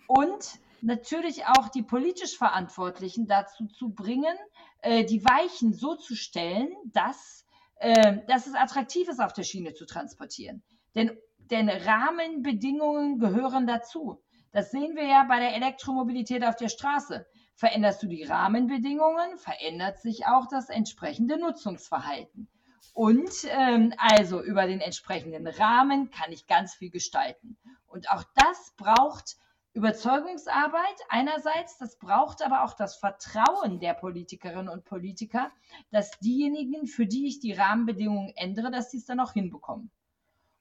und 0.06 0.60
natürlich 0.82 1.46
auch 1.46 1.70
die 1.70 1.82
politisch 1.82 2.36
Verantwortlichen 2.36 3.26
dazu 3.26 3.66
zu 3.66 3.88
bringen, 3.88 4.36
äh, 4.82 5.04
die 5.04 5.24
Weichen 5.24 5.72
so 5.72 5.96
zu 5.96 6.14
stellen, 6.14 6.68
dass, 6.84 7.46
äh, 7.76 8.18
dass 8.26 8.46
es 8.46 8.54
attraktiv 8.54 9.08
ist, 9.08 9.18
auf 9.18 9.32
der 9.32 9.44
Schiene 9.44 9.72
zu 9.72 9.86
transportieren. 9.86 10.62
Denn, 10.94 11.16
denn 11.50 11.70
Rahmenbedingungen 11.70 13.18
gehören 13.18 13.66
dazu. 13.66 14.22
Das 14.52 14.70
sehen 14.70 14.94
wir 14.94 15.06
ja 15.06 15.24
bei 15.24 15.40
der 15.40 15.54
Elektromobilität 15.54 16.44
auf 16.44 16.56
der 16.56 16.68
Straße. 16.68 17.26
Veränderst 17.54 18.02
du 18.02 18.06
die 18.06 18.24
Rahmenbedingungen, 18.24 19.38
verändert 19.38 20.00
sich 20.00 20.26
auch 20.26 20.46
das 20.48 20.68
entsprechende 20.68 21.38
Nutzungsverhalten. 21.38 22.48
Und 22.94 23.30
ähm, 23.50 23.94
also 23.98 24.42
über 24.42 24.66
den 24.66 24.80
entsprechenden 24.80 25.46
Rahmen 25.46 26.10
kann 26.10 26.32
ich 26.32 26.46
ganz 26.46 26.74
viel 26.74 26.90
gestalten. 26.90 27.56
Und 27.86 28.10
auch 28.10 28.24
das 28.34 28.74
braucht 28.76 29.36
Überzeugungsarbeit 29.74 30.96
einerseits, 31.08 31.78
das 31.78 31.98
braucht 31.98 32.42
aber 32.42 32.64
auch 32.64 32.74
das 32.74 32.96
Vertrauen 32.96 33.78
der 33.78 33.94
Politikerinnen 33.94 34.68
und 34.68 34.84
Politiker, 34.84 35.50
dass 35.90 36.18
diejenigen, 36.18 36.86
für 36.86 37.06
die 37.06 37.28
ich 37.28 37.38
die 37.38 37.52
Rahmenbedingungen 37.52 38.32
ändere, 38.34 38.70
dass 38.70 38.90
sie 38.90 38.98
es 38.98 39.04
dann 39.06 39.20
auch 39.20 39.32
hinbekommen. 39.32 39.90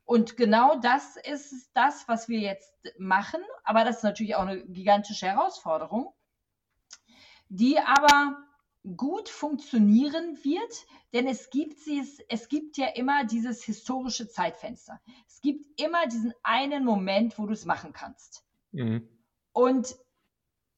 Und 0.06 0.38
genau 0.38 0.80
das 0.80 1.18
ist 1.18 1.72
das, 1.74 2.08
was 2.08 2.30
wir 2.30 2.40
jetzt 2.40 2.74
machen. 2.98 3.42
Aber 3.64 3.84
das 3.84 3.98
ist 3.98 4.04
natürlich 4.04 4.36
auch 4.36 4.44
eine 4.46 4.64
gigantische 4.66 5.26
Herausforderung, 5.26 6.14
die 7.50 7.78
aber 7.80 8.38
gut 8.96 9.30
funktionieren 9.30 10.38
wird, 10.44 10.86
denn 11.14 11.28
es 11.28 11.50
gibt, 11.50 11.88
es, 11.88 12.20
es 12.30 12.48
gibt 12.48 12.78
ja 12.78 12.88
immer 12.88 13.26
dieses 13.26 13.64
historische 13.64 14.28
Zeitfenster. 14.28 15.00
Es 15.28 15.42
gibt 15.42 15.66
immer 15.80 16.08
diesen 16.08 16.34
einen 16.44 16.86
Moment, 16.86 17.38
wo 17.38 17.46
du 17.46 17.54
es 17.54 17.66
machen 17.66 17.94
kannst. 17.94 18.44
Mhm. 18.72 19.08
Und 19.52 19.96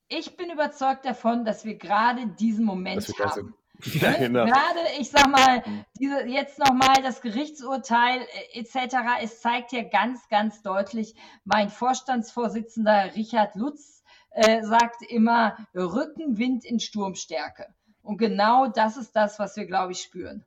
ich 0.07 0.37
bin 0.37 0.49
überzeugt 0.49 1.05
davon, 1.05 1.45
dass 1.45 1.65
wir 1.65 1.75
gerade 1.75 2.27
diesen 2.27 2.65
Moment 2.65 3.07
haben. 3.19 3.55
Ja, 3.81 4.11
genau. 4.11 4.43
Gerade, 4.43 4.79
ich 4.99 5.09
sag 5.09 5.29
mal, 5.29 5.63
mhm. 5.65 5.85
diese, 5.97 6.25
jetzt 6.27 6.59
nochmal 6.59 7.01
das 7.01 7.21
Gerichtsurteil 7.21 8.19
äh, 8.53 8.59
etc., 8.59 8.97
es 9.21 9.39
zeigt 9.39 9.71
ja 9.71 9.83
ganz, 9.83 10.27
ganz 10.27 10.61
deutlich, 10.61 11.15
mein 11.45 11.69
Vorstandsvorsitzender 11.69 13.15
Richard 13.15 13.55
Lutz 13.55 14.03
äh, 14.31 14.63
sagt 14.63 15.01
immer, 15.03 15.55
Rückenwind 15.73 16.65
in 16.65 16.81
Sturmstärke. 16.81 17.73
Und 18.09 18.17
genau 18.17 18.67
das 18.67 18.97
ist 18.97 19.15
das, 19.15 19.37
was 19.37 19.55
wir, 19.55 19.67
glaube 19.67 19.91
ich, 19.91 19.99
spüren. 19.99 20.43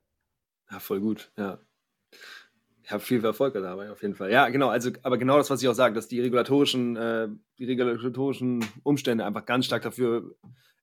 Ja, 0.69 0.79
voll 0.79 0.99
gut, 0.99 1.31
ja. 1.37 1.59
Ich 2.83 2.91
habe 2.91 3.01
viel 3.01 3.23
Erfolg 3.23 3.53
dabei, 3.53 3.89
auf 3.89 4.01
jeden 4.01 4.15
Fall. 4.15 4.33
Ja, 4.33 4.49
genau, 4.49 4.67
also, 4.67 4.91
aber 5.01 5.17
genau 5.17 5.37
das, 5.37 5.49
was 5.49 5.61
ich 5.61 5.69
auch 5.69 5.73
sage, 5.73 5.95
dass 5.95 6.09
die 6.09 6.19
regulatorischen, 6.19 6.97
äh, 6.97 7.29
die 7.57 7.63
regulatorischen 7.63 8.65
Umstände 8.83 9.23
einfach 9.25 9.45
ganz 9.45 9.65
stark 9.65 9.81
dafür 9.83 10.35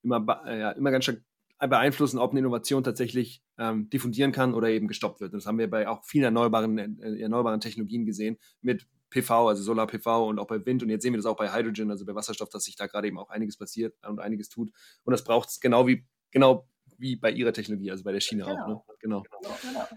immer, 0.02 0.42
äh, 0.46 0.58
ja, 0.58 0.70
immer 0.70 0.90
ganz 0.90 1.04
stark 1.04 1.20
beeinflussen, 1.58 2.18
ob 2.18 2.30
eine 2.30 2.40
Innovation 2.40 2.82
tatsächlich 2.82 3.44
ähm, 3.58 3.90
diffundieren 3.90 4.32
kann 4.32 4.54
oder 4.54 4.70
eben 4.70 4.88
gestoppt 4.88 5.20
wird. 5.20 5.34
Und 5.34 5.40
das 5.40 5.46
haben 5.46 5.58
wir 5.58 5.68
bei 5.68 5.86
auch 5.86 6.02
vielen 6.06 6.24
erneuerbaren, 6.24 6.78
äh, 7.02 7.20
erneuerbaren 7.20 7.60
Technologien 7.60 8.06
gesehen, 8.06 8.38
mit 8.62 8.88
PV, 9.10 9.48
also 9.48 9.62
Solar-PV 9.62 10.28
und 10.30 10.38
auch 10.38 10.46
bei 10.46 10.64
Wind. 10.64 10.82
Und 10.82 10.88
jetzt 10.88 11.02
sehen 11.02 11.12
wir 11.12 11.18
das 11.18 11.26
auch 11.26 11.36
bei 11.36 11.52
Hydrogen, 11.52 11.90
also 11.90 12.06
bei 12.06 12.14
Wasserstoff, 12.14 12.48
dass 12.48 12.64
sich 12.64 12.76
da 12.76 12.86
gerade 12.86 13.06
eben 13.06 13.18
auch 13.18 13.28
einiges 13.28 13.58
passiert 13.58 13.94
und 14.08 14.18
einiges 14.18 14.48
tut. 14.48 14.70
Und 15.04 15.10
das 15.10 15.24
braucht 15.24 15.50
es 15.50 15.60
genau 15.60 15.86
wie, 15.86 16.06
genau 16.30 16.69
wie 17.00 17.16
bei 17.16 17.30
Ihrer 17.30 17.52
Technologie, 17.52 17.90
also 17.90 18.04
bei 18.04 18.12
der 18.12 18.20
Schiene 18.20 18.44
genau. 18.44 18.62
auch. 18.62 18.68
Ne? 18.68 18.80
Genau. 19.00 19.22
genau, 19.22 19.56
genau. 19.62 19.88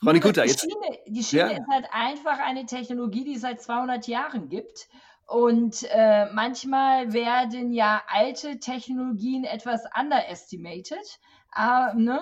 Frau 0.00 0.12
Nikuta, 0.12 0.44
die 0.44 0.50
Schiene, 0.50 0.98
die 1.06 1.22
Schiene 1.24 1.52
ja. 1.52 1.58
ist 1.58 1.68
halt 1.70 1.86
einfach 1.90 2.38
eine 2.38 2.66
Technologie, 2.66 3.24
die 3.24 3.34
es 3.34 3.40
seit 3.40 3.60
200 3.60 4.06
Jahren 4.06 4.48
gibt. 4.48 4.88
Und 5.26 5.84
äh, 5.90 6.32
manchmal 6.32 7.12
werden 7.12 7.72
ja 7.72 8.02
alte 8.06 8.60
Technologien 8.60 9.44
etwas 9.44 9.82
underestimated, 9.98 11.18
äh, 11.54 11.94
ne? 11.94 12.20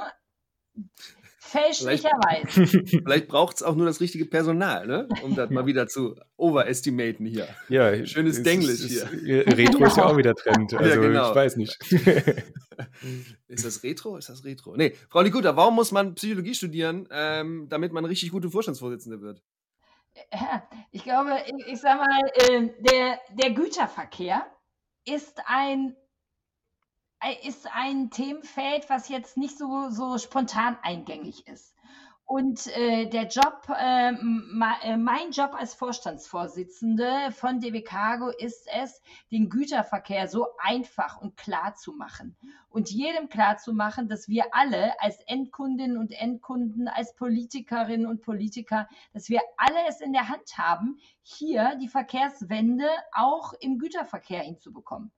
Fälschlicherweise. 1.47 2.67
Vielleicht, 2.67 2.89
vielleicht 3.05 3.29
braucht 3.29 3.57
es 3.57 3.63
auch 3.63 3.75
nur 3.75 3.87
das 3.87 4.01
richtige 4.01 4.27
Personal, 4.27 4.87
ne? 4.87 5.09
um 5.23 5.35
das 5.35 5.51
mal 5.51 5.67
wieder 5.67 5.87
zu 5.87 6.17
overestimaten 6.37 7.25
hier. 7.27 7.49
Ja, 7.69 8.05
schönes 8.05 8.43
Denglisch 8.43 8.81
hier. 8.81 9.07
Retro 9.47 9.85
ist 9.85 9.97
ja 9.97 10.07
auch 10.07 10.17
wieder 10.17 10.35
Trend. 10.35 10.75
Also 10.75 10.91
ja, 10.91 10.97
genau. 11.01 11.29
ich 11.31 11.35
weiß 11.35 11.57
nicht. 11.57 11.79
ist 13.49 13.65
das 13.65 13.83
Retro? 13.83 14.17
Ist 14.17 14.29
das 14.29 14.45
Retro? 14.45 14.77
Nee, 14.77 14.95
Frau 15.09 15.21
Likuta, 15.21 15.57
warum 15.57 15.75
muss 15.77 15.93
man 15.93 16.15
Psychologie 16.15 16.55
studieren, 16.55 17.09
ähm, 17.11 17.67
damit 17.69 17.93
man 17.93 18.05
richtig 18.05 18.33
gute 18.33 18.51
Vorstandsvorsitzende 18.51 19.21
wird? 19.21 19.43
ich 20.93 21.05
glaube, 21.05 21.37
ich, 21.47 21.73
ich 21.73 21.81
sag 21.81 21.99
mal, 21.99 22.31
äh, 22.35 22.71
der, 22.81 23.19
der 23.33 23.51
Güterverkehr 23.51 24.47
ist 25.05 25.41
ein, 25.47 25.95
ist 27.43 27.69
ein 27.73 28.11
Themenfeld, 28.11 28.89
was 28.89 29.09
jetzt 29.09 29.37
nicht 29.37 29.59
so, 29.59 29.89
so 29.91 30.19
spontan 30.19 30.79
eingängig 30.83 31.47
ist. 31.47 31.77
Und 32.29 32.67
äh, 32.77 33.07
der 33.07 33.29
Job, 33.29 33.69
äh, 33.69 34.09
äh, 34.11 34.97
mein 34.97 35.31
Job 35.31 35.55
als 35.57 35.75
Vorstandsvorsitzende 35.75 37.31
von 37.31 37.61
DB 37.61 37.83
Cargo 37.83 38.31
ist 38.31 38.67
es, 38.83 39.01
den 39.31 39.49
Güterverkehr 39.49 40.27
so 40.27 40.49
einfach 40.59 41.21
und 41.21 41.37
klar 41.37 41.77
zu 41.77 41.93
machen. 41.93 42.37
Und 42.69 42.91
jedem 42.91 43.29
klar 43.29 43.59
zu 43.59 43.73
machen, 43.73 44.09
dass 44.09 44.27
wir 44.27 44.47
alle 44.51 45.01
als 45.01 45.21
Endkundinnen 45.29 45.97
und 45.97 46.11
Endkunden, 46.11 46.89
als 46.89 47.15
Politikerinnen 47.15 48.07
und 48.07 48.23
Politiker, 48.23 48.89
dass 49.13 49.29
wir 49.29 49.41
alle 49.57 49.87
es 49.89 50.01
in 50.01 50.13
der 50.13 50.29
Hand 50.29 50.59
haben, 50.59 50.99
hier 51.23 51.77
die 51.81 51.89
Verkehrswende 51.89 52.89
auch 53.13 53.53
im 53.61 53.79
Güterverkehr 53.79 54.41
hinzubekommen. 54.41 55.13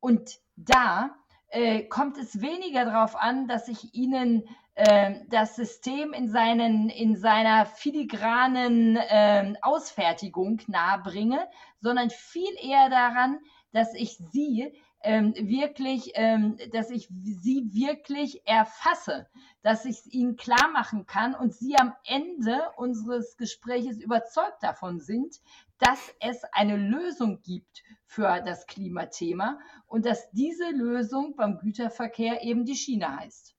Und 0.00 0.38
da 0.56 1.14
äh, 1.56 1.84
kommt 1.84 2.18
es 2.18 2.42
weniger 2.42 2.84
darauf 2.84 3.16
an, 3.16 3.48
dass 3.48 3.68
ich 3.68 3.94
Ihnen 3.94 4.46
äh, 4.74 5.20
das 5.30 5.56
System 5.56 6.12
in, 6.12 6.28
seinen, 6.28 6.90
in 6.90 7.16
seiner 7.16 7.64
filigranen 7.64 8.96
äh, 8.96 9.54
Ausfertigung 9.62 10.60
nahebringe, 10.66 11.48
sondern 11.80 12.10
viel 12.10 12.54
eher 12.60 12.90
daran, 12.90 13.38
dass 13.72 13.94
ich 13.94 14.18
Sie 14.30 14.70
ähm, 15.06 15.34
wirklich, 15.36 16.10
ähm, 16.14 16.56
dass 16.72 16.90
ich 16.90 17.08
sie 17.08 17.70
wirklich 17.72 18.42
erfasse, 18.44 19.28
dass 19.62 19.84
ich 19.84 19.98
es 19.98 20.06
ihnen 20.12 20.34
klar 20.36 20.68
machen 20.72 21.06
kann 21.06 21.36
und 21.36 21.54
sie 21.54 21.76
am 21.76 21.94
Ende 22.04 22.60
unseres 22.76 23.36
Gespräches 23.36 23.98
überzeugt 23.98 24.62
davon 24.62 24.98
sind, 24.98 25.36
dass 25.78 26.12
es 26.20 26.42
eine 26.52 26.76
Lösung 26.76 27.40
gibt 27.42 27.84
für 28.04 28.42
das 28.44 28.66
Klimathema 28.66 29.60
und 29.86 30.06
dass 30.06 30.28
diese 30.32 30.70
Lösung 30.70 31.36
beim 31.36 31.58
Güterverkehr 31.58 32.42
eben 32.42 32.64
die 32.64 32.74
Schiene 32.74 33.16
heißt. 33.16 33.54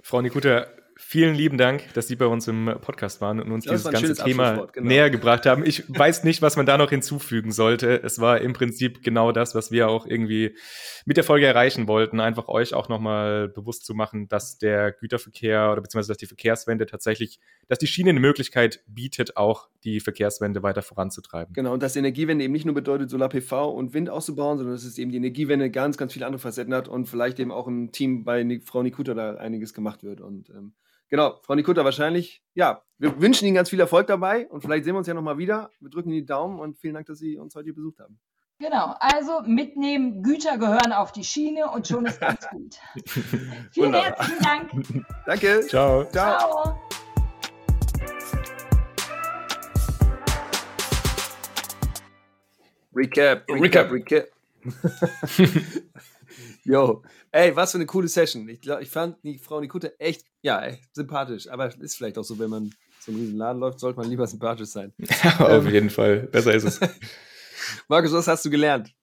Frau 0.00 0.22
Nikuta, 0.22 0.66
vielen 0.96 1.34
lieben 1.34 1.58
Dank, 1.58 1.92
dass 1.94 2.08
Sie 2.08 2.16
bei 2.16 2.26
uns 2.26 2.46
im 2.46 2.72
Podcast 2.80 3.20
waren 3.20 3.40
und 3.40 3.50
uns 3.50 3.64
das 3.64 3.82
dieses 3.82 3.92
ganze 3.92 4.14
Thema 4.24 4.66
genau. 4.72 4.88
näher 4.88 5.10
gebracht 5.10 5.46
haben. 5.46 5.64
Ich 5.66 5.84
weiß 5.88 6.24
nicht, 6.24 6.42
was 6.42 6.56
man 6.56 6.66
da 6.66 6.78
noch 6.78 6.90
hinzufügen 6.90 7.52
sollte. 7.52 8.02
Es 8.02 8.20
war 8.20 8.40
im 8.40 8.52
Prinzip 8.52 9.02
genau 9.02 9.32
das, 9.32 9.54
was 9.54 9.70
wir 9.70 9.88
auch 9.88 10.06
irgendwie 10.06 10.56
mit 11.04 11.16
der 11.16 11.24
Folge 11.24 11.46
erreichen 11.46 11.88
wollten, 11.88 12.20
einfach 12.20 12.48
euch 12.48 12.74
auch 12.74 12.88
nochmal 12.88 13.48
bewusst 13.48 13.84
zu 13.84 13.94
machen, 13.94 14.28
dass 14.28 14.58
der 14.58 14.92
Güterverkehr 14.92 15.72
oder 15.72 15.82
beziehungsweise 15.82 16.12
dass 16.12 16.18
die 16.18 16.26
Verkehrswende 16.26 16.86
tatsächlich, 16.86 17.40
dass 17.68 17.78
die 17.78 17.86
Schiene 17.86 18.10
eine 18.10 18.20
Möglichkeit 18.20 18.82
bietet, 18.86 19.36
auch 19.36 19.68
die 19.82 20.00
Verkehrswende 20.00 20.62
weiter 20.62 20.82
voranzutreiben. 20.82 21.54
Genau, 21.54 21.72
und 21.72 21.82
dass 21.82 21.94
die 21.94 21.98
Energiewende 21.98 22.44
eben 22.44 22.52
nicht 22.52 22.66
nur 22.66 22.74
bedeutet, 22.74 23.10
Solar-PV 23.10 23.70
und 23.70 23.94
Wind 23.94 24.10
auszubauen, 24.10 24.58
sondern 24.58 24.74
dass 24.74 24.84
es 24.84 24.98
eben 24.98 25.10
die 25.10 25.16
Energiewende 25.16 25.70
ganz, 25.70 25.96
ganz 25.96 26.12
viele 26.12 26.26
andere 26.26 26.40
Facetten 26.40 26.72
hat 26.72 26.88
und 26.88 27.06
vielleicht 27.06 27.38
eben 27.40 27.50
auch 27.50 27.66
im 27.66 27.92
Team 27.92 28.24
bei 28.24 28.60
Frau 28.64 28.82
Nikuta 28.82 29.14
da 29.14 29.34
einiges 29.34 29.74
gemacht 29.74 30.04
wird. 30.04 30.20
Und 30.20 30.50
ähm, 30.50 30.72
Genau, 31.14 31.38
Frau 31.44 31.54
Nikutta 31.54 31.84
wahrscheinlich. 31.84 32.42
Ja, 32.54 32.82
wir 32.98 33.20
wünschen 33.20 33.46
Ihnen 33.46 33.54
ganz 33.54 33.70
viel 33.70 33.78
Erfolg 33.78 34.08
dabei 34.08 34.48
und 34.48 34.62
vielleicht 34.62 34.82
sehen 34.84 34.94
wir 34.94 34.98
uns 34.98 35.06
ja 35.06 35.14
nochmal 35.14 35.38
wieder. 35.38 35.70
Wir 35.78 35.88
drücken 35.88 36.10
Ihnen 36.10 36.22
die 36.22 36.26
Daumen 36.26 36.58
und 36.58 36.76
vielen 36.76 36.94
Dank, 36.94 37.06
dass 37.06 37.20
Sie 37.20 37.38
uns 37.38 37.54
heute 37.54 37.72
besucht 37.72 38.00
haben. 38.00 38.18
Genau, 38.58 38.96
also 38.98 39.42
mitnehmen, 39.42 40.24
Güter 40.24 40.58
gehören 40.58 40.92
auf 40.92 41.12
die 41.12 41.22
Schiene 41.22 41.70
und 41.70 41.86
schon 41.86 42.06
ist 42.06 42.20
ganz 42.20 42.48
gut. 42.48 42.74
Vielen 43.70 43.94
herzlichen 43.94 44.42
Dank. 44.42 45.06
Danke. 45.24 45.60
Ciao. 45.68 46.04
Ciao. 46.06 46.36
Ciao. 46.36 46.80
Recap, 52.92 53.48
Recap, 53.48 53.92
Recap. 53.92 54.26
Yo, 56.64 57.02
ey, 57.32 57.54
was 57.54 57.72
für 57.72 57.78
eine 57.78 57.86
coole 57.86 58.08
Session. 58.08 58.48
Ich, 58.48 58.60
glaub, 58.60 58.80
ich 58.80 58.88
fand 58.88 59.16
die 59.22 59.38
Frau 59.38 59.60
Nikute 59.60 59.98
echt, 60.00 60.24
ja, 60.42 60.60
ey, 60.60 60.78
sympathisch. 60.92 61.48
Aber 61.48 61.70
ist 61.80 61.96
vielleicht 61.96 62.18
auch 62.18 62.24
so, 62.24 62.38
wenn 62.38 62.50
man 62.50 62.70
so 63.00 63.12
einen 63.12 63.20
riesen 63.20 63.38
Laden 63.38 63.60
läuft, 63.60 63.80
sollte 63.80 63.98
man 63.98 64.08
lieber 64.08 64.26
sympathisch 64.26 64.68
sein. 64.68 64.92
Auf 65.38 65.66
ähm, 65.66 65.72
jeden 65.72 65.90
Fall. 65.90 66.28
Besser 66.32 66.54
ist 66.54 66.64
es. 66.64 66.80
Markus, 67.88 68.12
was 68.12 68.28
hast 68.28 68.44
du 68.44 68.50
gelernt? 68.50 68.94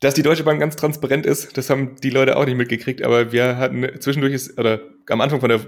Dass 0.00 0.14
die 0.14 0.22
Deutsche 0.22 0.44
Bank 0.44 0.60
ganz 0.60 0.76
transparent 0.76 1.24
ist, 1.24 1.56
das 1.56 1.70
haben 1.70 1.96
die 1.96 2.10
Leute 2.10 2.36
auch 2.36 2.44
nicht 2.44 2.56
mitgekriegt, 2.56 3.02
aber 3.02 3.32
wir 3.32 3.56
hatten 3.56 3.98
zwischendurch, 4.00 4.34
ist, 4.34 4.58
oder 4.58 4.80
am 5.08 5.22
Anfang 5.22 5.40
von 5.40 5.48
der 5.48 5.60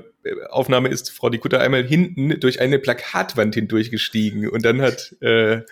Aufnahme 0.51 0.89
ist 0.89 1.11
Frau 1.11 1.31
Nikutta 1.31 1.59
einmal 1.59 1.83
hinten 1.83 2.39
durch 2.39 2.61
eine 2.61 2.79
Plakatwand 2.79 3.55
hindurchgestiegen 3.55 4.49
und 4.49 4.67
dann 4.67 4.83
hat 4.83 5.17
äh, 5.23 5.63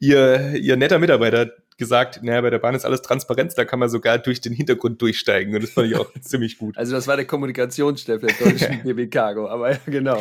ihr, 0.00 0.54
ihr 0.54 0.76
netter 0.76 0.98
Mitarbeiter 0.98 1.52
gesagt, 1.82 2.22
naja, 2.22 2.40
bei 2.40 2.50
der 2.50 2.60
Bahn 2.60 2.74
ist 2.76 2.84
alles 2.84 3.02
transparent, 3.02 3.52
da 3.56 3.64
kann 3.64 3.80
man 3.80 3.88
sogar 3.88 4.18
durch 4.18 4.40
den 4.40 4.52
Hintergrund 4.52 5.02
durchsteigen. 5.02 5.52
Und 5.54 5.62
das 5.64 5.70
fand 5.70 5.88
ich 5.88 5.96
auch 5.96 6.12
ziemlich 6.20 6.58
gut. 6.58 6.78
Also 6.78 6.92
das 6.92 7.08
war 7.08 7.16
der 7.16 7.26
Kommunikationschef 7.26 8.20
der 8.20 8.34
deutschen 8.34 8.82
BB 8.84 9.10
Cargo, 9.10 9.48
aber 9.48 9.72
ja, 9.72 9.78
genau. 9.86 10.16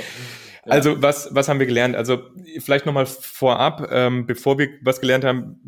Ja. 0.65 0.71
Also 0.71 1.01
was, 1.01 1.33
was 1.33 1.49
haben 1.49 1.59
wir 1.59 1.67
gelernt? 1.67 1.95
Also 1.95 2.21
vielleicht 2.59 2.85
nochmal 2.85 3.05
vorab, 3.05 3.87
ähm, 3.91 4.25
bevor 4.25 4.57
wir 4.57 4.69
was 4.81 5.01
gelernt 5.01 5.23
haben, 5.23 5.59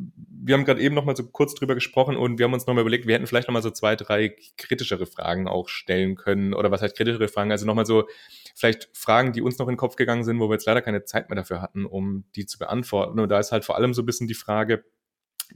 wir 0.45 0.55
haben 0.55 0.65
gerade 0.65 0.81
eben 0.81 0.93
nochmal 0.93 1.15
so 1.15 1.23
kurz 1.25 1.55
drüber 1.55 1.73
gesprochen 1.73 2.17
und 2.17 2.37
wir 2.37 2.45
haben 2.45 2.53
uns 2.53 2.67
nochmal 2.67 2.81
überlegt, 2.81 3.07
wir 3.07 3.15
hätten 3.15 3.27
vielleicht 3.27 3.47
nochmal 3.47 3.61
so 3.61 3.71
zwei, 3.71 3.95
drei 3.95 4.35
kritischere 4.57 5.05
Fragen 5.05 5.47
auch 5.47 5.69
stellen 5.69 6.15
können. 6.15 6.53
Oder 6.53 6.69
was 6.69 6.81
heißt 6.81 6.97
kritischere 6.97 7.29
Fragen? 7.29 7.51
Also 7.51 7.65
nochmal 7.65 7.85
so 7.85 8.07
vielleicht 8.53 8.89
Fragen, 8.93 9.31
die 9.31 9.41
uns 9.41 9.57
noch 9.57 9.67
in 9.67 9.73
den 9.73 9.77
Kopf 9.77 9.95
gegangen 9.95 10.23
sind, 10.23 10.39
wo 10.39 10.49
wir 10.49 10.53
jetzt 10.53 10.65
leider 10.65 10.81
keine 10.81 11.05
Zeit 11.05 11.29
mehr 11.29 11.37
dafür 11.37 11.61
hatten, 11.61 11.85
um 11.85 12.25
die 12.35 12.45
zu 12.45 12.59
beantworten. 12.59 13.19
Und 13.19 13.29
da 13.29 13.39
ist 13.39 13.51
halt 13.51 13.63
vor 13.63 13.77
allem 13.77 13.93
so 13.93 14.01
ein 14.01 14.05
bisschen 14.05 14.27
die 14.27 14.33
Frage, 14.33 14.83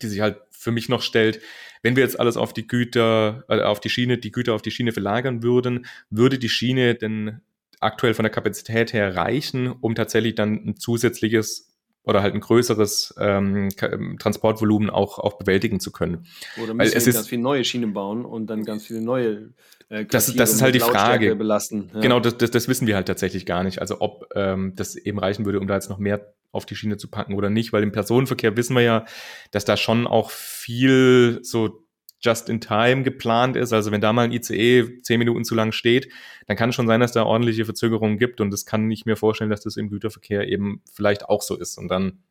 die 0.01 0.07
sich 0.07 0.21
halt 0.21 0.37
für 0.51 0.71
mich 0.71 0.89
noch 0.89 1.01
stellt, 1.01 1.41
wenn 1.83 1.95
wir 1.95 2.03
jetzt 2.03 2.19
alles 2.19 2.37
auf 2.37 2.53
die 2.53 2.67
Güter, 2.67 3.43
äh, 3.49 3.61
auf 3.61 3.79
die 3.79 3.89
Schiene, 3.89 4.17
die 4.17 4.31
Güter 4.31 4.53
auf 4.53 4.61
die 4.61 4.71
Schiene 4.71 4.91
verlagern 4.91 5.43
würden, 5.43 5.85
würde 6.09 6.39
die 6.39 6.49
Schiene 6.49 6.95
denn 6.95 7.41
aktuell 7.79 8.13
von 8.13 8.23
der 8.23 8.31
Kapazität 8.31 8.93
her 8.93 9.15
reichen, 9.15 9.71
um 9.71 9.93
tatsächlich 9.95 10.35
dann 10.35 10.53
ein 10.65 10.77
zusätzliches 10.77 11.73
oder 12.03 12.21
halt 12.21 12.33
ein 12.33 12.39
größeres 12.39 13.15
ähm, 13.19 13.69
ähm 13.81 14.17
Transportvolumen 14.17 14.89
auch, 14.89 15.19
auch 15.19 15.37
bewältigen 15.37 15.79
zu 15.79 15.91
können. 15.91 16.25
Oder 16.55 16.73
müssen 16.73 16.79
Weil 16.79 16.87
es 16.87 17.05
wir 17.05 17.13
ganz 17.13 17.27
viele 17.27 17.41
neue 17.41 17.63
Schienen 17.65 17.93
bauen 17.93 18.25
und 18.25 18.47
dann 18.47 18.63
ganz 18.63 18.85
viele 18.85 19.01
neue 19.01 19.49
äh, 19.89 20.05
das, 20.05 20.33
das 20.33 20.53
ist 20.53 20.61
halt 20.61 20.75
die 20.75 20.79
Frage. 20.79 21.35
Belasten. 21.35 21.91
Ja. 21.93 21.99
Genau, 22.01 22.19
das, 22.19 22.37
das, 22.37 22.51
das 22.51 22.67
wissen 22.67 22.87
wir 22.87 22.95
halt 22.95 23.07
tatsächlich 23.07 23.45
gar 23.45 23.63
nicht. 23.63 23.79
Also 23.79 23.97
ob 23.99 24.29
ähm, 24.35 24.73
das 24.75 24.95
eben 24.95 25.19
reichen 25.19 25.45
würde, 25.45 25.59
um 25.59 25.67
da 25.67 25.75
jetzt 25.75 25.89
noch 25.89 25.99
mehr 25.99 26.33
auf 26.58 26.66
die 26.66 26.76
Schiene 26.76 26.97
zu 26.97 27.10
packen 27.10 27.36
oder 27.36 27.49
nicht, 27.49 27.72
weil 27.72 27.84
im 27.84 27.91
Personenverkehr 27.91 28.58
wissen 28.58 28.76
wir 28.76 28.82
ja, 28.82 29.05
dass 29.51 29.64
da 29.64 29.78
schon 29.78 30.08
auch 30.08 30.32
viel 30.32 31.39
so 31.43 31.88
just 32.20 32.49
in 32.49 32.60
time 32.60 33.03
geplant 33.03 33.55
ist. 33.55 33.74
Also 33.74 33.91
wenn 33.91 34.01
da 34.01 34.12
mal 34.12 34.24
ein 34.24 34.32
ICE 34.32 35.01
zehn 35.01 35.20
Minuten 35.20 35.45
zu 35.45 35.55
lang 35.55 35.72
steht, 35.72 36.12
dann 36.47 36.58
kann 36.58 36.74
schon 36.74 36.88
sein, 36.88 36.99
dass 36.99 37.12
da 37.12 37.24
ordentliche 37.24 37.66
Verzögerungen 37.66 38.18
gibt 38.18 38.41
und 38.41 38.51
das 38.51 38.66
kann 38.66 38.89
ich 38.89 39.05
mir 39.05 39.16
vorstellen, 39.16 39.49
dass 39.49 39.62
das 39.62 39.78
im 39.78 39.89
Güterverkehr 39.89 40.47
eben 40.47 40.82
vielleicht 40.91 41.30
auch 41.30 41.41
so 41.41 41.55
ist. 41.55 41.78
Und 41.78 41.89
dann 41.89 42.24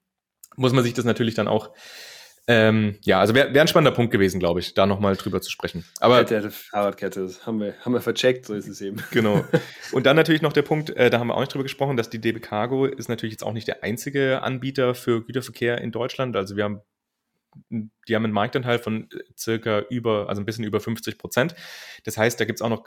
muss 0.57 0.73
man 0.73 0.85
sich 0.85 0.95
das 0.95 1.05
natürlich 1.05 1.35
dann 1.35 1.49
auch 1.49 1.73
ähm, 2.49 2.97
ja, 3.03 3.19
also 3.19 3.35
wäre 3.35 3.53
wär 3.53 3.61
ein 3.61 3.69
spannender 3.69 3.95
Punkt 3.95 4.13
gewesen, 4.13 4.39
glaube 4.39 4.61
ich, 4.61 4.75
da 4.75 4.87
nochmal 4.87 5.17
drüber 5.17 5.41
zu 5.41 5.51
sprechen. 5.51 5.85
Aber 6.01 6.25
Kette, 6.25 6.51
Fahrradkette, 6.51 7.29
haben 7.45 7.61
wir, 7.61 7.75
haben 7.81 7.93
wir 7.93 8.01
vercheckt, 8.01 8.47
so 8.47 8.55
ist 8.55 8.69
es 8.69 8.81
eben. 8.81 9.03
Genau. 9.11 9.45
Und 9.93 10.07
dann 10.07 10.17
natürlich 10.17 10.43
noch 10.43 10.53
der 10.53 10.63
Punkt, 10.63 10.91
äh, 10.91 11.11
da 11.11 11.19
haben 11.19 11.29
wir 11.29 11.35
auch 11.35 11.41
nicht 11.41 11.53
drüber 11.53 11.65
gesprochen, 11.65 11.97
dass 11.97 12.11
die 12.11 12.21
DB 12.21 12.41
Cargo 12.41 12.87
ist 12.87 13.09
natürlich 13.09 13.33
jetzt 13.33 13.43
auch 13.43 13.53
nicht 13.53 13.67
der 13.67 13.83
einzige 13.83 14.43
Anbieter 14.43 14.95
für 14.95 15.25
Güterverkehr 15.25 15.81
in 15.81 15.91
Deutschland. 15.91 16.37
Also 16.37 16.57
wir 16.57 16.65
haben 16.65 16.83
die 17.71 18.15
haben 18.15 18.25
einen 18.25 18.33
Marktanteil 18.33 18.79
von 18.79 19.09
äh, 19.11 19.19
circa 19.37 19.81
über, 19.91 20.29
also 20.29 20.43
ein 20.43 20.45
bisschen 20.45 20.65
über 20.65 20.81
50 20.81 21.19
Prozent. 21.19 21.55
Das 22.05 22.17
heißt, 22.17 22.39
da 22.39 22.45
gibt 22.45 22.59
es 22.59 22.63
auch 22.63 22.69
noch 22.69 22.85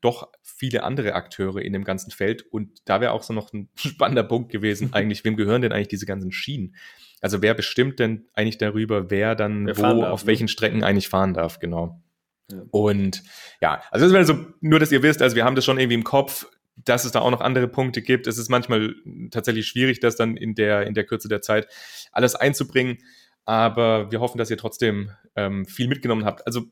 doch 0.00 0.30
viele 0.42 0.84
andere 0.84 1.14
Akteure 1.14 1.60
in 1.60 1.72
dem 1.72 1.84
ganzen 1.84 2.10
Feld. 2.10 2.42
Und 2.42 2.80
da 2.84 3.00
wäre 3.00 3.12
auch 3.12 3.22
so 3.22 3.32
noch 3.32 3.52
ein 3.52 3.68
spannender 3.74 4.24
Punkt 4.24 4.50
gewesen, 4.50 4.92
eigentlich, 4.92 5.24
wem 5.24 5.36
gehören 5.36 5.62
denn 5.62 5.72
eigentlich 5.72 5.88
diese 5.88 6.06
ganzen 6.06 6.32
Schienen? 6.32 6.76
Also 7.22 7.40
wer 7.40 7.54
bestimmt 7.54 8.00
denn 8.00 8.26
eigentlich 8.34 8.58
darüber, 8.58 9.10
wer 9.10 9.34
dann 9.34 9.66
wer 9.66 9.78
wo, 9.78 9.82
darf, 9.82 10.10
auf 10.10 10.22
ne? 10.22 10.26
welchen 10.26 10.48
Strecken 10.48 10.82
eigentlich 10.82 11.08
fahren 11.08 11.32
darf, 11.32 11.60
genau. 11.60 12.02
Ja. 12.50 12.62
Und 12.72 13.22
ja, 13.60 13.82
also 13.90 14.04
das 14.04 14.12
wäre 14.12 14.24
so, 14.24 14.44
nur 14.60 14.80
dass 14.80 14.92
ihr 14.92 15.02
wisst, 15.02 15.22
also 15.22 15.36
wir 15.36 15.44
haben 15.44 15.54
das 15.54 15.64
schon 15.64 15.78
irgendwie 15.78 15.94
im 15.94 16.04
Kopf, 16.04 16.46
dass 16.76 17.04
es 17.04 17.12
da 17.12 17.20
auch 17.20 17.30
noch 17.30 17.40
andere 17.40 17.68
Punkte 17.68 18.02
gibt. 18.02 18.26
Es 18.26 18.38
ist 18.38 18.48
manchmal 18.48 18.94
tatsächlich 19.30 19.68
schwierig, 19.68 20.00
das 20.00 20.16
dann 20.16 20.36
in 20.36 20.56
der, 20.56 20.86
in 20.86 20.94
der 20.94 21.04
Kürze 21.04 21.28
der 21.28 21.42
Zeit 21.42 21.68
alles 22.10 22.34
einzubringen. 22.34 22.98
Aber 23.44 24.10
wir 24.10 24.20
hoffen, 24.20 24.38
dass 24.38 24.50
ihr 24.50 24.58
trotzdem 24.58 25.10
ähm, 25.36 25.64
viel 25.64 25.86
mitgenommen 25.86 26.24
habt. 26.24 26.44
Also 26.46 26.64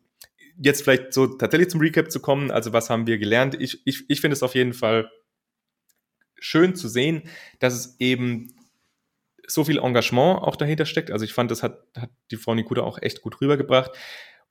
jetzt 0.57 0.83
vielleicht 0.83 1.13
so 1.13 1.27
tatsächlich 1.27 1.71
zum 1.71 1.81
Recap 1.81 2.11
zu 2.11 2.21
kommen. 2.21 2.51
Also 2.51 2.73
was 2.73 2.91
haben 2.91 3.07
wir 3.07 3.19
gelernt? 3.19 3.57
Ich, 3.61 3.83
ich, 3.85 4.05
ich 4.09 4.21
finde 4.21 4.35
es 4.35 4.43
auf 4.43 4.55
jeden 4.57 4.73
Fall 4.73 5.11
schön 6.41 6.75
zu 6.75 6.89
sehen, 6.89 7.23
dass 7.61 7.75
es 7.75 8.01
eben 8.01 8.53
so 9.51 9.65
viel 9.65 9.79
Engagement 9.79 10.43
auch 10.43 10.57
dahinter 10.57 10.87
steckt. 10.87 11.11
Also 11.11 11.25
ich 11.25 11.33
fand, 11.33 11.51
das 11.51 11.63
hat, 11.63 11.79
hat 11.97 12.11
die 12.31 12.37
Frau 12.37 12.55
Nikuda 12.55 12.83
auch 12.83 12.99
echt 13.01 13.23
gut 13.23 13.41
rübergebracht. 13.41 13.93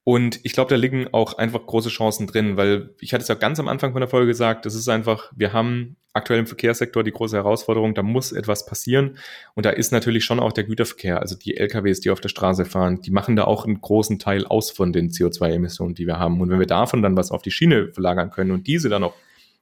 Und 0.04 0.40
ich 0.44 0.54
glaube, 0.54 0.70
da 0.70 0.76
liegen 0.76 1.08
auch 1.12 1.38
einfach 1.38 1.66
große 1.66 1.90
Chancen 1.90 2.26
drin, 2.26 2.58
weil 2.58 2.96
ich 3.00 3.14
hatte 3.14 3.22
es 3.22 3.28
ja 3.28 3.36
ganz 3.36 3.60
am 3.60 3.68
Anfang 3.68 3.92
von 3.92 4.02
der 4.02 4.10
Folge 4.10 4.28
gesagt, 4.28 4.66
das 4.66 4.74
ist 4.74 4.88
einfach, 4.88 5.32
wir 5.36 5.54
haben 5.54 5.98
aktuell 6.14 6.40
im 6.40 6.48
Verkehrssektor 6.48 7.04
die 7.04 7.12
große 7.12 7.36
Herausforderung, 7.36 7.94
da 7.94 8.02
muss 8.02 8.32
etwas 8.32 8.66
passieren. 8.66 9.18
Und 9.54 9.66
da 9.66 9.70
ist 9.70 9.92
natürlich 9.92 10.26
schon 10.26 10.40
auch 10.40 10.52
der 10.52 10.64
Güterverkehr, 10.64 11.20
also 11.20 11.36
die 11.36 11.58
LKWs, 11.58 12.00
die 12.00 12.10
auf 12.10 12.22
der 12.22 12.30
Straße 12.30 12.66
fahren, 12.66 13.02
die 13.02 13.12
machen 13.12 13.36
da 13.36 13.44
auch 13.44 13.66
einen 13.66 13.82
großen 13.82 14.18
Teil 14.20 14.46
aus 14.46 14.72
von 14.72 14.94
den 14.94 15.10
CO2-Emissionen, 15.10 15.94
die 15.94 16.08
wir 16.08 16.18
haben. 16.18 16.42
Und 16.42 16.50
wenn 16.50 16.60
wir 16.60 16.66
davon 16.66 17.02
dann 17.02 17.16
was 17.16 17.32
auf 17.32 17.42
die 17.42 17.52
Schiene 17.52 17.92
verlagern 17.94 18.32
können 18.32 18.52
und 18.52 18.68
diese 18.68 18.90
dann 18.90 19.04
auch 19.04 19.14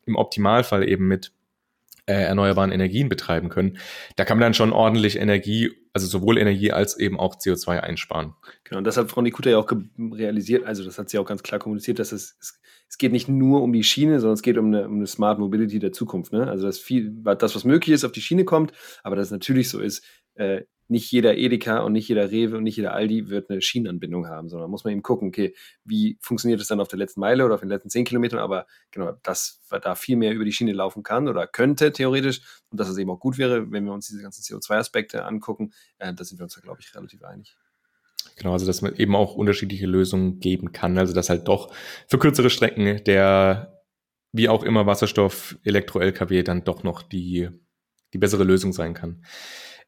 im 0.06 0.16
Optimalfall 0.16 0.88
eben 0.88 1.08
mit 1.08 1.34
äh, 2.08 2.14
erneuerbaren 2.14 2.72
Energien 2.72 3.10
betreiben 3.10 3.50
können, 3.50 3.78
da 4.16 4.26
kann 4.26 4.38
man 4.38 4.44
dann 4.48 4.54
schon 4.54 4.74
ordentlich 4.74 5.18
Energie, 5.18 5.72
also 5.94 6.08
sowohl 6.08 6.38
Energie 6.38 6.72
als 6.72 6.98
eben 6.98 7.20
auch 7.20 7.36
CO2 7.36 7.80
einsparen. 7.80 8.34
Genau, 8.64 8.80
und 8.80 8.86
das 8.86 8.98
hat 8.98 9.12
Frau 9.12 9.22
Nikuta 9.22 9.50
ja 9.50 9.58
auch 9.58 9.72
realisiert, 9.98 10.66
also 10.66 10.84
das 10.84 10.98
hat 10.98 11.10
sie 11.10 11.20
auch 11.20 11.26
ganz 11.26 11.44
klar 11.44 11.60
kommuniziert, 11.60 12.00
dass 12.00 12.12
es, 12.12 12.38
es, 12.40 12.60
es 12.90 12.98
geht 12.98 13.12
nicht 13.12 13.28
nur 13.28 13.62
um 13.62 13.74
die 13.74 13.84
Schiene, 13.84 14.20
sondern 14.20 14.36
es 14.36 14.42
geht 14.42 14.58
um 14.58 14.68
eine, 14.68 14.88
um 14.88 14.96
eine 14.96 15.08
Smart 15.08 15.38
Mobility 15.38 15.80
der 15.80 15.92
Zukunft. 15.92 16.32
Ne? 16.32 16.48
Also 16.48 16.66
dass 16.66 16.80
viel, 16.80 17.12
das, 17.24 17.56
was 17.56 17.66
möglich 17.66 17.94
ist, 17.94 18.06
auf 18.06 18.14
die 18.14 18.22
Schiene 18.22 18.46
kommt, 18.46 18.72
aber 19.04 19.16
dass 19.16 19.28
es 19.28 19.32
natürlich 19.32 19.70
so 19.70 19.80
ist, 19.80 20.06
äh, 20.36 20.62
nicht 20.90 21.12
jeder 21.12 21.38
Edeka 21.38 21.80
und 21.80 21.94
nicht 21.94 22.08
jeder 22.08 22.32
Rewe 22.32 22.58
und 22.58 22.64
nicht 22.64 22.78
jeder 22.78 22.94
Aldi 22.94 23.30
wird 23.30 23.50
eine 23.50 23.62
Schienenanbindung 23.62 24.28
haben, 24.28 24.50
sondern 24.50 24.70
muss 24.72 24.84
man 24.84 24.94
eben 24.94 25.02
gucken, 25.02 25.30
okay, 25.30 25.56
wie 25.84 26.18
funktioniert 26.22 26.62
es 26.62 26.68
dann 26.68 26.80
auf 26.80 26.88
der 26.88 27.00
letzten 27.00 27.20
Meile 27.20 27.46
oder 27.46 27.56
auf 27.56 27.62
den 27.62 27.70
letzten 27.70 27.90
zehn 27.90 28.06
Kilometern, 28.06 28.40
aber 28.40 28.68
genau, 28.92 29.14
dass 29.24 29.62
da 29.70 29.96
viel 29.96 30.16
mehr 30.16 30.34
über 30.34 30.46
die 30.46 30.54
Schiene 30.54 30.72
laufen 30.72 31.04
kann 31.04 31.28
oder 31.28 31.48
könnte 31.48 31.92
theoretisch 31.92 32.42
und 32.70 32.80
dass 32.80 32.90
es 32.90 32.98
eben 32.98 33.10
auch 33.10 33.20
gut 33.20 33.38
wäre, 33.38 33.72
wenn 33.72 33.86
wir 33.86 33.94
uns 33.94 34.08
diese 34.08 34.22
ganzen 34.22 34.42
CO2-Aspekte 34.42 35.26
angucken, 35.26 35.74
äh, 35.98 36.14
da 36.14 36.24
sind 36.24 36.40
wir 36.40 36.44
uns 36.44 36.56
da, 36.56 36.62
glaube 36.62 36.80
ich, 36.82 36.96
relativ 36.96 37.24
einig. 37.24 37.58
Genau, 38.38 38.54
also 38.54 38.66
dass 38.66 38.82
man 38.82 38.96
eben 38.96 39.16
auch 39.16 39.36
unterschiedliche 39.36 39.88
Lösungen 39.88 40.40
geben 40.40 40.72
kann. 40.72 40.98
Also 40.98 41.14
dass 41.14 41.30
halt 41.30 41.48
doch 41.48 41.74
für 42.08 42.20
kürzere 42.20 42.50
Strecken 42.50 43.04
der, 43.06 43.84
wie 44.32 44.48
auch 44.48 44.64
immer, 44.64 44.86
Wasserstoff, 44.86 45.58
Elektro-LKW 45.64 46.44
dann 46.44 46.64
doch 46.64 46.84
noch 46.84 47.02
die, 47.02 47.50
die 48.14 48.18
bessere 48.18 48.44
Lösung 48.44 48.74
sein 48.74 48.94
kann. 48.94 49.24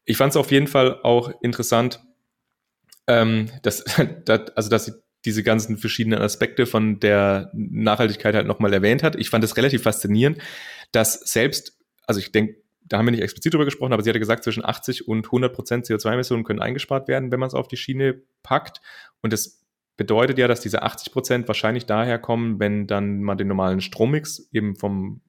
Ich 0.04 0.16
fand 0.16 0.30
es 0.30 0.36
auf 0.36 0.50
jeden 0.50 0.66
Fall 0.66 1.00
auch 1.02 1.32
interessant, 1.42 2.00
ähm, 3.06 3.50
dass, 3.62 3.84
dass, 4.24 4.50
also 4.50 4.70
dass 4.70 4.86
sie 4.86 4.92
diese 5.24 5.42
ganzen 5.42 5.76
verschiedenen 5.76 6.20
Aspekte 6.20 6.66
von 6.66 6.98
der 7.00 7.50
Nachhaltigkeit 7.52 8.34
halt 8.34 8.46
nochmal 8.46 8.72
erwähnt 8.72 9.02
hat. 9.02 9.16
Ich 9.16 9.28
fand 9.28 9.44
es 9.44 9.56
relativ 9.56 9.82
faszinierend, 9.82 10.38
dass 10.92 11.20
selbst, 11.20 11.78
also 12.06 12.20
ich 12.20 12.32
denke, 12.32 12.56
da 12.82 12.98
haben 12.98 13.06
wir 13.06 13.12
nicht 13.12 13.22
explizit 13.22 13.52
drüber 13.52 13.66
gesprochen, 13.66 13.92
aber 13.92 14.02
sie 14.02 14.10
hatte 14.10 14.18
gesagt, 14.18 14.42
zwischen 14.42 14.64
80 14.64 15.06
und 15.06 15.26
100 15.26 15.54
Prozent 15.54 15.86
CO2-Emissionen 15.86 16.44
können 16.44 16.60
eingespart 16.60 17.06
werden, 17.06 17.30
wenn 17.30 17.38
man 17.38 17.46
es 17.46 17.54
auf 17.54 17.68
die 17.68 17.76
Schiene 17.76 18.22
packt. 18.42 18.80
Und 19.20 19.32
das 19.32 19.64
bedeutet 19.96 20.38
ja, 20.38 20.48
dass 20.48 20.60
diese 20.60 20.82
80 20.82 21.12
Prozent 21.12 21.46
wahrscheinlich 21.46 21.86
daher 21.86 22.18
kommen, 22.18 22.58
wenn 22.58 22.86
dann 22.86 23.22
man 23.22 23.38
den 23.38 23.48
normalen 23.48 23.80
Strommix 23.80 24.48
eben 24.52 24.74
vom 24.74 25.20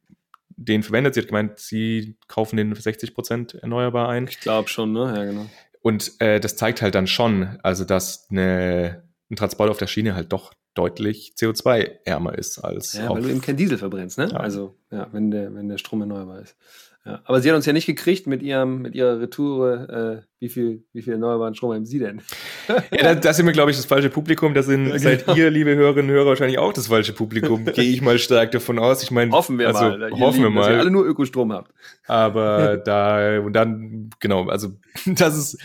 den 0.58 0.84
verwendet. 0.84 1.14
Sie 1.14 1.22
hat 1.22 1.28
gemeint, 1.28 1.60
sie 1.60 2.18
kaufen 2.28 2.58
den 2.58 2.76
für 2.76 2.82
60 2.82 3.14
Prozent 3.14 3.54
erneuerbar 3.56 4.10
ein. 4.10 4.28
Ich 4.28 4.40
glaube 4.40 4.70
schon, 4.70 4.92
ne? 4.92 5.14
Ja, 5.16 5.26
genau. 5.26 5.46
Und 5.82 6.20
äh, 6.20 6.40
das 6.40 6.56
zeigt 6.56 6.82
halt 6.82 6.96
dann 6.96 7.08
schon, 7.08 7.58
also 7.64 7.86
dass 7.86 8.28
eine, 8.30 9.04
ein 9.30 9.36
Transport 9.36 9.70
auf 9.70 9.78
der 9.78 9.88
Schiene 9.88 10.16
halt 10.16 10.32
doch 10.32 10.54
deutlich 10.74 11.34
CO2-ärmer 11.38 12.38
ist 12.38 12.60
als. 12.60 12.94
Ja, 12.94 13.10
weil 13.10 13.24
du 13.24 13.30
eben 13.30 13.42
kein 13.42 13.58
Diesel 13.58 13.78
verbrennst, 13.78 14.18
ne? 14.18 14.30
Ja. 14.32 14.38
Also, 14.38 14.78
ja, 14.92 15.08
wenn 15.12 15.32
der, 15.32 15.54
wenn 15.54 15.68
der 15.68 15.78
Strom 15.78 16.02
erneuerbar 16.02 16.42
ist. 16.42 16.56
Ja, 17.04 17.20
aber 17.26 17.42
sie 17.42 17.50
hat 17.50 17.56
uns 17.56 17.66
ja 17.66 17.74
nicht 17.74 17.88
gekriegt 17.88 18.28
mit 18.28 18.44
ihrem, 18.44 18.84
mit 18.84 18.94
ihrer 18.94 19.20
Retour. 19.20 19.90
Äh, 19.90 20.22
wie 20.40 20.50
viel, 20.50 20.84
wie 20.94 21.02
viel 21.02 21.14
erneuerbaren 21.14 21.56
Strom 21.56 21.74
haben 21.74 21.86
Sie 21.86 21.98
denn? 21.98 22.22
ja, 22.68 23.14
das, 23.14 23.22
das 23.22 23.38
sind 23.38 23.48
wir, 23.48 23.54
glaube 23.54 23.72
ich, 23.72 23.78
das 23.78 23.88
falsche 23.88 24.12
Publikum. 24.12 24.54
Das 24.54 24.68
sind, 24.68 24.86
genau. 24.86 24.98
seid 24.98 25.28
ihr, 25.36 25.50
liebe 25.50 25.76
Hörerinnen 25.76 26.12
und 26.12 26.16
Hörer, 26.16 26.28
wahrscheinlich 26.28 26.60
auch 26.60 26.74
das 26.74 26.88
falsche 26.88 27.14
Publikum. 27.14 27.66
Gehe 27.66 27.92
ich 27.92 28.04
mal 28.04 28.20
stark 28.20 28.52
davon 28.52 28.78
aus. 28.78 29.02
Ich 29.02 29.10
meine, 29.10 29.32
hoffen 29.32 29.58
wir 29.58 29.68
also, 29.68 29.80
mal. 29.80 30.12
Hoffen 30.12 30.22
lieben, 30.22 30.44
wir 30.44 30.50
mal. 30.52 30.62
Dass 30.62 30.70
ihr 30.70 30.80
alle 30.80 30.92
nur 30.92 31.06
Ökostrom 31.06 31.52
habt. 31.52 31.72
Aber 32.06 32.78
da, 32.86 33.40
und 33.40 33.54
dann, 33.54 34.12
genau, 34.20 34.48
also, 34.48 34.70
das 35.08 35.38
ist, 35.38 35.58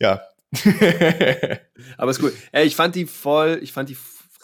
ja. 0.00 0.20
aber 1.96 2.10
ist 2.10 2.22
cool. 2.22 2.32
Ey, 2.50 2.66
ich 2.66 2.74
fand 2.74 2.96
die 2.96 3.06
voll, 3.06 3.60
ich 3.62 3.72
fand 3.72 3.88
die 3.88 3.96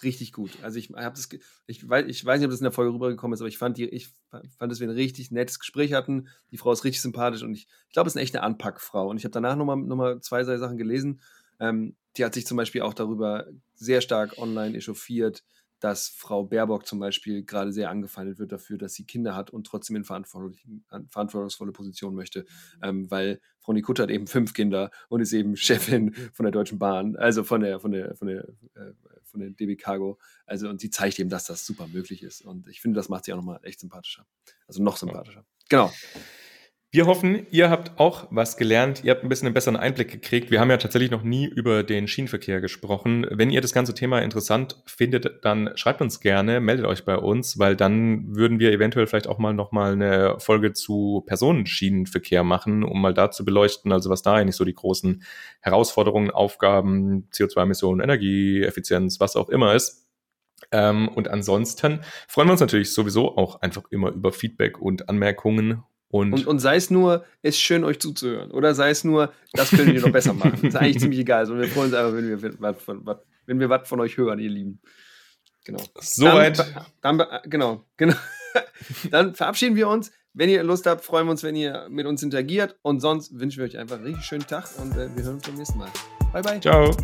richtig 0.02 0.32
gut. 0.32 0.50
Also 0.62 0.78
ich 0.78 0.90
habe 0.90 1.16
das, 1.16 1.28
ich 1.66 1.88
weiß, 1.88 2.06
ich 2.08 2.24
weiß 2.24 2.38
nicht, 2.38 2.46
ob 2.46 2.50
das 2.50 2.60
in 2.60 2.64
der 2.64 2.72
Folge 2.72 2.92
rübergekommen 2.92 3.34
ist, 3.34 3.40
aber 3.40 3.48
ich 3.48 3.58
fand 3.58 3.76
die, 3.76 3.86
ich 3.88 4.08
fand, 4.30 4.72
dass 4.72 4.80
wir 4.80 4.88
ein 4.88 4.94
richtig 4.94 5.30
nettes 5.30 5.58
Gespräch 5.58 5.92
hatten. 5.92 6.28
Die 6.50 6.58
Frau 6.58 6.72
ist 6.72 6.84
richtig 6.84 7.02
sympathisch 7.02 7.42
und 7.42 7.54
ich, 7.54 7.68
ich 7.86 7.92
glaube, 7.92 8.06
es 8.06 8.12
ist 8.12 8.16
eine 8.16 8.24
echte 8.24 8.42
Anpackfrau. 8.42 9.08
Und 9.08 9.16
ich 9.16 9.24
habe 9.24 9.32
danach 9.32 9.56
nochmal 9.56 9.76
noch 9.76 9.96
mal 9.96 10.20
zwei, 10.20 10.42
drei 10.42 10.58
Sachen 10.58 10.76
gelesen. 10.76 11.20
Ähm, 11.60 11.96
die 12.16 12.24
hat 12.24 12.34
sich 12.34 12.46
zum 12.46 12.56
Beispiel 12.56 12.82
auch 12.82 12.94
darüber 12.94 13.46
sehr 13.74 14.00
stark 14.00 14.38
online 14.38 14.76
echauffiert, 14.76 15.44
dass 15.80 16.08
Frau 16.08 16.44
Baerbock 16.44 16.86
zum 16.86 16.98
Beispiel 16.98 17.44
gerade 17.44 17.72
sehr 17.72 17.90
angefeindet 17.90 18.38
wird 18.38 18.52
dafür, 18.52 18.78
dass 18.78 18.94
sie 18.94 19.04
Kinder 19.04 19.34
hat 19.34 19.50
und 19.50 19.66
trotzdem 19.66 19.96
in 19.96 20.04
verantwortungsvolle 20.04 21.72
Position 21.72 22.14
möchte, 22.14 22.46
ähm, 22.82 23.10
weil 23.10 23.40
Frau 23.60 23.72
Nikutta 23.72 24.04
hat 24.04 24.10
eben 24.10 24.26
fünf 24.26 24.54
Kinder 24.54 24.90
und 25.08 25.20
ist 25.20 25.32
eben 25.32 25.56
Chefin 25.56 26.14
von 26.32 26.44
der 26.44 26.52
Deutschen 26.52 26.78
Bahn, 26.78 27.16
also 27.16 27.44
von 27.44 27.60
der 27.60 27.80
von 27.80 27.92
der 27.92 28.14
von 28.16 28.28
der 28.28 28.48
äh, 28.74 28.92
von 29.24 29.40
der 29.40 29.50
DB 29.50 29.76
Cargo. 29.76 30.18
Also 30.46 30.68
und 30.68 30.80
sie 30.80 30.90
zeigt 30.90 31.18
eben, 31.18 31.30
dass 31.30 31.44
das 31.44 31.66
super 31.66 31.86
möglich 31.86 32.22
ist 32.22 32.42
und 32.42 32.68
ich 32.68 32.80
finde, 32.80 32.96
das 32.96 33.08
macht 33.08 33.24
sie 33.24 33.32
auch 33.32 33.36
nochmal 33.36 33.60
echt 33.62 33.80
sympathischer, 33.80 34.26
also 34.66 34.82
noch 34.82 34.96
sympathischer. 34.96 35.44
Genau. 35.68 35.92
Wir 36.90 37.04
hoffen, 37.04 37.46
ihr 37.50 37.68
habt 37.68 38.00
auch 38.00 38.28
was 38.30 38.56
gelernt. 38.56 39.04
Ihr 39.04 39.10
habt 39.10 39.22
ein 39.22 39.28
bisschen 39.28 39.44
einen 39.44 39.52
besseren 39.52 39.76
Einblick 39.76 40.10
gekriegt. 40.10 40.50
Wir 40.50 40.58
haben 40.58 40.70
ja 40.70 40.78
tatsächlich 40.78 41.10
noch 41.10 41.22
nie 41.22 41.44
über 41.44 41.82
den 41.82 42.08
Schienenverkehr 42.08 42.62
gesprochen. 42.62 43.26
Wenn 43.28 43.50
ihr 43.50 43.60
das 43.60 43.74
ganze 43.74 43.92
Thema 43.92 44.20
interessant 44.20 44.82
findet, 44.86 45.44
dann 45.44 45.76
schreibt 45.76 46.00
uns 46.00 46.18
gerne, 46.18 46.60
meldet 46.60 46.86
euch 46.86 47.04
bei 47.04 47.18
uns, 47.18 47.58
weil 47.58 47.76
dann 47.76 48.34
würden 48.34 48.58
wir 48.58 48.72
eventuell 48.72 49.06
vielleicht 49.06 49.26
auch 49.26 49.36
mal 49.36 49.52
nochmal 49.52 49.92
eine 49.92 50.40
Folge 50.40 50.72
zu 50.72 51.24
Personenschienenverkehr 51.26 52.42
machen, 52.42 52.82
um 52.84 53.02
mal 53.02 53.12
da 53.12 53.30
zu 53.30 53.44
beleuchten, 53.44 53.92
also 53.92 54.08
was 54.08 54.22
da 54.22 54.36
eigentlich 54.36 54.56
so 54.56 54.64
die 54.64 54.74
großen 54.74 55.22
Herausforderungen, 55.60 56.30
Aufgaben, 56.30 57.28
CO2-Emissionen, 57.34 58.00
Energieeffizienz, 58.00 59.20
was 59.20 59.36
auch 59.36 59.50
immer 59.50 59.74
ist. 59.74 60.08
Ähm, 60.72 61.08
und 61.08 61.28
ansonsten 61.28 62.00
freuen 62.26 62.48
wir 62.48 62.52
uns 62.52 62.60
natürlich 62.62 62.92
sowieso 62.94 63.36
auch 63.36 63.60
einfach 63.60 63.84
immer 63.90 64.10
über 64.10 64.32
Feedback 64.32 64.80
und 64.80 65.10
Anmerkungen 65.10 65.82
und, 66.10 66.32
und, 66.32 66.46
und, 66.46 66.58
sei 66.58 66.76
es 66.76 66.90
nur, 66.90 67.24
es 67.42 67.56
ist 67.56 67.60
schön, 67.60 67.84
euch 67.84 68.00
zuzuhören. 68.00 68.50
Oder 68.50 68.74
sei 68.74 68.90
es 68.90 69.04
nur, 69.04 69.32
das 69.52 69.70
können 69.70 69.92
wir 69.92 70.00
noch 70.00 70.12
besser 70.12 70.32
machen. 70.34 70.58
Das 70.62 70.74
ist 70.74 70.76
eigentlich 70.76 71.00
ziemlich 71.00 71.20
egal. 71.20 71.40
Also 71.40 71.56
wir 71.56 71.68
freuen 71.68 71.86
uns 71.86 71.94
einfach, 71.94 72.14
wenn 72.14 72.28
wir 72.28 72.60
was 72.60 72.82
von, 72.82 73.06
wenn 73.46 73.60
wir 73.60 73.68
was 73.68 73.88
von 73.88 74.00
euch 74.00 74.16
hören, 74.16 74.38
ihr 74.38 74.48
Lieben. 74.48 74.80
Genau. 75.64 75.82
Soweit. 76.00 76.58
Dann, 77.02 77.18
dann, 77.18 77.28
genau, 77.44 77.84
genau. 77.98 78.14
dann 79.10 79.34
verabschieden 79.34 79.76
wir 79.76 79.88
uns. 79.88 80.10
Wenn 80.32 80.48
ihr 80.48 80.62
Lust 80.62 80.86
habt, 80.86 81.04
freuen 81.04 81.26
wir 81.26 81.32
uns, 81.32 81.42
wenn 81.42 81.56
ihr 81.56 81.88
mit 81.90 82.06
uns 82.06 82.22
interagiert. 82.22 82.76
Und 82.82 83.00
sonst 83.00 83.38
wünschen 83.38 83.58
wir 83.58 83.66
euch 83.66 83.76
einfach 83.76 83.96
einen 83.96 84.06
richtig 84.06 84.24
schönen 84.24 84.46
Tag 84.46 84.66
und 84.78 84.92
äh, 84.92 85.14
wir 85.14 85.24
hören 85.24 85.34
uns 85.34 85.46
beim 85.46 85.56
nächsten 85.56 85.78
Mal. 85.78 85.90
Bye, 86.32 86.42
bye. 86.42 86.60
Ciao. 86.60 86.96